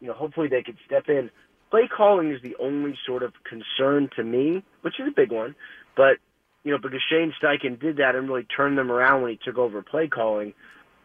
You 0.00 0.08
know, 0.08 0.14
hopefully 0.14 0.48
they 0.48 0.62
could 0.62 0.76
step 0.84 1.04
in. 1.08 1.30
Play 1.70 1.88
calling 1.94 2.32
is 2.32 2.40
the 2.42 2.56
only 2.60 2.96
sort 3.06 3.22
of 3.22 3.32
concern 3.48 4.08
to 4.16 4.24
me, 4.24 4.62
which 4.82 4.94
is 5.00 5.08
a 5.08 5.14
big 5.14 5.32
one. 5.32 5.54
But 5.96 6.18
you 6.66 6.72
know, 6.72 6.78
because 6.78 7.00
Shane 7.08 7.32
Steichen 7.40 7.78
did 7.80 7.98
that 7.98 8.16
and 8.16 8.28
really 8.28 8.42
turned 8.42 8.76
them 8.76 8.90
around 8.90 9.22
when 9.22 9.30
he 9.30 9.38
took 9.42 9.56
over 9.56 9.82
play 9.82 10.08
calling. 10.08 10.52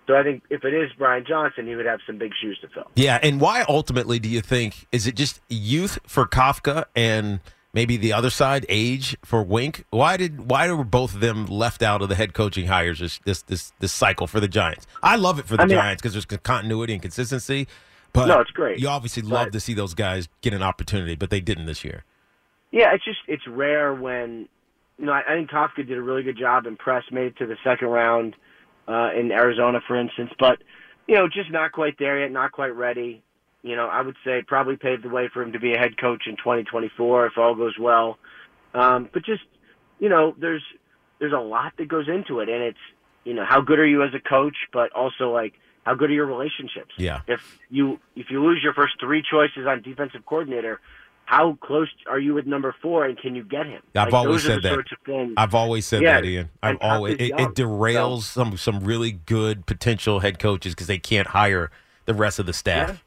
So 0.07 0.15
I 0.15 0.23
think 0.23 0.41
if 0.49 0.65
it 0.65 0.73
is 0.73 0.89
Brian 0.97 1.23
Johnson, 1.23 1.67
he 1.67 1.75
would 1.75 1.85
have 1.85 1.99
some 2.07 2.17
big 2.17 2.31
shoes 2.41 2.57
to 2.61 2.67
fill. 2.67 2.89
Yeah, 2.95 3.19
and 3.21 3.39
why 3.39 3.63
ultimately 3.69 4.17
do 4.17 4.27
you 4.27 4.41
think 4.41 4.87
is 4.91 5.05
it 5.05 5.15
just 5.15 5.39
youth 5.49 5.99
for 6.07 6.25
Kafka 6.25 6.85
and 6.95 7.41
maybe 7.73 7.95
the 7.95 8.11
other 8.11 8.31
side 8.31 8.65
age 8.69 9.15
for 9.23 9.43
Wink? 9.43 9.85
Why 9.91 10.17
did 10.17 10.49
why 10.49 10.69
were 10.71 10.83
both 10.83 11.13
of 11.13 11.19
them 11.19 11.45
left 11.45 11.83
out 11.83 12.01
of 12.01 12.09
the 12.09 12.15
head 12.15 12.33
coaching 12.33 12.65
hires 12.65 12.97
this 12.97 13.19
this 13.23 13.43
this, 13.43 13.71
this 13.79 13.93
cycle 13.93 14.25
for 14.25 14.39
the 14.39 14.47
Giants? 14.47 14.87
I 15.03 15.15
love 15.17 15.37
it 15.37 15.45
for 15.45 15.57
the 15.57 15.63
I 15.63 15.65
mean, 15.67 15.77
Giants 15.77 16.01
because 16.01 16.13
there's 16.13 16.25
continuity 16.25 16.93
and 16.93 17.01
consistency. 17.03 17.67
But 18.13 18.25
No, 18.25 18.39
it's 18.39 18.51
great. 18.51 18.79
You 18.79 18.87
obviously 18.87 19.21
But- 19.21 19.29
love 19.31 19.51
to 19.51 19.59
see 19.59 19.75
those 19.75 19.93
guys 19.93 20.27
get 20.41 20.55
an 20.55 20.63
opportunity, 20.63 21.13
but 21.15 21.29
they 21.29 21.39
didn't 21.39 21.67
this 21.67 21.85
year. 21.85 22.03
Yeah, 22.71 22.93
it's 22.95 23.05
just 23.05 23.19
it's 23.27 23.45
rare 23.47 23.93
when 23.93 24.49
you 24.97 25.05
know 25.05 25.13
I, 25.13 25.21
I 25.27 25.35
think 25.35 25.49
Kafka 25.49 25.87
did 25.87 25.97
a 25.97 26.01
really 26.01 26.23
good 26.23 26.37
job 26.37 26.65
Press 26.77 27.03
made 27.11 27.27
it 27.27 27.37
to 27.37 27.45
the 27.47 27.57
second 27.63 27.87
round 27.87 28.35
uh, 28.87 29.09
in 29.17 29.31
Arizona, 29.31 29.79
for 29.87 29.99
instance, 29.99 30.31
but 30.39 30.61
you 31.07 31.15
know 31.15 31.27
just 31.27 31.51
not 31.51 31.71
quite 31.71 31.97
there 31.99 32.19
yet, 32.19 32.31
not 32.31 32.51
quite 32.51 32.75
ready. 32.75 33.23
You 33.63 33.75
know, 33.75 33.87
I 33.87 34.01
would 34.01 34.15
say 34.25 34.41
probably 34.45 34.75
paved 34.75 35.03
the 35.03 35.09
way 35.09 35.29
for 35.31 35.43
him 35.43 35.51
to 35.51 35.59
be 35.59 35.73
a 35.73 35.77
head 35.77 35.97
coach 35.99 36.23
in 36.25 36.35
2024 36.35 37.27
if 37.27 37.37
all 37.37 37.53
goes 37.53 37.77
well. 37.79 38.17
Um, 38.73 39.07
but 39.13 39.23
just 39.23 39.43
you 39.99 40.09
know, 40.09 40.35
there's 40.39 40.63
there's 41.19 41.33
a 41.33 41.39
lot 41.39 41.73
that 41.77 41.87
goes 41.87 42.07
into 42.07 42.39
it, 42.39 42.49
and 42.49 42.63
it's 42.63 42.79
you 43.23 43.33
know 43.33 43.45
how 43.47 43.61
good 43.61 43.79
are 43.79 43.85
you 43.85 44.03
as 44.03 44.13
a 44.13 44.19
coach, 44.19 44.55
but 44.73 44.91
also 44.93 45.31
like 45.31 45.53
how 45.83 45.93
good 45.93 46.09
are 46.09 46.13
your 46.13 46.25
relationships. 46.25 46.93
Yeah. 46.97 47.21
If 47.27 47.59
you 47.69 47.99
if 48.15 48.27
you 48.29 48.43
lose 48.43 48.61
your 48.63 48.73
first 48.73 48.93
three 48.99 49.23
choices 49.23 49.67
on 49.67 49.81
defensive 49.81 50.25
coordinator, 50.25 50.81
how 51.31 51.57
close 51.61 51.87
are 52.09 52.19
you 52.19 52.33
with 52.33 52.45
number 52.45 52.75
four, 52.81 53.05
and 53.05 53.17
can 53.17 53.35
you 53.35 53.43
get 53.45 53.65
him? 53.65 53.81
I've 53.95 54.11
Like, 54.11 54.13
always 54.13 54.43
said 54.43 54.61
that. 54.63 54.73
sorts 54.73 54.91
of 54.91 54.97
things- 55.05 55.33
I've 55.37 55.55
always 55.55 55.85
said 55.85 56.01
Yeah, 56.01 56.19
that, 56.19 56.25
Ian. 56.27 56.49
I've 56.61 56.77
always 56.81 57.13
it, 57.15 57.29
it 57.39 57.55
derails 57.55 58.23
some 58.23 58.57
some 58.57 58.81
really 58.81 59.13
good 59.13 59.65
potential 59.65 60.19
head 60.19 60.39
coaches 60.39 60.73
because 60.75 60.87
they 60.87 60.97
can't 60.99 61.27
hire 61.27 61.71
the 62.05 62.13
rest 62.13 62.37
of 62.39 62.47
the 62.47 62.53
staff. 62.53 63.01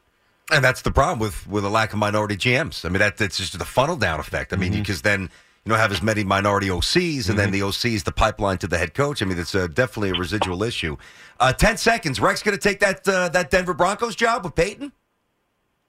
And 0.51 0.65
that's 0.65 0.81
the 0.81 0.91
problem 0.91 1.19
with 1.19 1.47
with 1.47 1.67
a 1.67 1.69
lack 1.69 1.93
of 1.93 1.99
minority 1.99 2.37
GMs. 2.37 2.87
I 2.87 2.89
mean, 2.89 3.01
that 3.01 3.19
that's 3.19 3.37
just 3.37 3.59
the 3.59 3.65
funnel 3.67 3.97
down 3.97 4.21
effect. 4.21 4.55
I 4.55 4.57
mean, 4.57 4.73
Mm-hmm. 4.73 4.81
because 4.81 5.03
then 5.03 5.21
you 5.65 5.71
don't 5.71 5.79
have 5.79 5.93
as 5.93 6.03
many 6.03 6.25
minority 6.25 6.69
OCs, 6.69 7.29
and 7.29 7.39
then 7.39 7.51
the 7.51 7.61
OCs 7.61 8.05
the 8.05 8.13
pipeline 8.13 8.57
to 8.59 8.67
the 8.67 8.79
head 8.79 8.95
coach. 8.95 9.21
I 9.21 9.27
mean, 9.27 9.39
it's 9.39 9.55
uh, 9.55 9.67
definitely 9.67 10.11
a 10.11 10.15
residual 10.15 10.63
issue. 10.63 10.97
Uh, 11.41 11.53
Ten 11.53 11.77
seconds. 11.77 12.21
Rex 12.21 12.43
going 12.43 12.57
to 12.57 12.61
take 12.69 12.81
that 12.81 13.07
uh, 13.07 13.29
that 13.31 13.51
Denver 13.51 13.75
Broncos 13.75 14.17
job 14.17 14.45
with 14.45 14.55
Peyton. 14.55 14.93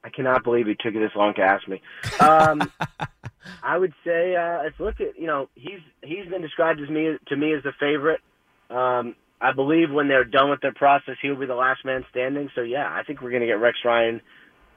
I 0.06 0.10
cannot 0.10 0.44
believe 0.44 0.68
he 0.68 0.76
took 0.76 0.94
it 0.94 1.00
this 1.00 1.16
long 1.16 1.34
to 1.34 1.42
ask 1.42 1.68
me. 1.68 1.82
Um, 2.20 2.72
I 3.64 3.78
would 3.78 3.94
say 4.06 4.36
uh, 4.36 4.64
let's 4.64 4.80
look 4.80 5.02
at 5.02 5.20
you 5.20 5.26
know 5.26 5.50
he's 5.56 5.80
he's 6.04 6.28
been 6.30 6.42
described 6.44 6.80
as 6.80 6.90
me 6.90 7.18
to 7.28 7.36
me 7.36 7.54
as 7.54 7.64
the 7.64 7.72
favorite. 7.80 8.22
Um, 8.70 9.16
I 9.42 9.52
believe 9.52 9.92
when 9.92 10.08
they're 10.08 10.24
done 10.24 10.50
with 10.52 10.62
their 10.62 10.74
process, 10.74 11.16
he'll 11.22 11.36
be 11.36 11.46
the 11.48 11.56
last 11.56 11.84
man 11.84 12.06
standing. 12.12 12.50
So 12.56 12.62
yeah, 12.62 12.88
I 12.90 13.04
think 13.04 13.22
we're 13.22 13.32
going 13.32 13.42
to 13.42 13.48
get 13.48 13.60
Rex 13.60 13.80
Ryan 13.84 14.22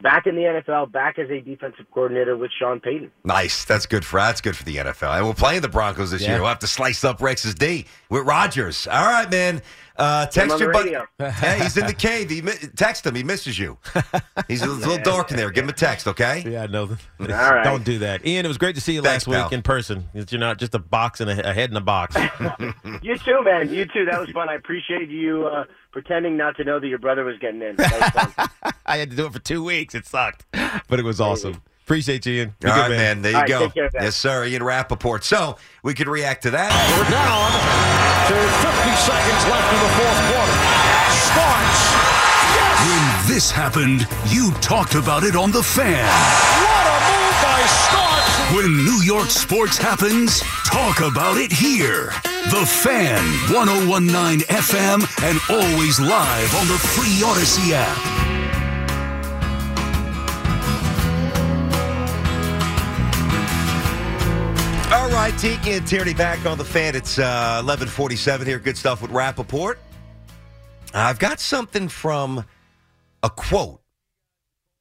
back 0.01 0.27
in 0.27 0.35
the 0.35 0.43
NFL, 0.43 0.91
back 0.93 1.19
as 1.19 1.29
a 1.31 1.41
defensive 1.41 1.87
coordinator 1.93 2.37
with 2.37 2.51
Sean 2.59 2.81
Payton. 2.81 3.11
Nice. 3.25 3.65
That's 3.65 3.87
good 3.87 4.05
for 4.05 4.19
that's 4.21 4.41
good 4.41 4.57
for 4.57 4.65
the 4.65 4.77
NFL. 4.77 5.17
And 5.17 5.27
we're 5.27 5.35
playing 5.35 5.61
the 5.61 5.69
Broncos 5.69 6.11
this 6.11 6.23
Yeah. 6.23 6.31
year. 6.33 6.39
We'll 6.41 6.49
have 6.49 6.59
to 6.61 6.67
slice 6.67 7.05
up 7.05 7.21
Rex's 7.21 7.55
D 7.55 7.87
with 8.11 8.27
Rodgers. 8.27 8.87
All 8.87 9.05
right, 9.05 9.31
man. 9.31 9.63
Uh, 9.97 10.27
Get 10.27 10.45
him 10.45 10.49
text 10.51 10.53
on 10.55 10.61
your 10.61 10.73
the 10.73 11.07
buddy. 11.19 11.31
Hey, 11.33 11.59
he's 11.61 11.77
in 11.77 11.85
the 11.87 11.93
cave. 11.93 12.31
He 12.31 12.41
mi- 12.41 12.53
text 12.77 13.05
him. 13.05 13.17
He 13.17 13.25
misses 13.25 13.59
you. 13.59 13.79
He's 14.47 14.63
a 14.63 14.67
little 14.69 14.99
dark 15.03 15.33
in 15.33 15.37
there. 15.37 15.51
Give 15.51 15.65
him 15.65 15.71
a 15.71 15.73
text, 15.73 16.07
okay? 16.07 16.45
Yeah, 16.49 16.63
I 16.63 16.67
know. 16.69 16.83
All 17.21 17.27
right. 17.27 17.65
Don't 17.65 17.83
do 17.85 17.99
that, 17.99 18.25
Ian. 18.25 18.45
It 18.45 18.49
was 18.49 18.59
great 18.59 18.77
to 18.77 18.81
see 18.81 18.93
you 18.95 19.03
Thanks, 19.03 19.27
last 19.27 19.37
week 19.37 19.45
pal. 19.51 19.55
in 19.55 19.63
person. 19.63 20.09
You're 20.15 20.39
not 20.39 20.59
just 20.59 20.73
a 20.77 20.79
box 20.79 21.21
and 21.21 21.29
a, 21.29 21.51
a 21.51 21.53
head 21.53 21.71
in 21.71 21.77
a 21.77 21.81
box. 21.81 22.15
You 23.03 23.19
too, 23.19 23.43
man. 23.43 23.75
You 23.75 23.87
too. 23.87 24.05
That 24.09 24.21
was 24.21 24.31
fun. 24.31 24.49
I 24.49 24.55
appreciate 24.55 25.09
you 25.09 25.47
uh, 25.49 25.65
pretending 25.91 26.37
not 26.37 26.57
to 26.59 26.65
know 26.65 26.79
that 26.79 26.87
your 26.87 26.99
brother 27.01 27.25
was 27.25 27.37
getting 27.41 27.61
in. 27.63 27.75
That 27.75 28.15
was 28.15 28.35
fun. 28.35 28.73
I 28.87 28.99
had 28.99 29.11
to 29.11 29.17
do 29.17 29.27
it 29.27 29.33
for 29.33 29.41
two 29.41 29.65
weeks. 29.65 29.97
It 29.97 30.07
sucked, 30.07 30.47
but 30.89 31.01
it 31.01 31.05
was 31.05 31.21
awesome. 31.21 31.61
Appreciate 31.85 32.25
you, 32.25 32.35
Ian. 32.35 32.55
Be 32.61 32.69
All 32.69 32.75
good, 32.77 32.81
right, 32.83 32.91
man. 32.91 33.23
There 33.23 33.33
you 33.33 33.37
All 33.37 33.43
right, 33.43 33.49
go. 33.49 33.61
take 33.65 33.75
care, 33.75 33.91
yes, 33.95 34.15
sir. 34.15 34.45
Ian 34.45 34.63
Rapoport. 34.63 35.25
So 35.25 35.57
we 35.83 35.93
could 35.95 36.07
react 36.07 36.43
to 36.45 36.51
that. 36.53 36.71
We're 36.99 37.11
down 37.11 37.51
to 37.93 37.98
50 38.37 38.97
seconds 38.97 39.43
left 39.49 39.73
in 39.73 39.81
the 39.81 39.93
fourth 39.97 40.21
quarter. 40.29 40.57
Starks. 41.33 41.83
When 42.85 43.35
this 43.35 43.51
happened, 43.51 44.07
you 44.29 44.53
talked 44.61 44.95
about 44.95 45.25
it 45.25 45.35
on 45.35 45.51
The 45.51 45.63
Fan. 45.63 46.05
What 46.05 46.87
a 46.87 46.99
move 47.09 47.37
by 47.41 47.61
Starks. 47.89 48.55
When 48.55 48.85
New 48.85 49.01
York 49.03 49.31
sports 49.31 49.79
happens, 49.79 50.41
talk 50.67 51.01
about 51.01 51.39
it 51.39 51.51
here. 51.51 52.13
The 52.51 52.67
Fan, 52.67 53.25
1019 53.55 54.41
FM, 54.41 55.01
and 55.23 55.39
always 55.49 55.99
live 55.99 56.55
on 56.57 56.67
the 56.67 56.79
free 56.79 57.23
Audacy 57.25 57.73
app. 57.73 58.28
Right, 65.29 65.39
Tiki 65.39 65.73
and 65.73 65.87
Tierney 65.87 66.15
back 66.15 66.47
on 66.47 66.57
the 66.57 66.65
fan. 66.65 66.97
It's 66.97 67.19
uh, 67.19 67.61
1147 67.63 68.47
here. 68.47 68.59
Good 68.59 68.79
stuff 68.79 69.03
with 69.03 69.11
Rapoport. 69.11 69.79
I've 70.95 71.19
got 71.19 71.39
something 71.39 71.91
from 71.91 72.47
a 73.23 73.29
quote 73.29 73.83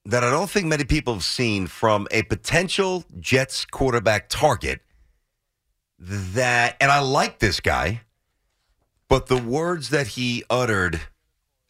that 0.06 0.24
I 0.24 0.30
don't 0.30 0.50
think 0.50 0.68
many 0.68 0.86
people 0.86 1.16
have 1.16 1.26
seen 1.26 1.68
from 1.68 2.08
a 2.12 2.24
potential 2.24 3.04
Jets 3.20 3.66
quarterback 3.66 4.30
target 4.30 4.80
that, 6.00 6.78
and 6.80 6.94
I 6.94 7.00
like 7.00 7.40
this 7.40 7.60
guy, 7.60 8.04
but 9.10 9.26
the 9.26 9.38
words 9.38 9.90
that 9.90 10.08
he 10.08 10.46
uttered, 10.50 11.02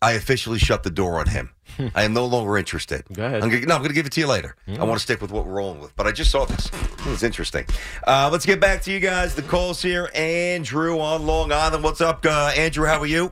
I 0.02 0.12
officially 0.12 0.60
shut 0.60 0.84
the 0.84 0.92
door 0.92 1.20
on 1.20 1.28
him. 1.28 1.50
I 1.96 2.04
am 2.04 2.14
no 2.14 2.26
longer 2.26 2.56
interested. 2.58 3.04
Go 3.12 3.26
ahead. 3.26 3.42
I'm 3.42 3.50
gonna, 3.50 3.66
no, 3.66 3.76
I'm 3.76 3.82
going 3.82 3.90
to 3.90 3.96
give 3.96 4.06
it 4.06 4.12
to 4.14 4.20
you 4.20 4.28
later. 4.28 4.56
I 4.68 4.84
want 4.84 4.94
to 4.94 5.00
stick 5.00 5.22
with 5.22 5.32
what 5.32 5.46
we're 5.46 5.54
rolling 5.54 5.80
with, 5.80 5.96
but 5.96 6.06
I 6.06 6.12
just 6.12 6.30
saw 6.30 6.46
this. 6.46 6.70
It's 7.08 7.24
interesting. 7.24 7.66
Uh, 8.06 8.30
let's 8.32 8.46
get 8.46 8.60
back 8.60 8.84
to 8.84 8.92
you 8.92 9.00
guys. 9.00 9.34
The 9.34 9.42
calls 9.42 9.82
here. 9.82 10.10
Andrew 10.14 11.00
on 11.00 11.26
Long 11.26 11.52
Island. 11.52 11.84
What's 11.84 12.02
up, 12.02 12.26
uh, 12.26 12.52
Andrew? 12.56 12.86
How 12.86 13.00
are 13.00 13.08
you? 13.08 13.32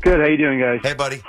Good. 0.00 0.18
How 0.18 0.26
you 0.26 0.36
doing, 0.36 0.58
guys? 0.58 0.80
Hey, 0.82 0.94
buddy. 0.94 1.22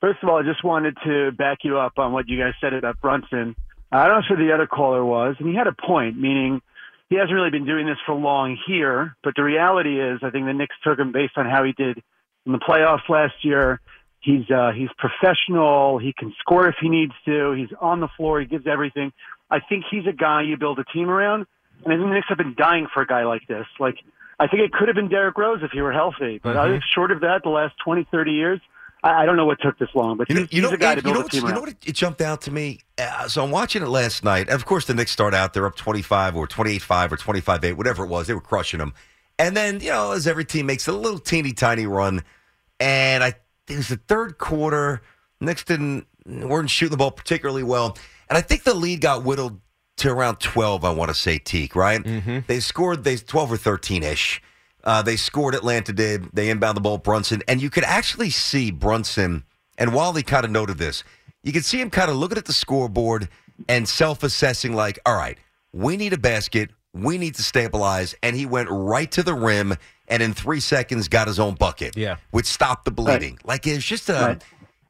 First 0.00 0.20
of 0.22 0.30
all, 0.30 0.38
I 0.38 0.42
just 0.42 0.64
wanted 0.64 0.96
to 1.04 1.30
back 1.32 1.58
you 1.62 1.78
up 1.78 1.98
on 1.98 2.12
what 2.12 2.28
you 2.28 2.38
guys 2.38 2.54
said 2.62 2.72
about 2.72 2.98
Brunson. 3.02 3.54
I 3.92 4.08
don't 4.08 4.20
know 4.20 4.36
who 4.36 4.46
the 4.46 4.54
other 4.54 4.66
caller 4.66 5.04
was, 5.04 5.36
and 5.38 5.48
he 5.48 5.54
had 5.54 5.66
a 5.66 5.74
point, 5.86 6.18
meaning 6.18 6.62
he 7.10 7.16
hasn't 7.16 7.34
really 7.34 7.50
been 7.50 7.66
doing 7.66 7.86
this 7.86 7.98
for 8.06 8.14
long 8.14 8.56
here. 8.66 9.16
But 9.22 9.34
the 9.36 9.42
reality 9.42 10.00
is, 10.00 10.20
I 10.22 10.30
think 10.30 10.46
the 10.46 10.54
Knicks 10.54 10.76
took 10.82 10.98
him 10.98 11.12
based 11.12 11.36
on 11.36 11.44
how 11.44 11.64
he 11.64 11.72
did 11.72 12.02
in 12.46 12.52
the 12.52 12.58
playoffs 12.58 13.08
last 13.08 13.44
year. 13.44 13.80
He's 14.20 14.50
uh, 14.50 14.72
he's 14.72 14.90
professional. 14.98 15.98
He 15.98 16.12
can 16.12 16.34
score 16.40 16.68
if 16.68 16.76
he 16.80 16.88
needs 16.88 17.12
to. 17.24 17.52
He's 17.52 17.70
on 17.80 18.00
the 18.00 18.08
floor. 18.16 18.40
He 18.40 18.46
gives 18.46 18.66
everything. 18.66 19.12
I 19.50 19.60
think 19.60 19.84
he's 19.90 20.06
a 20.06 20.12
guy 20.12 20.42
you 20.42 20.56
build 20.56 20.78
a 20.78 20.84
team 20.84 21.08
around. 21.08 21.46
And 21.84 21.94
I 21.94 21.96
think 21.96 22.08
the 22.08 22.14
Knicks 22.14 22.28
have 22.28 22.38
been 22.38 22.54
dying 22.56 22.86
for 22.92 23.02
a 23.02 23.06
guy 23.06 23.24
like 23.24 23.46
this. 23.48 23.66
Like 23.78 23.96
I 24.38 24.46
think 24.46 24.62
it 24.62 24.72
could 24.72 24.88
have 24.88 24.94
been 24.94 25.08
Derrick 25.08 25.36
Rose 25.36 25.60
if 25.62 25.70
he 25.70 25.82
were 25.82 25.92
healthy. 25.92 26.40
But 26.42 26.56
I 26.56 26.68
think 26.68 26.82
short 26.94 27.12
of 27.12 27.20
that, 27.20 27.42
the 27.42 27.50
last 27.50 27.74
20, 27.84 28.06
30 28.10 28.32
years, 28.32 28.60
I, 29.04 29.22
I 29.22 29.26
don't 29.26 29.36
know 29.36 29.44
what 29.44 29.60
took 29.60 29.78
this 29.78 29.90
long. 29.94 30.16
But 30.16 30.30
You 30.30 30.34
know, 30.34 30.40
he's, 30.42 30.52
you 30.54 30.62
know, 30.62 30.68
he's 30.68 30.76
a 30.76 30.78
guy 30.78 30.94
to 30.94 31.00
you 31.00 31.02
build 31.02 31.14
know, 31.14 31.20
a 31.20 31.24
what, 31.24 31.32
team 31.32 31.46
you 31.46 31.52
know 31.52 31.60
what 31.60 31.68
it, 31.68 31.92
jumped 31.94 32.22
out 32.22 32.42
to 32.42 32.50
me? 32.50 32.80
Uh, 32.98 33.28
so 33.28 33.44
I'm 33.44 33.50
watching 33.50 33.82
it 33.82 33.88
last 33.88 34.24
night. 34.24 34.48
And 34.48 34.50
of 34.50 34.64
course, 34.64 34.86
the 34.86 34.94
Knicks 34.94 35.10
start 35.10 35.34
out, 35.34 35.52
they're 35.52 35.66
up 35.66 35.76
25 35.76 36.36
or 36.36 36.46
28 36.46 36.80
5 36.80 37.12
or 37.12 37.16
25 37.16 37.64
8, 37.64 37.72
whatever 37.74 38.04
it 38.04 38.08
was. 38.08 38.28
They 38.28 38.34
were 38.34 38.40
crushing 38.40 38.78
them. 38.78 38.94
And 39.40 39.56
then, 39.56 39.80
you 39.80 39.88
know, 39.88 40.12
as 40.12 40.26
every 40.26 40.44
team 40.44 40.66
makes 40.66 40.86
a 40.86 40.92
little 40.92 41.18
teeny 41.18 41.52
tiny 41.52 41.86
run, 41.86 42.22
and 42.78 43.24
I 43.24 43.28
it 43.68 43.76
was 43.76 43.88
the 43.88 43.96
third 43.96 44.36
quarter. 44.36 45.00
Knicks 45.40 45.64
didn't 45.64 46.06
weren't 46.26 46.68
shooting 46.68 46.90
the 46.90 46.98
ball 46.98 47.10
particularly 47.10 47.62
well, 47.62 47.96
and 48.28 48.36
I 48.36 48.42
think 48.42 48.64
the 48.64 48.74
lead 48.74 49.00
got 49.00 49.24
whittled 49.24 49.58
to 49.96 50.10
around 50.10 50.40
12. 50.40 50.84
I 50.84 50.90
want 50.90 51.08
to 51.08 51.14
say 51.14 51.38
Teak, 51.38 51.74
right? 51.74 52.02
They 52.48 52.60
scored 52.60 53.02
they 53.02 53.16
12 53.16 53.52
or 53.52 53.56
13 53.56 54.02
ish. 54.02 54.42
Uh, 54.84 55.00
they 55.00 55.16
scored. 55.16 55.54
Atlanta 55.54 55.94
did. 55.94 56.28
They 56.34 56.50
inbound 56.50 56.76
the 56.76 56.82
ball. 56.82 56.98
Brunson, 56.98 57.42
and 57.48 57.62
you 57.62 57.70
could 57.70 57.84
actually 57.84 58.28
see 58.28 58.70
Brunson. 58.70 59.44
And 59.78 59.94
Wally 59.94 60.22
kind 60.22 60.44
of 60.44 60.50
noted 60.50 60.76
this. 60.76 61.02
You 61.42 61.54
could 61.54 61.64
see 61.64 61.80
him 61.80 61.88
kind 61.88 62.10
of 62.10 62.16
looking 62.18 62.36
at 62.36 62.44
the 62.44 62.52
scoreboard 62.52 63.30
and 63.70 63.88
self-assessing, 63.88 64.74
like, 64.74 64.98
"All 65.06 65.16
right, 65.16 65.38
we 65.72 65.96
need 65.96 66.12
a 66.12 66.18
basket. 66.18 66.68
We 66.92 67.18
need 67.18 67.34
to 67.36 67.42
stabilize." 67.42 68.14
And 68.22 68.34
he 68.36 68.46
went 68.46 68.68
right 68.70 69.10
to 69.12 69.22
the 69.22 69.34
rim, 69.34 69.74
and 70.08 70.22
in 70.22 70.34
three 70.34 70.60
seconds 70.60 71.08
got 71.08 71.26
his 71.28 71.38
own 71.38 71.54
bucket. 71.54 71.96
Yeah. 71.96 72.16
which 72.30 72.46
stopped 72.46 72.84
the 72.84 72.90
bleeding. 72.90 73.38
Like 73.44 73.66
it's 73.66 73.84
just 73.84 74.08
a. 74.08 74.12
Right. 74.12 74.44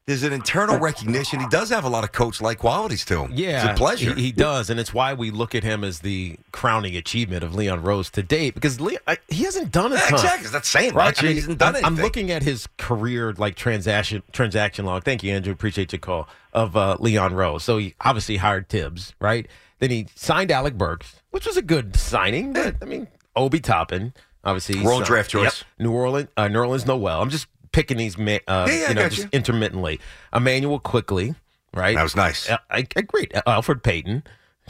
there's 0.07 0.23
an 0.23 0.33
internal 0.33 0.77
recognition. 0.79 1.39
He 1.39 1.47
does 1.47 1.69
have 1.69 1.85
a 1.85 1.89
lot 1.89 2.03
of 2.03 2.11
coach-like 2.11 2.57
qualities 2.57 3.05
to 3.05 3.23
him. 3.23 3.31
Yeah, 3.35 3.69
it's 3.69 3.79
a 3.79 3.81
pleasure. 3.81 4.13
He, 4.15 4.23
he 4.23 4.31
does, 4.31 4.69
and 4.71 4.79
it's 4.79 4.93
why 4.93 5.13
we 5.13 5.29
look 5.31 5.53
at 5.55 5.63
him 5.63 5.83
as 5.83 5.99
the 5.99 6.37
crowning 6.51 6.97
achievement 6.97 7.43
of 7.43 7.53
Leon 7.55 7.83
Rose 7.83 8.09
to 8.11 8.23
date 8.23 8.55
because 8.55 8.81
Leon, 8.81 8.99
I, 9.07 9.17
he 9.29 9.43
hasn't 9.43 9.71
done 9.71 9.91
a 9.93 9.95
Yeah, 9.95 10.01
ton. 10.07 10.13
exactly. 10.15 10.49
That's 10.49 10.67
saying 10.67 10.95
right. 10.95 11.05
much. 11.05 11.19
I 11.23 11.27
mean, 11.27 11.35
he 11.35 11.39
hasn't 11.41 11.59
done 11.59 11.75
I'm, 11.77 11.85
I'm 11.85 11.95
looking 11.95 12.31
at 12.31 12.41
his 12.43 12.67
career 12.77 13.31
like 13.33 13.55
transaction 13.55 14.23
transaction 14.33 14.85
log. 14.85 15.03
Thank 15.05 15.23
you, 15.23 15.31
Andrew. 15.33 15.53
Appreciate 15.53 15.93
your 15.93 15.99
call 15.99 16.27
of 16.51 16.75
uh, 16.75 16.97
Leon 16.99 17.35
Rose. 17.35 17.63
So 17.63 17.77
he 17.77 17.93
obviously 18.01 18.37
hired 18.37 18.67
Thibs, 18.69 19.13
right? 19.21 19.47
Then 19.79 19.91
he 19.91 20.07
signed 20.15 20.51
Alec 20.51 20.77
Burks, 20.77 21.20
which 21.31 21.45
was 21.45 21.57
a 21.57 21.61
good 21.61 21.95
signing. 21.95 22.53
But 22.53 22.75
I 22.81 22.85
mean, 22.85 23.07
Obi 23.35 23.59
Toppin, 23.59 24.13
obviously, 24.43 24.79
Wrong 24.79 24.97
signed- 24.99 25.05
draft 25.05 25.29
choice. 25.31 25.63
Yep. 25.79 25.87
Nerlens, 25.89 26.27
uh, 26.37 26.43
Nerlens 26.45 26.85
Noel. 26.85 27.21
I'm 27.21 27.29
just 27.29 27.47
picking 27.71 27.97
these, 27.97 28.17
uh, 28.17 28.21
Yeah, 28.21 28.37
yeah, 28.47 28.65
I 28.85 28.89
you 28.89 28.93
know, 28.95 29.09
just 29.09 29.23
you. 29.23 29.29
intermittently. 29.31 29.99
Immanuel 30.35 30.79
Quickley, 30.79 31.35
right? 31.73 31.95
That 31.95 32.03
was 32.03 32.15
nice. 32.15 32.49
Uh, 32.49 32.57
I 32.69 32.85
agreed. 32.95 33.31
Uh, 33.33 33.41
Elfrid 33.47 33.81
Payton, 33.81 34.23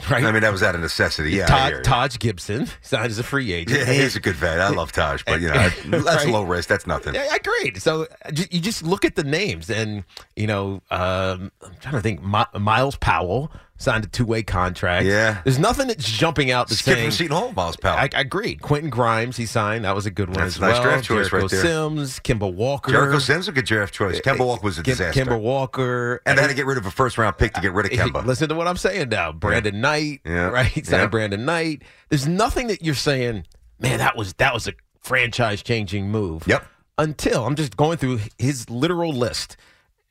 right? 0.09 0.23
I 0.23 0.31
mean, 0.31 0.41
that 0.43 0.51
was 0.51 0.61
out 0.61 0.75
of 0.75 0.81
necessity. 0.81 1.31
Yeah, 1.31 1.47
Todd. 1.47 1.83
Taj 1.83 2.19
Gibson 2.19 2.67
signed 2.81 3.07
as 3.09 3.17
a 3.17 3.23
free 3.23 3.51
agent. 3.53 3.79
Yeah, 3.87 3.91
he's 3.91 4.15
a 4.15 4.19
good 4.19 4.35
vet. 4.35 4.59
I 4.61 4.69
love 4.69 4.91
Taj, 4.91 5.23
but 5.25 5.41
you 5.41 5.47
know 5.47 5.53
that's 6.03 6.25
Right. 6.25 6.27
low 6.29 6.43
risk. 6.43 6.69
That's 6.69 6.85
nothing. 6.85 7.15
Yeah, 7.15 7.27
I 7.31 7.37
agreed. 7.37 7.81
So 7.81 8.03
uh, 8.03 8.31
you 8.51 8.59
just 8.61 8.83
look 8.83 9.03
at 9.03 9.15
the 9.15 9.23
names, 9.23 9.71
and 9.71 10.03
you 10.35 10.45
know, 10.45 10.83
um, 10.91 11.51
I'm 11.63 11.75
trying 11.79 11.95
to 11.95 12.01
think. 12.01 12.21
Mi- 12.23 12.59
Myles 12.59 12.97
Powell 12.97 13.51
signed 13.81 14.03
a 14.03 14.07
two 14.07 14.25
way 14.25 14.43
contract. 14.43 15.05
Yeah. 15.05 15.41
there's 15.43 15.59
nothing 15.59 15.87
that's 15.87 16.09
jumping 16.09 16.51
out 16.51 16.67
that's 16.69 16.79
Skip 16.81 16.93
saying. 16.95 17.05
from 17.07 17.11
Seton 17.11 17.35
Hall, 17.37 17.51
Myles 17.53 17.75
Powell. 17.77 17.97
I, 17.97 18.09
I 18.15 18.21
agreed. 18.21 18.61
Quentin 18.61 18.89
Grimes, 18.89 19.35
he 19.37 19.45
signed. 19.45 19.85
That 19.85 19.95
was 19.95 20.05
a 20.05 20.11
good 20.11 20.29
one 20.29 20.37
That's 20.37 20.55
as 20.55 20.57
a 20.57 20.61
nice 20.61 20.73
well. 20.73 20.83
draft 20.83 21.03
choice 21.05 21.29
Jericho 21.29 21.37
right 21.37 21.49
there. 21.49 21.61
Sims, 21.61 22.19
Kemba 22.19 22.53
Walker. 22.53 22.91
Jericho 22.91 23.19
Sims 23.19 23.47
a 23.47 23.51
good 23.51 23.65
draft 23.65 23.93
choice. 23.93 24.17
Eh, 24.17 24.19
Kemba 24.21 24.45
Walker 24.45 24.63
was 24.63 24.77
a 24.77 24.83
Kim- 24.83 24.91
disaster. 24.93 25.25
Kemba 25.25 25.39
Walker. 25.41 26.21
and 26.25 26.37
they 26.37 26.41
had 26.41 26.49
to 26.49 26.53
get 26.55 26.65
rid 26.65 26.77
of 26.77 26.85
a 26.85 26.91
first 26.91 27.17
round 27.17 27.37
pick 27.37 27.53
to 27.53 27.61
get 27.61 27.73
rid 27.73 27.91
of 27.91 27.99
uh, 27.99 28.03
Kemba. 28.05 28.25
Listen 28.25 28.47
to 28.49 28.55
what 28.55 28.67
I'm 28.67 28.77
saying 28.77 29.09
now. 29.09 29.31
Brandon 29.31 29.81
Knight, 29.81 30.21
Yeah. 30.25 30.47
right? 30.49 30.71
Signed 30.73 30.87
Yeah. 30.89 31.07
Brandon 31.07 31.43
Knight. 31.45 31.81
There's 32.09 32.27
nothing 32.27 32.67
that 32.67 32.83
you're 32.83 32.93
saying, 32.95 33.45
man, 33.79 33.97
that 33.97 34.15
was 34.15 34.33
that 34.33 34.53
was 34.53 34.67
a 34.67 34.73
franchise 35.01 35.63
changing 35.63 36.09
move. 36.09 36.43
Yep. 36.47 36.65
Until 36.97 37.45
I'm 37.47 37.55
just 37.55 37.75
going 37.77 37.97
through 37.97 38.19
his 38.37 38.69
literal 38.69 39.11
list. 39.11 39.57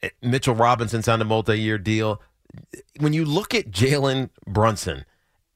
Eh, 0.02 0.08
Mitchell 0.22 0.54
Robinson 0.54 1.02
signed 1.02 1.22
a 1.22 1.24
multi 1.24 1.58
year 1.60 1.78
deal. 1.78 2.20
When 2.98 3.12
you 3.12 3.24
look 3.24 3.54
at 3.54 3.70
Jalen 3.70 4.30
Brunson, 4.46 5.04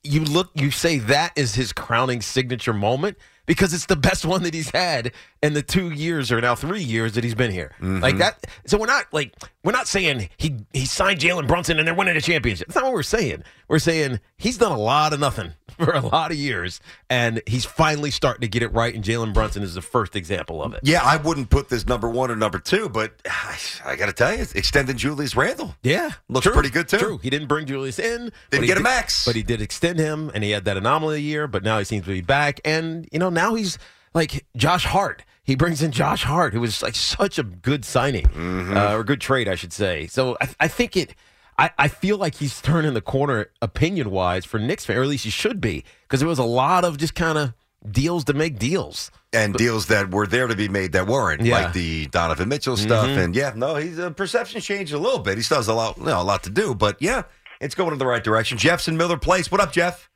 you 0.02 0.20
look 0.20 0.50
you 0.54 0.70
say 0.70 0.98
that 0.98 1.32
is 1.36 1.54
his 1.54 1.72
crowning 1.72 2.20
signature 2.20 2.72
moment 2.72 3.16
because 3.46 3.74
it's 3.74 3.86
the 3.86 3.96
best 3.96 4.24
one 4.24 4.42
that 4.42 4.54
he's 4.54 4.70
had 4.70 5.12
in 5.42 5.54
the 5.54 5.62
two 5.62 5.90
years 5.90 6.30
or 6.32 6.40
now 6.40 6.54
three 6.54 6.82
years 6.82 7.14
that 7.14 7.24
he's 7.24 7.34
been 7.34 7.50
here. 7.50 7.72
Mm-hmm. 7.76 8.00
Like 8.00 8.18
that. 8.18 8.46
So 8.66 8.78
we're 8.78 8.86
not 8.86 9.12
like 9.12 9.34
we're 9.64 9.72
not 9.72 9.88
saying 9.88 10.28
he 10.36 10.56
he 10.72 10.84
signed 10.86 11.20
Jalen 11.20 11.46
Brunson 11.46 11.78
and 11.78 11.86
they're 11.86 11.94
winning 11.94 12.16
a 12.16 12.20
championship. 12.20 12.68
That's 12.68 12.76
not 12.76 12.84
what 12.84 12.94
we're 12.94 13.02
saying. 13.02 13.44
We're 13.68 13.78
saying 13.78 14.20
he's 14.36 14.58
done 14.58 14.72
a 14.72 14.78
lot 14.78 15.12
of 15.12 15.20
nothing 15.20 15.52
for 15.78 15.92
a 15.92 16.00
lot 16.00 16.30
of 16.30 16.36
years, 16.36 16.80
and 17.10 17.42
he's 17.46 17.64
finally 17.64 18.10
starting 18.10 18.40
to 18.42 18.48
get 18.48 18.62
it 18.62 18.68
right. 18.72 18.94
And 18.94 19.02
Jalen 19.04 19.32
Brunson 19.34 19.62
is 19.62 19.74
the 19.74 19.82
first 19.82 20.16
example 20.16 20.62
of 20.62 20.74
it. 20.74 20.80
yeah, 20.82 21.00
I 21.02 21.16
wouldn't 21.16 21.50
put 21.50 21.68
this 21.68 21.86
number 21.86 22.08
one 22.08 22.30
or 22.30 22.36
number 22.36 22.58
two, 22.58 22.88
but 22.88 23.12
I, 23.30 23.56
I 23.84 23.96
got 23.96 24.06
to 24.06 24.12
tell 24.12 24.32
you, 24.34 24.40
it's 24.42 24.54
extending 24.54 24.96
Julius 24.96 25.36
Randle. 25.36 25.74
Yeah, 25.82 26.10
Looks 26.28 26.44
true, 26.44 26.52
pretty 26.52 26.70
good, 26.70 26.88
too. 26.88 26.98
True. 26.98 27.18
He 27.18 27.30
didn't 27.30 27.48
bring 27.48 27.66
Julius 27.66 27.98
in. 27.98 28.32
he 28.52 28.66
get 28.66 28.78
a 28.78 28.80
max. 28.82 29.24
but 29.24 29.34
he 29.36 29.42
did 29.42 29.60
extend 29.60 29.98
him, 29.98 30.30
and 30.34 30.42
he 30.44 30.50
had 30.50 30.64
that 30.66 30.76
anomaly 30.76 31.20
year. 31.22 31.46
But 31.46 31.62
now 31.62 31.78
he 31.78 31.84
seems 31.84 32.04
to 32.04 32.10
be 32.10 32.20
back, 32.20 32.60
and 32.64 33.08
you 33.12 33.18
know 33.18 33.30
now 33.30 33.54
he's 33.54 33.78
like 34.14 34.46
Josh 34.56 34.84
Hart. 34.84 35.24
He 35.42 35.56
brings 35.56 35.82
in 35.82 35.90
Josh 35.92 36.22
Hart, 36.24 36.54
who 36.54 36.60
was 36.60 36.82
like 36.82 36.94
such 36.94 37.38
a 37.38 37.42
good 37.42 37.84
signing 37.84 38.24
Mm-hmm. 38.24 38.76
uh, 38.76 38.94
or 38.96 39.04
good 39.04 39.20
trade, 39.20 39.46
I 39.46 39.56
should 39.56 39.72
say. 39.74 40.06
So 40.06 40.36
I, 40.40 40.48
I 40.60 40.68
think 40.68 40.96
it. 40.96 41.14
I, 41.58 41.70
I 41.78 41.88
feel 41.88 42.16
like 42.16 42.36
he's 42.36 42.60
turning 42.60 42.94
the 42.94 43.00
corner 43.00 43.46
opinion 43.62 44.10
wise 44.10 44.44
for 44.44 44.58
Knicks 44.58 44.84
fan, 44.84 44.96
or 44.96 45.02
at 45.02 45.08
least 45.08 45.24
he 45.24 45.30
should 45.30 45.60
be, 45.60 45.84
because 46.02 46.20
there 46.20 46.28
was 46.28 46.38
a 46.38 46.44
lot 46.44 46.84
of 46.84 46.98
just 46.98 47.14
kind 47.14 47.38
of 47.38 47.54
deals 47.90 48.24
to 48.24 48.32
make 48.32 48.58
deals. 48.58 49.10
And 49.32 49.54
deals 49.54 49.86
that 49.88 50.10
were 50.10 50.26
there 50.26 50.46
to 50.46 50.56
be 50.56 50.68
made 50.68 50.92
that 50.92 51.06
weren't, 51.06 51.42
Yeah. 51.42 51.64
like 51.64 51.72
the 51.72 52.06
Donovan 52.06 52.48
Mitchell 52.48 52.76
stuff. 52.76 53.06
Mhm. 53.06 53.24
And 53.24 53.36
yeah, 53.36 53.52
no, 53.54 53.74
he's 53.76 53.98
uh, 53.98 54.10
perception 54.10 54.60
changed 54.60 54.92
a 54.92 54.98
little 54.98 55.18
bit. 55.18 55.36
He 55.36 55.42
still 55.42 55.58
has 55.58 55.68
a 55.68 55.74
lot, 55.74 55.96
you 55.98 56.04
know, 56.04 56.20
a 56.20 56.24
lot 56.24 56.42
to 56.44 56.50
do, 56.50 56.74
but 56.74 56.96
yeah, 57.00 57.22
it's 57.60 57.74
going 57.74 57.92
in 57.92 57.98
the 57.98 58.06
right 58.06 58.22
direction. 58.24 58.58
Jeff's 58.58 58.88
in 58.88 58.96
Miller 58.96 59.18
Place. 59.18 59.50
What 59.50 59.60
up, 59.60 59.72
Jeff? 59.72 60.08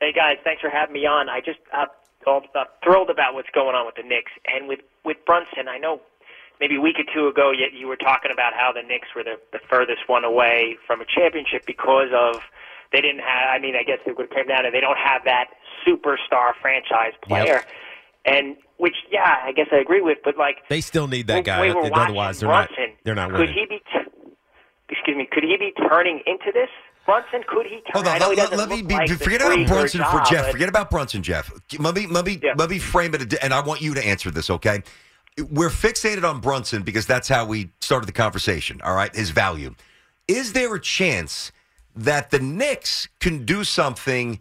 Hey 0.00 0.12
guys, 0.12 0.36
thanks 0.44 0.60
for 0.60 0.68
having 0.70 0.92
me 0.92 1.06
on. 1.06 1.28
I 1.28 1.40
just 1.40 1.58
uh, 1.72 1.86
all, 2.26 2.42
uh, 2.54 2.64
thrilled 2.84 3.08
about 3.10 3.34
what's 3.34 3.48
going 3.54 3.74
on 3.74 3.86
with 3.86 3.94
the 3.96 4.02
Knicks 4.02 4.32
and 4.46 4.68
with 4.68 4.80
with 5.04 5.16
Brunson. 5.26 5.68
I 5.68 5.78
know 5.78 6.00
maybe 6.60 6.76
a 6.76 6.80
week 6.80 6.96
or 6.98 7.04
two 7.14 7.28
ago 7.28 7.50
you, 7.52 7.66
you 7.72 7.86
were 7.86 7.96
talking 7.96 8.30
about 8.32 8.52
how 8.54 8.72
the 8.72 8.82
Knicks 8.82 9.08
were 9.14 9.24
the, 9.24 9.36
the 9.52 9.58
furthest 9.68 10.08
one 10.08 10.24
away 10.24 10.76
from 10.86 11.00
a 11.00 11.04
championship 11.04 11.64
because 11.66 12.08
of 12.14 12.40
they 12.92 13.00
didn't 13.00 13.20
have. 13.20 13.50
I 13.54 13.58
mean, 13.58 13.74
I 13.76 13.82
guess 13.82 13.98
it 14.06 14.16
would 14.16 14.30
come 14.30 14.46
down 14.46 14.64
to 14.64 14.70
they 14.70 14.80
don't 14.80 14.98
have 14.98 15.22
that 15.24 15.46
superstar 15.86 16.52
franchise 16.60 17.12
player, 17.22 17.62
and 18.24 18.56
which 18.78 18.94
yeah, 19.10 19.36
I 19.44 19.52
guess 19.52 19.66
I 19.72 19.76
agree 19.76 20.00
with. 20.00 20.18
But 20.24 20.36
like 20.36 20.58
They 20.68 20.80
still 20.80 21.08
need 21.08 21.26
that 21.28 21.44
guy. 21.44 21.60
we 21.60 21.72
were 21.74 21.90
Otherwise, 21.92 22.40
they're 22.40 22.48
not. 22.48 22.68
Brunson, 22.68 22.96
They're 23.04 23.14
not 23.14 23.30
Could 23.30 23.40
winning. 23.40 23.54
he 23.54 23.66
be? 23.66 23.78
T- 23.78 24.32
excuse 24.88 25.16
me. 25.16 25.28
Could 25.30 25.44
he 25.44 25.56
be 25.58 25.72
turning 25.88 26.22
into 26.26 26.52
this? 26.52 26.68
Brunson, 27.06 27.44
could 27.46 27.66
he 27.66 27.76
turn? 27.76 27.92
Hold 27.92 28.08
on, 28.08 28.16
I 28.16 28.18
know 28.18 28.30
he 28.30 28.36
let, 28.36 28.56
let 28.56 28.68
me 28.68 28.82
be, 28.82 28.94
like 28.94 29.08
forget 29.10 29.40
about 29.40 29.66
Brunson 29.68 30.00
for 30.00 30.16
Ja, 30.16 30.24
Jeff. 30.24 30.50
Forget 30.50 30.68
about 30.68 30.90
Brunson, 30.90 31.22
Jeff. 31.22 31.52
Let 31.78 31.94
me, 31.94 32.08
let 32.08 32.26
me, 32.26 32.40
let 32.56 32.68
me 32.68 32.80
frame 32.80 33.14
it, 33.14 33.32
and 33.42 33.54
I 33.54 33.60
want 33.60 33.80
you 33.80 33.94
to 33.94 34.04
answer 34.04 34.32
this, 34.32 34.50
okay? 34.50 34.82
We're 35.38 35.70
fixated 35.70 36.28
on 36.28 36.40
Brunson 36.40 36.82
because 36.82 37.06
that's 37.06 37.28
how 37.28 37.44
we 37.44 37.70
started 37.80 38.06
the 38.06 38.12
conversation. 38.12 38.80
All 38.82 38.94
right, 38.94 39.14
his 39.14 39.30
value. 39.30 39.74
Is 40.28 40.52
there 40.54 40.74
a 40.74 40.80
chance 40.80 41.52
that 41.94 42.30
the 42.30 42.38
Knicks 42.40 43.08
can 43.20 43.44
do 43.44 43.62
something? 43.62 44.40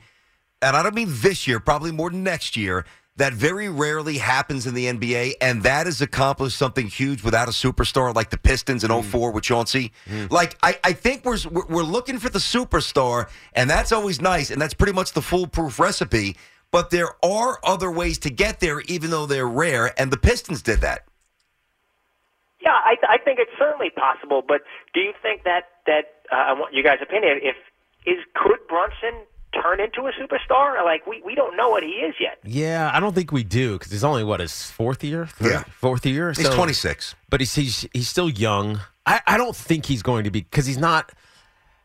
And 0.62 0.76
I 0.76 0.84
don't 0.84 0.96
mean 0.96 1.10
this 1.10 1.48
year, 1.48 1.60
probably 1.60 1.92
more 1.92 2.10
than 2.10 2.24
next 2.24 2.56
year. 2.56 2.86
That 3.18 3.32
very 3.32 3.70
rarely 3.70 4.18
happens 4.18 4.68
in 4.68 4.74
the 4.74 4.88
NBA, 4.88 5.36
and 5.40 5.64
that 5.64 5.86
has 5.86 6.02
accomplished 6.02 6.58
something 6.58 6.88
huge 6.88 7.24
without 7.24 7.48
a 7.48 7.52
superstar 7.52 8.14
like 8.14 8.30
the 8.30 8.38
Pistons 8.38 8.84
in 8.84 8.92
mm. 8.92 9.04
04 9.06 9.32
with 9.32 9.46
Chauncey. 9.46 9.94
Mm. 10.06 10.30
Like, 10.30 10.58
I, 10.62 10.78
I 10.84 10.92
think 10.92 11.24
we're 11.24 11.38
we're 11.50 11.84
looking 11.84 12.20
for 12.20 12.28
the 12.28 12.40
superstar, 12.40 13.30
and 13.54 13.70
that's 13.70 13.94
always 13.94 14.20
nice, 14.20 14.52
and 14.52 14.62
that's 14.62 14.74
pretty 14.74 14.92
much 14.92 15.14
the 15.14 15.22
foolproof 15.22 15.80
recipe. 15.80 16.36
But 16.76 16.90
there 16.90 17.12
are 17.24 17.58
other 17.64 17.90
ways 17.90 18.18
to 18.20 18.30
get 18.30 18.60
there, 18.60 18.82
even 18.82 19.10
though 19.10 19.26
they're 19.26 19.48
rare, 19.48 19.98
and 19.98 20.12
the 20.12 20.18
Pistons 20.18 20.62
did 20.62 20.82
that. 20.82 21.06
Yeah, 22.60 22.72
I, 22.74 22.96
I 23.08 23.18
think 23.18 23.40
it's 23.40 23.58
certainly 23.58 23.92
possible. 23.92 24.44
But 24.46 24.60
do 24.94 25.00
you 25.00 25.14
think 25.22 25.46
that 25.46 25.70
that 25.86 26.16
uh, 26.30 26.36
I 26.36 26.52
want 26.52 26.74
you 26.74 26.84
guys' 26.84 26.98
opinion? 27.02 27.40
If 27.42 27.56
is 28.06 28.18
could 28.36 28.60
Brunson 28.68 29.22
turn 29.54 29.80
into 29.80 30.02
a 30.02 30.12
superstar? 30.22 30.84
Like 30.84 31.08
we, 31.08 31.22
we 31.26 31.34
don't 31.34 31.56
know 31.56 31.70
what 31.70 31.82
he 31.82 31.92
is 31.92 32.16
yet. 32.20 32.40
Yeah, 32.44 32.92
I 32.94 33.00
don't 33.00 33.16
think 33.16 33.32
we 33.32 33.46
do 33.46 33.78
because 33.80 33.94
he's 33.94 34.04
only 34.04 34.26
what 34.26 34.42
his 34.42 34.70
fourth 34.70 35.02
year. 35.02 35.28
Third- 35.28 35.52
Yeah. 35.52 35.64
fourth 35.80 36.06
year. 36.06 36.34
He's 36.34 36.50
26. 36.50 37.16
but 37.30 37.40
he's 37.40 37.56
he's 37.56 37.88
he's 37.94 38.10
still 38.10 38.30
young. 38.30 38.82
I 39.06 39.22
I 39.26 39.38
don't 39.38 39.56
think 39.56 39.86
he's 39.86 40.04
going 40.04 40.26
to 40.26 40.30
be 40.30 40.42
because 40.42 40.66
he's 40.66 40.78
not. 40.78 41.14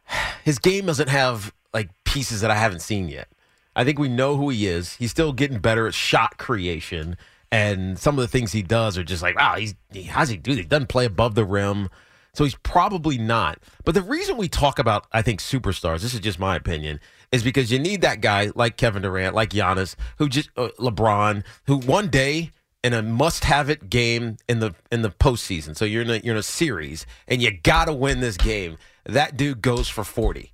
His 0.45 0.59
game 0.59 0.87
doesn't 0.87 1.11
have 1.11 1.55
like 1.73 1.91
pieces 2.03 2.41
that 2.41 2.51
I 2.51 2.57
haven't 2.57 2.81
seen 2.81 3.09
yet. 3.09 3.29
I 3.77 3.85
think 3.85 3.99
we 3.99 4.09
know 4.09 4.37
who 4.37 4.51
he 4.51 4.67
is. 4.67 4.97
He's 4.97 5.11
still 5.11 5.33
getting 5.33 5.59
better 5.59 5.87
at 5.87 5.95
shot 5.95 6.39
creation, 6.39 7.17
and 7.53 7.99
some 7.99 8.19
of 8.19 8.23
the 8.23 8.29
things 8.29 8.53
he 8.53 8.63
does 8.63 8.99
are 8.99 9.05
just 9.05 9.23
like, 9.23 9.37
wow, 9.37 9.57
he's 9.57 9.75
he, 9.93 10.03
how's 10.03 10.29
he 10.29 10.37
do? 10.37 10.53
He 10.53 10.63
doesn't 10.63 10.89
play 10.89 11.05
above 11.05 11.35
the 11.35 11.45
rim. 11.45 11.89
So 12.33 12.45
he's 12.45 12.55
probably 12.55 13.19
not. 13.19 13.59
But 13.85 13.95
the 13.95 14.03
reason 14.03 14.37
we 14.37 14.49
talk 14.49 14.79
about, 14.79 15.07
I 15.13 15.21
think, 15.21 15.41
superstars, 15.41 16.01
this 16.01 16.15
is 16.15 16.21
just 16.21 16.39
my 16.39 16.55
opinion, 16.55 17.01
is 17.33 17.43
because 17.43 17.73
you 17.73 17.79
need 17.81 18.03
that 18.03 18.21
guy 18.21 18.53
like 18.55 18.77
Kevin 18.77 19.03
Durant, 19.03 19.35
like 19.35 19.51
Giannis, 19.51 19.97
who 20.19 20.29
just 20.29 20.49
uh, 20.57 20.69
LeBron, 20.79 21.43
who 21.67 21.79
one 21.79 22.09
day 22.09 22.53
in 22.85 22.95
a 22.95 23.03
must-have-it 23.03 23.91
game 23.91 24.37
in 24.49 24.61
the 24.61 24.77
in 24.93 25.03
the 25.03 25.11
postseason. 25.11 25.77
So 25.77 25.85
you're 25.85 26.03
in 26.03 26.11
a, 26.11 26.17
you're 26.19 26.35
in 26.35 26.39
a 26.39 26.43
series, 26.45 27.05
and 27.27 27.43
you 27.43 27.51
got 27.51 27.87
to 27.87 27.93
win 27.93 28.21
this 28.21 28.37
game. 28.37 28.79
That 29.05 29.37
dude 29.37 29.61
goes 29.61 29.89
for 29.89 30.05
forty 30.05 30.53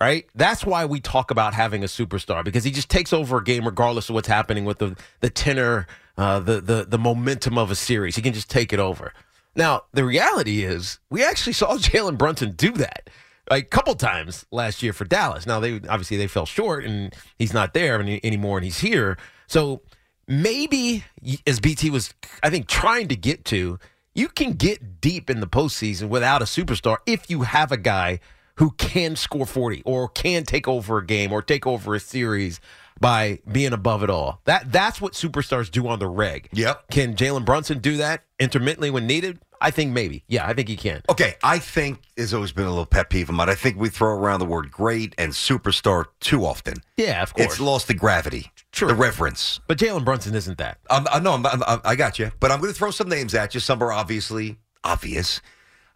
right? 0.00 0.26
That's 0.34 0.64
why 0.64 0.84
we 0.84 1.00
talk 1.00 1.30
about 1.30 1.54
having 1.54 1.82
a 1.82 1.86
superstar 1.86 2.44
because 2.44 2.64
he 2.64 2.70
just 2.70 2.90
takes 2.90 3.12
over 3.12 3.38
a 3.38 3.44
game 3.44 3.64
regardless 3.64 4.08
of 4.08 4.14
what's 4.14 4.28
happening 4.28 4.64
with 4.64 4.78
the 4.78 4.96
the 5.20 5.30
tenor, 5.30 5.86
uh, 6.18 6.40
the 6.40 6.60
the 6.60 6.86
the 6.88 6.98
momentum 6.98 7.58
of 7.58 7.70
a 7.70 7.74
series. 7.74 8.16
He 8.16 8.22
can 8.22 8.32
just 8.32 8.50
take 8.50 8.72
it 8.72 8.78
over. 8.78 9.12
Now 9.54 9.82
the 9.92 10.04
reality 10.04 10.62
is, 10.62 10.98
we 11.10 11.24
actually 11.24 11.54
saw 11.54 11.76
Jalen 11.76 12.18
Brunson 12.18 12.52
do 12.52 12.72
that 12.72 13.08
like 13.50 13.64
a 13.64 13.68
couple 13.68 13.94
times 13.94 14.44
last 14.50 14.82
year 14.82 14.92
for 14.92 15.04
Dallas. 15.04 15.46
Now 15.46 15.60
they 15.60 15.76
obviously 15.88 16.16
they 16.16 16.26
fell 16.26 16.46
short, 16.46 16.84
and 16.84 17.14
he's 17.38 17.54
not 17.54 17.74
there 17.74 18.00
any, 18.00 18.20
anymore, 18.24 18.58
and 18.58 18.64
he's 18.64 18.80
here. 18.80 19.18
So 19.46 19.82
maybe 20.26 21.04
as 21.46 21.60
BT 21.60 21.90
was, 21.90 22.14
I 22.42 22.50
think, 22.50 22.66
trying 22.66 23.08
to 23.08 23.16
get 23.16 23.44
to. 23.46 23.78
You 24.14 24.28
can 24.28 24.54
get 24.54 25.02
deep 25.02 25.28
in 25.28 25.40
the 25.40 25.46
postseason 25.46 26.08
without 26.08 26.40
a 26.40 26.46
superstar 26.46 26.96
if 27.04 27.28
you 27.28 27.42
have 27.42 27.70
a 27.70 27.76
guy 27.76 28.20
who 28.56 28.70
can 28.72 29.16
score 29.16 29.46
40 29.46 29.82
or 29.84 30.08
can 30.08 30.44
take 30.44 30.66
over 30.66 30.98
a 30.98 31.06
game 31.06 31.32
or 31.32 31.42
take 31.42 31.66
over 31.66 31.94
a 31.94 32.00
series 32.00 32.60
by 32.98 33.38
being 33.50 33.72
above 33.72 34.02
it 34.02 34.10
all. 34.10 34.40
That 34.44 34.72
that's 34.72 35.00
what 35.00 35.12
superstars 35.12 35.70
do 35.70 35.86
on 35.88 35.98
the 35.98 36.08
reg. 36.08 36.48
Yep. 36.52 36.90
Can 36.90 37.14
Jalen 37.14 37.44
Brunson 37.44 37.78
do 37.78 37.98
that 37.98 38.22
intermittently 38.38 38.90
when 38.90 39.06
needed? 39.06 39.38
I 39.60 39.70
think 39.70 39.92
maybe. 39.92 40.22
Yeah, 40.28 40.46
I 40.46 40.52
think 40.52 40.68
he 40.68 40.76
can. 40.76 41.02
Okay, 41.08 41.34
I 41.42 41.58
think 41.58 42.00
there's 42.16 42.34
always 42.34 42.52
been 42.52 42.66
a 42.66 42.68
little 42.68 42.86
pet 42.86 43.08
peeve 43.08 43.28
of 43.28 43.34
mine. 43.34 43.48
I 43.48 43.54
think 43.54 43.78
we 43.78 43.88
throw 43.88 44.10
around 44.14 44.40
the 44.40 44.46
word 44.46 44.70
great 44.70 45.14
and 45.16 45.32
superstar 45.32 46.04
too 46.20 46.44
often. 46.44 46.74
Yeah, 46.98 47.22
of 47.22 47.32
course. 47.32 47.52
It's 47.52 47.60
lost 47.60 47.88
the 47.88 47.94
gravity, 47.94 48.52
True. 48.72 48.88
the 48.88 48.94
reverence. 48.94 49.60
But 49.66 49.78
Jalen 49.78 50.04
Brunson 50.04 50.34
isn't 50.34 50.58
that. 50.58 50.78
Um, 50.90 51.06
I 51.10 51.20
know, 51.20 51.32
I'm, 51.32 51.46
I'm, 51.46 51.80
I 51.84 51.96
got 51.96 52.18
you. 52.18 52.32
But 52.38 52.52
I'm 52.52 52.60
going 52.60 52.72
to 52.72 52.78
throw 52.78 52.90
some 52.90 53.08
names 53.08 53.34
at 53.34 53.54
you. 53.54 53.60
Some 53.60 53.82
are 53.82 53.92
obviously 53.92 54.58
obvious. 54.84 55.40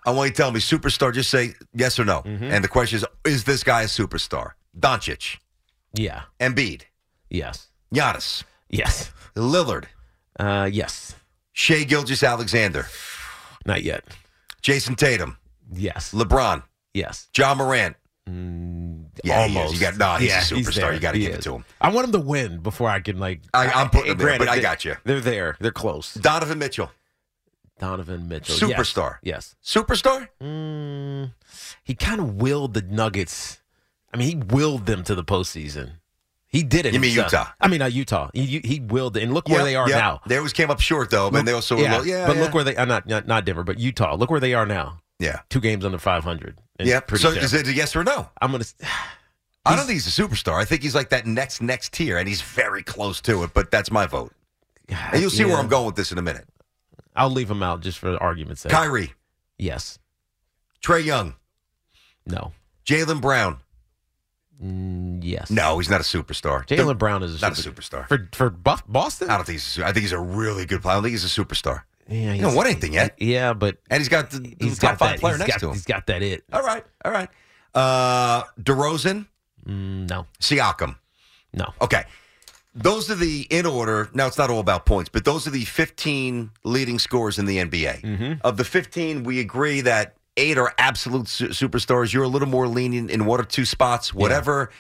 I 0.07 0.11
want 0.13 0.29
you 0.29 0.33
to 0.33 0.37
tell 0.37 0.51
me 0.53 0.61
superstar. 0.61 1.13
Just 1.13 1.31
say 1.31 1.55
yes 1.75 1.99
or 1.99 2.05
no. 2.05 2.23
Mm-hmm. 2.23 2.45
And 2.45 2.65
the 2.65 2.69
question 2.69 2.97
is, 2.99 3.05
is 3.25 3.45
this 3.45 3.63
guy 3.63 3.83
a 3.83 3.87
superstar? 3.87 4.53
Doncic, 4.79 5.39
Yeah. 5.95 6.23
Embiid, 6.41 6.83
Yes. 7.29 7.69
Giannis, 7.95 8.45
Yes. 8.69 9.13
Lillard, 9.37 9.85
Uh, 10.39 10.69
yes. 10.73 11.15
Shai 11.53 11.85
Gilgeous-Alexander, 11.85 12.87
Not 13.67 13.83
yet. 13.83 14.05
Jayson 14.63 14.97
Tatum, 14.97 15.37
Yes. 15.73 16.13
LeBron, 16.13 16.63
Yes. 16.95 17.29
Ja 17.37 17.55
Morant. 17.55 17.97
yeah. 19.25 19.41
Almost. 19.43 19.75
You 19.75 19.81
got 19.81 19.97
no. 19.97 20.15
He's 20.17 20.29
Yeah, 20.31 20.39
a 20.41 20.43
superstar. 20.43 20.75
there. 20.75 20.93
you 20.95 21.01
got 21.01 21.13
to 21.13 21.19
give 21.19 21.33
it 21.35 21.39
is. 21.39 21.45
to 21.45 21.55
him. 21.57 21.65
I 21.81 21.91
want 21.91 22.07
him 22.07 22.13
to 22.13 22.21
win 22.21 22.59
before 22.59 22.89
I 22.89 23.01
can 23.01 23.19
like. 23.19 23.41
I- 23.53 23.69
I'm 23.71 23.91
putting 23.91 24.13
him 24.13 24.19
there, 24.19 24.27
granted, 24.29 24.47
but 24.47 24.49
I 24.53 24.61
got 24.61 24.85
you. 24.85 24.97
They're 25.05 25.21
there. 25.21 25.57
They're 25.61 25.73
close. 25.73 26.15
Donovan 26.15 26.59
Mitchell, 26.59 26.91
Donovan 27.81 28.29
Mitchell, 28.29 28.69
superstar. 28.69 29.17
Yes. 29.23 29.57
Superstar. 29.65 30.29
Mm, 30.41 31.33
he 31.83 31.95
kind 31.95 32.21
of 32.21 32.37
willed 32.37 32.75
the 32.75 32.83
Nuggets. 32.83 33.61
I 34.13 34.19
mean, 34.19 34.29
he 34.29 34.55
willed 34.55 34.87
them 34.87 35.03
to 35.05 35.15
the 35.15 35.25
postseason. 35.25 35.93
He 36.47 36.63
did 36.63 36.85
it. 36.85 36.93
You 36.93 37.01
mean. 37.01 37.15
Utah? 37.15 37.47
I 37.61 37.69
mean, 37.69 37.79
not 37.79 37.93
Utah. 37.93 38.29
He, 38.35 38.61
he 38.63 38.81
willed 38.81 39.17
it, 39.17 39.23
and 39.23 39.33
look 39.33 39.49
where 39.49 39.65
they 39.65 39.77
are 39.77 39.89
yeah. 39.89 39.99
now. 39.99 40.21
They 40.27 40.37
always 40.37 40.53
came 40.53 40.71
up 40.71 40.81
short 40.81 41.09
though, 41.11 41.31
but 41.31 41.47
they 41.47 41.53
also 41.53 41.77
were 41.77 41.83
yeah, 41.83 41.97
low- 41.97 42.03
yeah. 42.03 42.27
but 42.27 42.37
yeah. 42.37 42.43
look 42.43 42.55
where 42.55 42.65
they. 42.65 42.77
Uh, 42.77 42.85
not, 42.85 43.07
not 43.07 43.27
not 43.27 43.45
Denver, 43.45 43.63
but 43.63 43.79
Utah. 43.79 44.15
Look 44.15 44.31
where 44.31 44.41
they 44.41 44.53
are 44.53 44.67
now. 44.67 45.01
Yeah. 45.19 45.41
Two 45.49 45.61
games 45.61 45.85
under 45.85 45.99
five 45.99 46.25
hundred. 46.25 46.59
Yeah. 46.79 47.01
So 47.15 47.31
is 47.31 47.55
it 47.55 47.67
a 47.67 47.73
yes 47.73 47.95
or 47.97 48.05
no? 48.05 48.29
I'm 48.43 48.51
gonna. 48.51 48.65
I 49.65 49.77
don't 49.77 49.87
think 49.87 50.03
he's 50.03 50.19
a 50.19 50.23
superstar. 50.23 50.55
I 50.55 50.65
think 50.65 50.83
he's 50.83 50.95
like 50.95 51.11
that 51.11 51.27
next 51.27 51.63
next 51.63 51.93
tier, 51.93 52.19
and 52.19 52.27
he's 52.27 52.43
very 52.43 52.83
close 52.83 53.21
to 53.23 53.45
it. 53.45 53.55
But 53.55 53.71
that's 53.71 53.91
my 53.91 54.07
vote. 54.07 54.33
And 54.89 55.21
you'll 55.21 55.31
see 55.31 55.45
where 55.45 55.57
I'm 55.57 55.69
going 55.69 55.87
with 55.87 55.97
this 55.97 56.11
in 56.11 56.19
a 56.19 56.23
minute. 56.23 56.49
I'll 57.17 57.31
leave 57.31 57.51
him 57.51 57.63
out 57.63 57.81
just 57.81 57.99
for 57.99 58.17
argument's 58.23 58.63
sake. 58.63 58.73
Kyrie, 58.73 59.13
Yes. 59.59 59.99
Trae 60.83 61.05
Young, 61.05 61.35
No. 62.27 62.53
Jaylen 62.87 63.21
Brown. 63.21 63.59
Mm, 64.63 65.21
yes. 65.23 65.51
No, 65.51 65.79
he's 65.79 65.89
not 65.91 66.01
a 66.01 66.05
superstar. 66.05 66.67
Jaylen 66.67 66.99
Brown 66.99 67.23
is 67.23 67.43
a 67.43 67.47
not 67.47 67.59
a 67.59 67.63
superstar. 67.63 68.07
for 68.09 68.29
for 68.33 68.51
Buff, 68.51 68.83
Boston. 68.87 69.31
I 69.31 69.37
don't 69.37 69.47
think 69.47 69.55
he's. 69.55 69.67
A, 69.67 69.71
su- 69.71 69.83
I 69.85 69.87
think 69.93 70.03
he's 70.03 70.13
a 70.13 70.19
really 70.19 70.67
good 70.67 70.83
player. 70.83 70.93
I 70.93 70.97
don't 70.97 71.05
think 71.05 71.13
he's 71.13 71.25
a 71.25 71.29
superstar. 71.45 71.83
Yeah, 72.09 72.33
He 72.35 72.41
don't 72.41 72.55
won 72.55 72.67
anything 72.67 72.93
yet, 72.93 73.15
Yeah, 73.23 73.53
but 73.53 73.79
and 73.89 74.01
he's 74.01 74.09
got 74.09 74.31
the, 74.31 74.41
the 74.41 74.57
he's 74.61 74.79
top 74.79 74.93
got 74.93 74.99
five 74.99 75.11
that. 75.13 75.21
player 75.21 75.35
he's 75.35 75.39
next 75.41 75.53
got, 75.53 75.61
to 75.61 75.67
him. 75.69 75.73
He's 75.75 75.85
got 75.85 76.07
that 76.09 76.23
it. 76.23 76.45
All 76.53 76.63
right, 76.63 76.85
all 77.05 77.13
right. 77.13 77.29
Uh, 77.75 78.43
DeRozan, 78.61 79.27
Mm, 79.67 80.09
no. 80.11 80.27
Siakam. 80.41 80.97
No. 81.55 81.73
Okay. 81.81 82.05
Those 82.75 83.11
are 83.11 83.17
the 83.17 83.47
in 83.51 83.67
order. 83.67 84.09
Now 84.15 84.27
it's 84.27 84.39
not 84.39 84.51
all 84.51 84.61
about 84.61 84.87
points, 84.87 85.09
but 85.09 85.25
those 85.25 85.47
are 85.47 85.51
the 85.51 85.65
15 85.65 86.51
leading 86.65 86.99
scores 86.99 87.39
in 87.39 87.47
the 87.47 87.59
NBA. 87.59 88.01
Mm-hmm. 88.03 88.33
Of 88.43 88.57
the 88.57 88.65
15, 88.65 89.25
we 89.25 89.41
agree 89.41 89.81
that 89.81 90.17
eight 90.37 90.57
are 90.57 90.73
absolute 90.79 91.29
su- 91.29 91.49
superstars. 91.49 92.13
You're 92.13 92.23
a 92.23 92.29
little 92.29 92.49
more 92.49 92.69
lenient 92.69 93.11
in 93.11 93.27
one 93.27 93.41
or 93.41 93.45
two 93.45 93.65
spots, 93.65 94.15
whatever. 94.15 94.71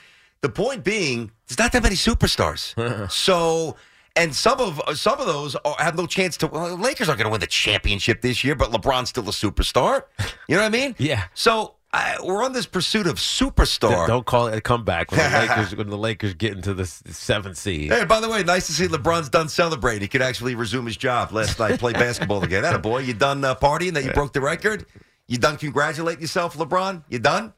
The 0.43 0.49
point 0.49 0.85
being, 0.85 1.33
there's 1.49 1.59
not 1.59 1.73
that 1.73 1.83
many 1.83 1.97
superstars. 1.97 3.11
so, 3.11 3.77
and 4.17 4.35
some 4.35 4.61
of 4.61 4.81
some 4.97 5.21
of 5.21 5.27
those 5.27 5.57
are, 5.57 5.75
have 5.79 5.97
no 5.97 6.07
chance 6.07 6.37
to. 6.39 6.47
Well, 6.47 6.77
Lakers 6.77 7.09
aren't 7.09 7.19
going 7.19 7.29
to 7.29 7.33
win 7.33 7.41
the 7.41 7.47
championship 7.47 8.23
this 8.23 8.43
year, 8.45 8.55
but 8.55 8.71
LeBron's 8.71 9.09
still 9.09 9.29
a 9.29 9.33
superstar. 9.33 10.05
You 10.49 10.57
know 10.57 10.63
what 10.63 10.67
I 10.67 10.69
mean? 10.71 10.95
Yeah. 10.99 11.25
So 11.35 11.75
I, 11.93 12.19
we're 12.23 12.45
on 12.45 12.53
this 12.53 12.67
pursuit 12.67 13.09
of 13.09 13.17
superstar. 13.17 14.07
Don't 14.07 14.25
call 14.25 14.47
it 14.47 14.57
a 14.57 14.61
comeback 14.61 15.11
when 15.11 15.19
the 15.21 15.39
Lakers 15.49 15.75
when 15.77 15.89
the 15.91 15.99
Lakers 15.99 16.35
get 16.35 16.53
into 16.53 16.73
the 16.73 16.87
seventh 16.87 17.57
seed. 17.59 17.91
Hey, 17.91 18.05
by 18.05 18.21
the 18.21 18.29
way, 18.29 18.45
nice 18.45 18.67
to 18.69 18.73
see 18.73 18.87
LeBron's 18.87 19.29
done 19.29 19.49
celebrating. 19.49 20.03
He 20.03 20.09
could 20.09 20.23
actually 20.23 20.55
resume 20.55 20.87
his 20.87 20.97
job 20.97 21.33
last 21.33 21.59
night, 21.59 21.81
play 21.81 21.93
basketball 22.05 22.45
again. 22.45 22.63
That 22.63 22.77
a 22.77 22.79
boy. 22.79 22.99
You 22.99 23.15
done 23.15 23.45
uh, 23.45 23.57
partying 23.57 23.95
that 23.95 24.05
you 24.05 24.13
broke 24.13 24.33
the 24.33 24.41
record? 24.41 24.87
You 25.27 25.39
done 25.39 25.57
congratulating 25.57 26.21
yourself, 26.21 26.57
LeBron? 26.57 27.05
You 27.09 27.19
done? 27.19 27.55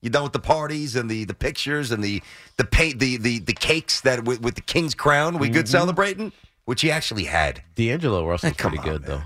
You 0.00 0.10
done 0.10 0.24
with 0.24 0.32
the 0.32 0.40
parties 0.40 0.94
and 0.96 1.08
the, 1.10 1.24
the 1.24 1.34
pictures 1.34 1.90
and 1.92 2.02
the 2.02 2.22
the 2.56 2.64
paint 2.64 2.98
the 3.00 3.16
the, 3.16 3.38
the 3.40 3.52
cakes 3.52 4.00
that 4.02 4.24
with, 4.24 4.42
with 4.42 4.54
the 4.54 4.60
king's 4.60 4.94
crown? 4.94 5.38
We 5.38 5.48
good 5.48 5.66
Mhm. 5.66 5.70
celebrating, 5.70 6.32
which 6.66 6.82
he 6.82 6.90
actually 6.92 7.24
had. 7.24 7.62
D'Angelo 7.74 8.26
Russell's 8.26 8.52
come 8.54 8.72
pretty 8.72 8.88
on, 8.88 8.96
good 8.98 9.06
though. 9.06 9.22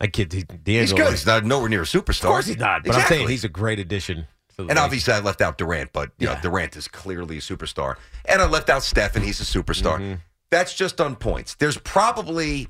I 0.00 0.06
kid. 0.06 0.32
he- 0.32 0.38
He's 0.38 0.46
D'Angelo. 0.90 1.04
good. 1.04 1.10
He's 1.10 1.26
not 1.26 1.44
nowhere 1.44 1.68
near 1.68 1.82
a 1.82 1.84
superstar. 1.84 2.24
Of 2.24 2.30
course 2.30 2.46
he's 2.46 2.56
not. 2.58 2.84
But 2.84 2.92
I'm 2.92 2.96
Exactly. 3.00 3.16
saying 3.18 3.28
he's 3.28 3.44
a 3.44 3.48
great 3.48 3.78
addition. 3.78 4.26
And 4.58 4.68
league. 4.70 4.78
obviously, 4.78 5.14
I 5.14 5.20
left 5.20 5.40
out 5.40 5.56
Durant, 5.58 5.92
but 5.92 6.10
you 6.18 6.26
know, 6.26 6.36
Durant 6.42 6.76
is 6.76 6.88
clearly 6.88 7.38
a 7.38 7.40
superstar. 7.40 7.94
And 8.24 8.42
I 8.42 8.46
left 8.46 8.68
out 8.70 8.82
Steph, 8.82 9.14
and 9.14 9.24
he's 9.24 9.40
a 9.40 9.44
superstar. 9.44 9.98
Mm-hmm. 9.98 10.14
That's 10.50 10.74
just 10.74 11.00
on 11.00 11.14
points. 11.16 11.54
There's 11.54 11.78
probably 11.78 12.66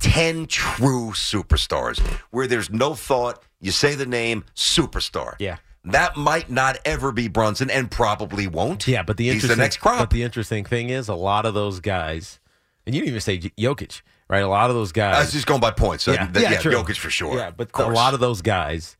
10 0.00 0.46
true 0.46 1.10
superstars 1.12 2.00
where 2.30 2.46
there's 2.46 2.70
no 2.70 2.94
thought. 2.94 3.42
You 3.60 3.70
say 3.70 3.94
the 3.94 4.06
name, 4.06 4.44
superstar. 4.56 5.34
Yeah. 5.38 5.58
That 5.84 6.16
might 6.16 6.50
not 6.50 6.78
ever 6.84 7.12
be 7.12 7.28
Brunson 7.28 7.70
and 7.70 7.90
probably 7.90 8.46
won't. 8.46 8.86
Yeah, 8.88 9.02
but 9.02 9.16
the 9.16 9.24
He's 9.24 9.34
interesting 9.34 9.56
the 9.58 9.62
next 9.62 9.76
crop. 9.78 9.98
But 9.98 10.10
the 10.10 10.22
interesting 10.22 10.64
thing 10.64 10.90
is, 10.90 11.08
a 11.08 11.14
lot 11.14 11.44
of 11.46 11.54
those 11.54 11.80
guys, 11.80 12.40
and 12.86 12.94
you 12.94 13.00
didn't 13.00 13.10
even 13.10 13.20
say 13.20 13.38
Jokic, 13.38 14.02
right? 14.28 14.42
A 14.42 14.48
lot 14.48 14.70
of 14.70 14.76
those 14.76 14.92
guys. 14.92 15.16
I 15.16 15.20
was 15.20 15.32
just 15.32 15.46
going 15.46 15.60
by 15.60 15.70
points. 15.70 16.04
So 16.04 16.12
yeah, 16.12 16.26
th- 16.26 16.42
yeah, 16.50 16.58
true. 16.58 16.72
Jokic 16.72 16.96
for 16.96 17.10
sure. 17.10 17.36
Yeah, 17.36 17.50
but 17.50 17.70
a 17.78 17.88
lot 17.88 18.14
of 18.14 18.20
those 18.20 18.42
guys 18.42 18.96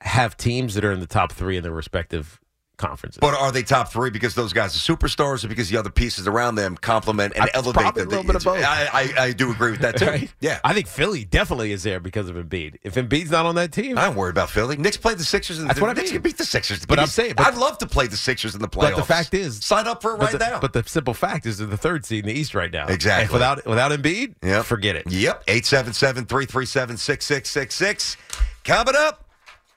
have 0.00 0.36
teams 0.36 0.74
that 0.74 0.84
are 0.84 0.92
in 0.92 1.00
the 1.00 1.06
top 1.06 1.32
three 1.32 1.56
in 1.56 1.62
their 1.62 1.72
respective 1.72 2.40
conferences. 2.76 3.18
But 3.20 3.34
are 3.34 3.52
they 3.52 3.62
top 3.62 3.92
three 3.92 4.10
because 4.10 4.34
those 4.34 4.52
guys 4.52 4.74
are 4.74 4.96
superstars 4.96 5.44
or 5.44 5.48
because 5.48 5.68
the 5.68 5.76
other 5.76 5.90
pieces 5.90 6.26
around 6.26 6.56
them 6.56 6.76
complement 6.76 7.34
and 7.36 7.44
It's 7.46 7.56
elevate 7.56 7.82
probably 7.82 8.02
them? 8.02 8.08
a 8.08 8.10
little 8.10 8.24
bit 8.26 8.36
of 8.36 8.44
both. 8.44 8.64
I, 8.64 8.88
I, 8.92 9.12
I 9.26 9.32
do 9.32 9.50
agree 9.50 9.70
with 9.72 9.80
that 9.80 9.96
too. 9.96 10.06
Right? 10.12 10.32
Yeah. 10.40 10.58
I 10.64 10.74
think 10.74 10.88
Philly 10.88 11.24
definitely 11.24 11.72
is 11.72 11.84
there 11.84 12.00
because 12.00 12.28
of 12.28 12.36
Embiid. 12.36 12.76
If 12.82 12.94
Embiid's 12.94 13.30
not 13.30 13.46
on 13.46 13.54
that 13.54 13.72
team, 13.72 13.96
I'm 13.98 14.14
worried 14.14 14.32
about 14.32 14.50
Philly. 14.50 14.76
Knicks 14.76 14.96
played 14.96 15.18
the 15.18 15.24
Sixers. 15.24 15.58
And 15.60 15.68
That's 15.70 15.80
what 15.80 15.90
I 15.90 15.92
Knicks 15.92 16.06
mean. 16.10 16.14
can 16.14 16.22
beat 16.22 16.38
the 16.38 16.44
Sixers. 16.44 16.84
But 16.84 16.98
I'm 16.98 17.06
saying, 17.06 17.34
but, 17.36 17.46
I'd 17.46 17.56
love 17.56 17.78
to 17.78 17.86
play 17.86 18.06
the 18.08 18.16
Sixers 18.16 18.54
in 18.54 18.60
the 18.60 18.68
playoffs. 18.68 18.90
but 18.90 18.96
the 18.96 19.04
fact 19.04 19.34
is, 19.34 19.64
sign 19.64 19.86
up 19.86 20.02
for 20.02 20.14
it 20.14 20.18
right 20.18 20.32
the, 20.32 20.38
now. 20.38 20.58
But 20.60 20.72
the 20.72 20.82
simple 20.84 21.14
fact 21.14 21.46
is, 21.46 21.58
they're 21.58 21.66
the 21.66 21.76
third 21.76 22.04
seed 22.04 22.24
in 22.24 22.28
the 22.34 22.38
East 22.38 22.54
right 22.54 22.70
now. 22.72 22.86
Exactly. 22.88 23.24
And 23.24 23.32
without 23.32 23.64
without 23.66 23.92
Embiid, 23.92 24.34
Yep. 24.42 24.64
forget 24.64 24.96
it. 24.96 25.08
Yep. 25.10 25.46
877-337-6666. 25.46 28.16
Coming 28.64 28.94
up, 28.96 29.24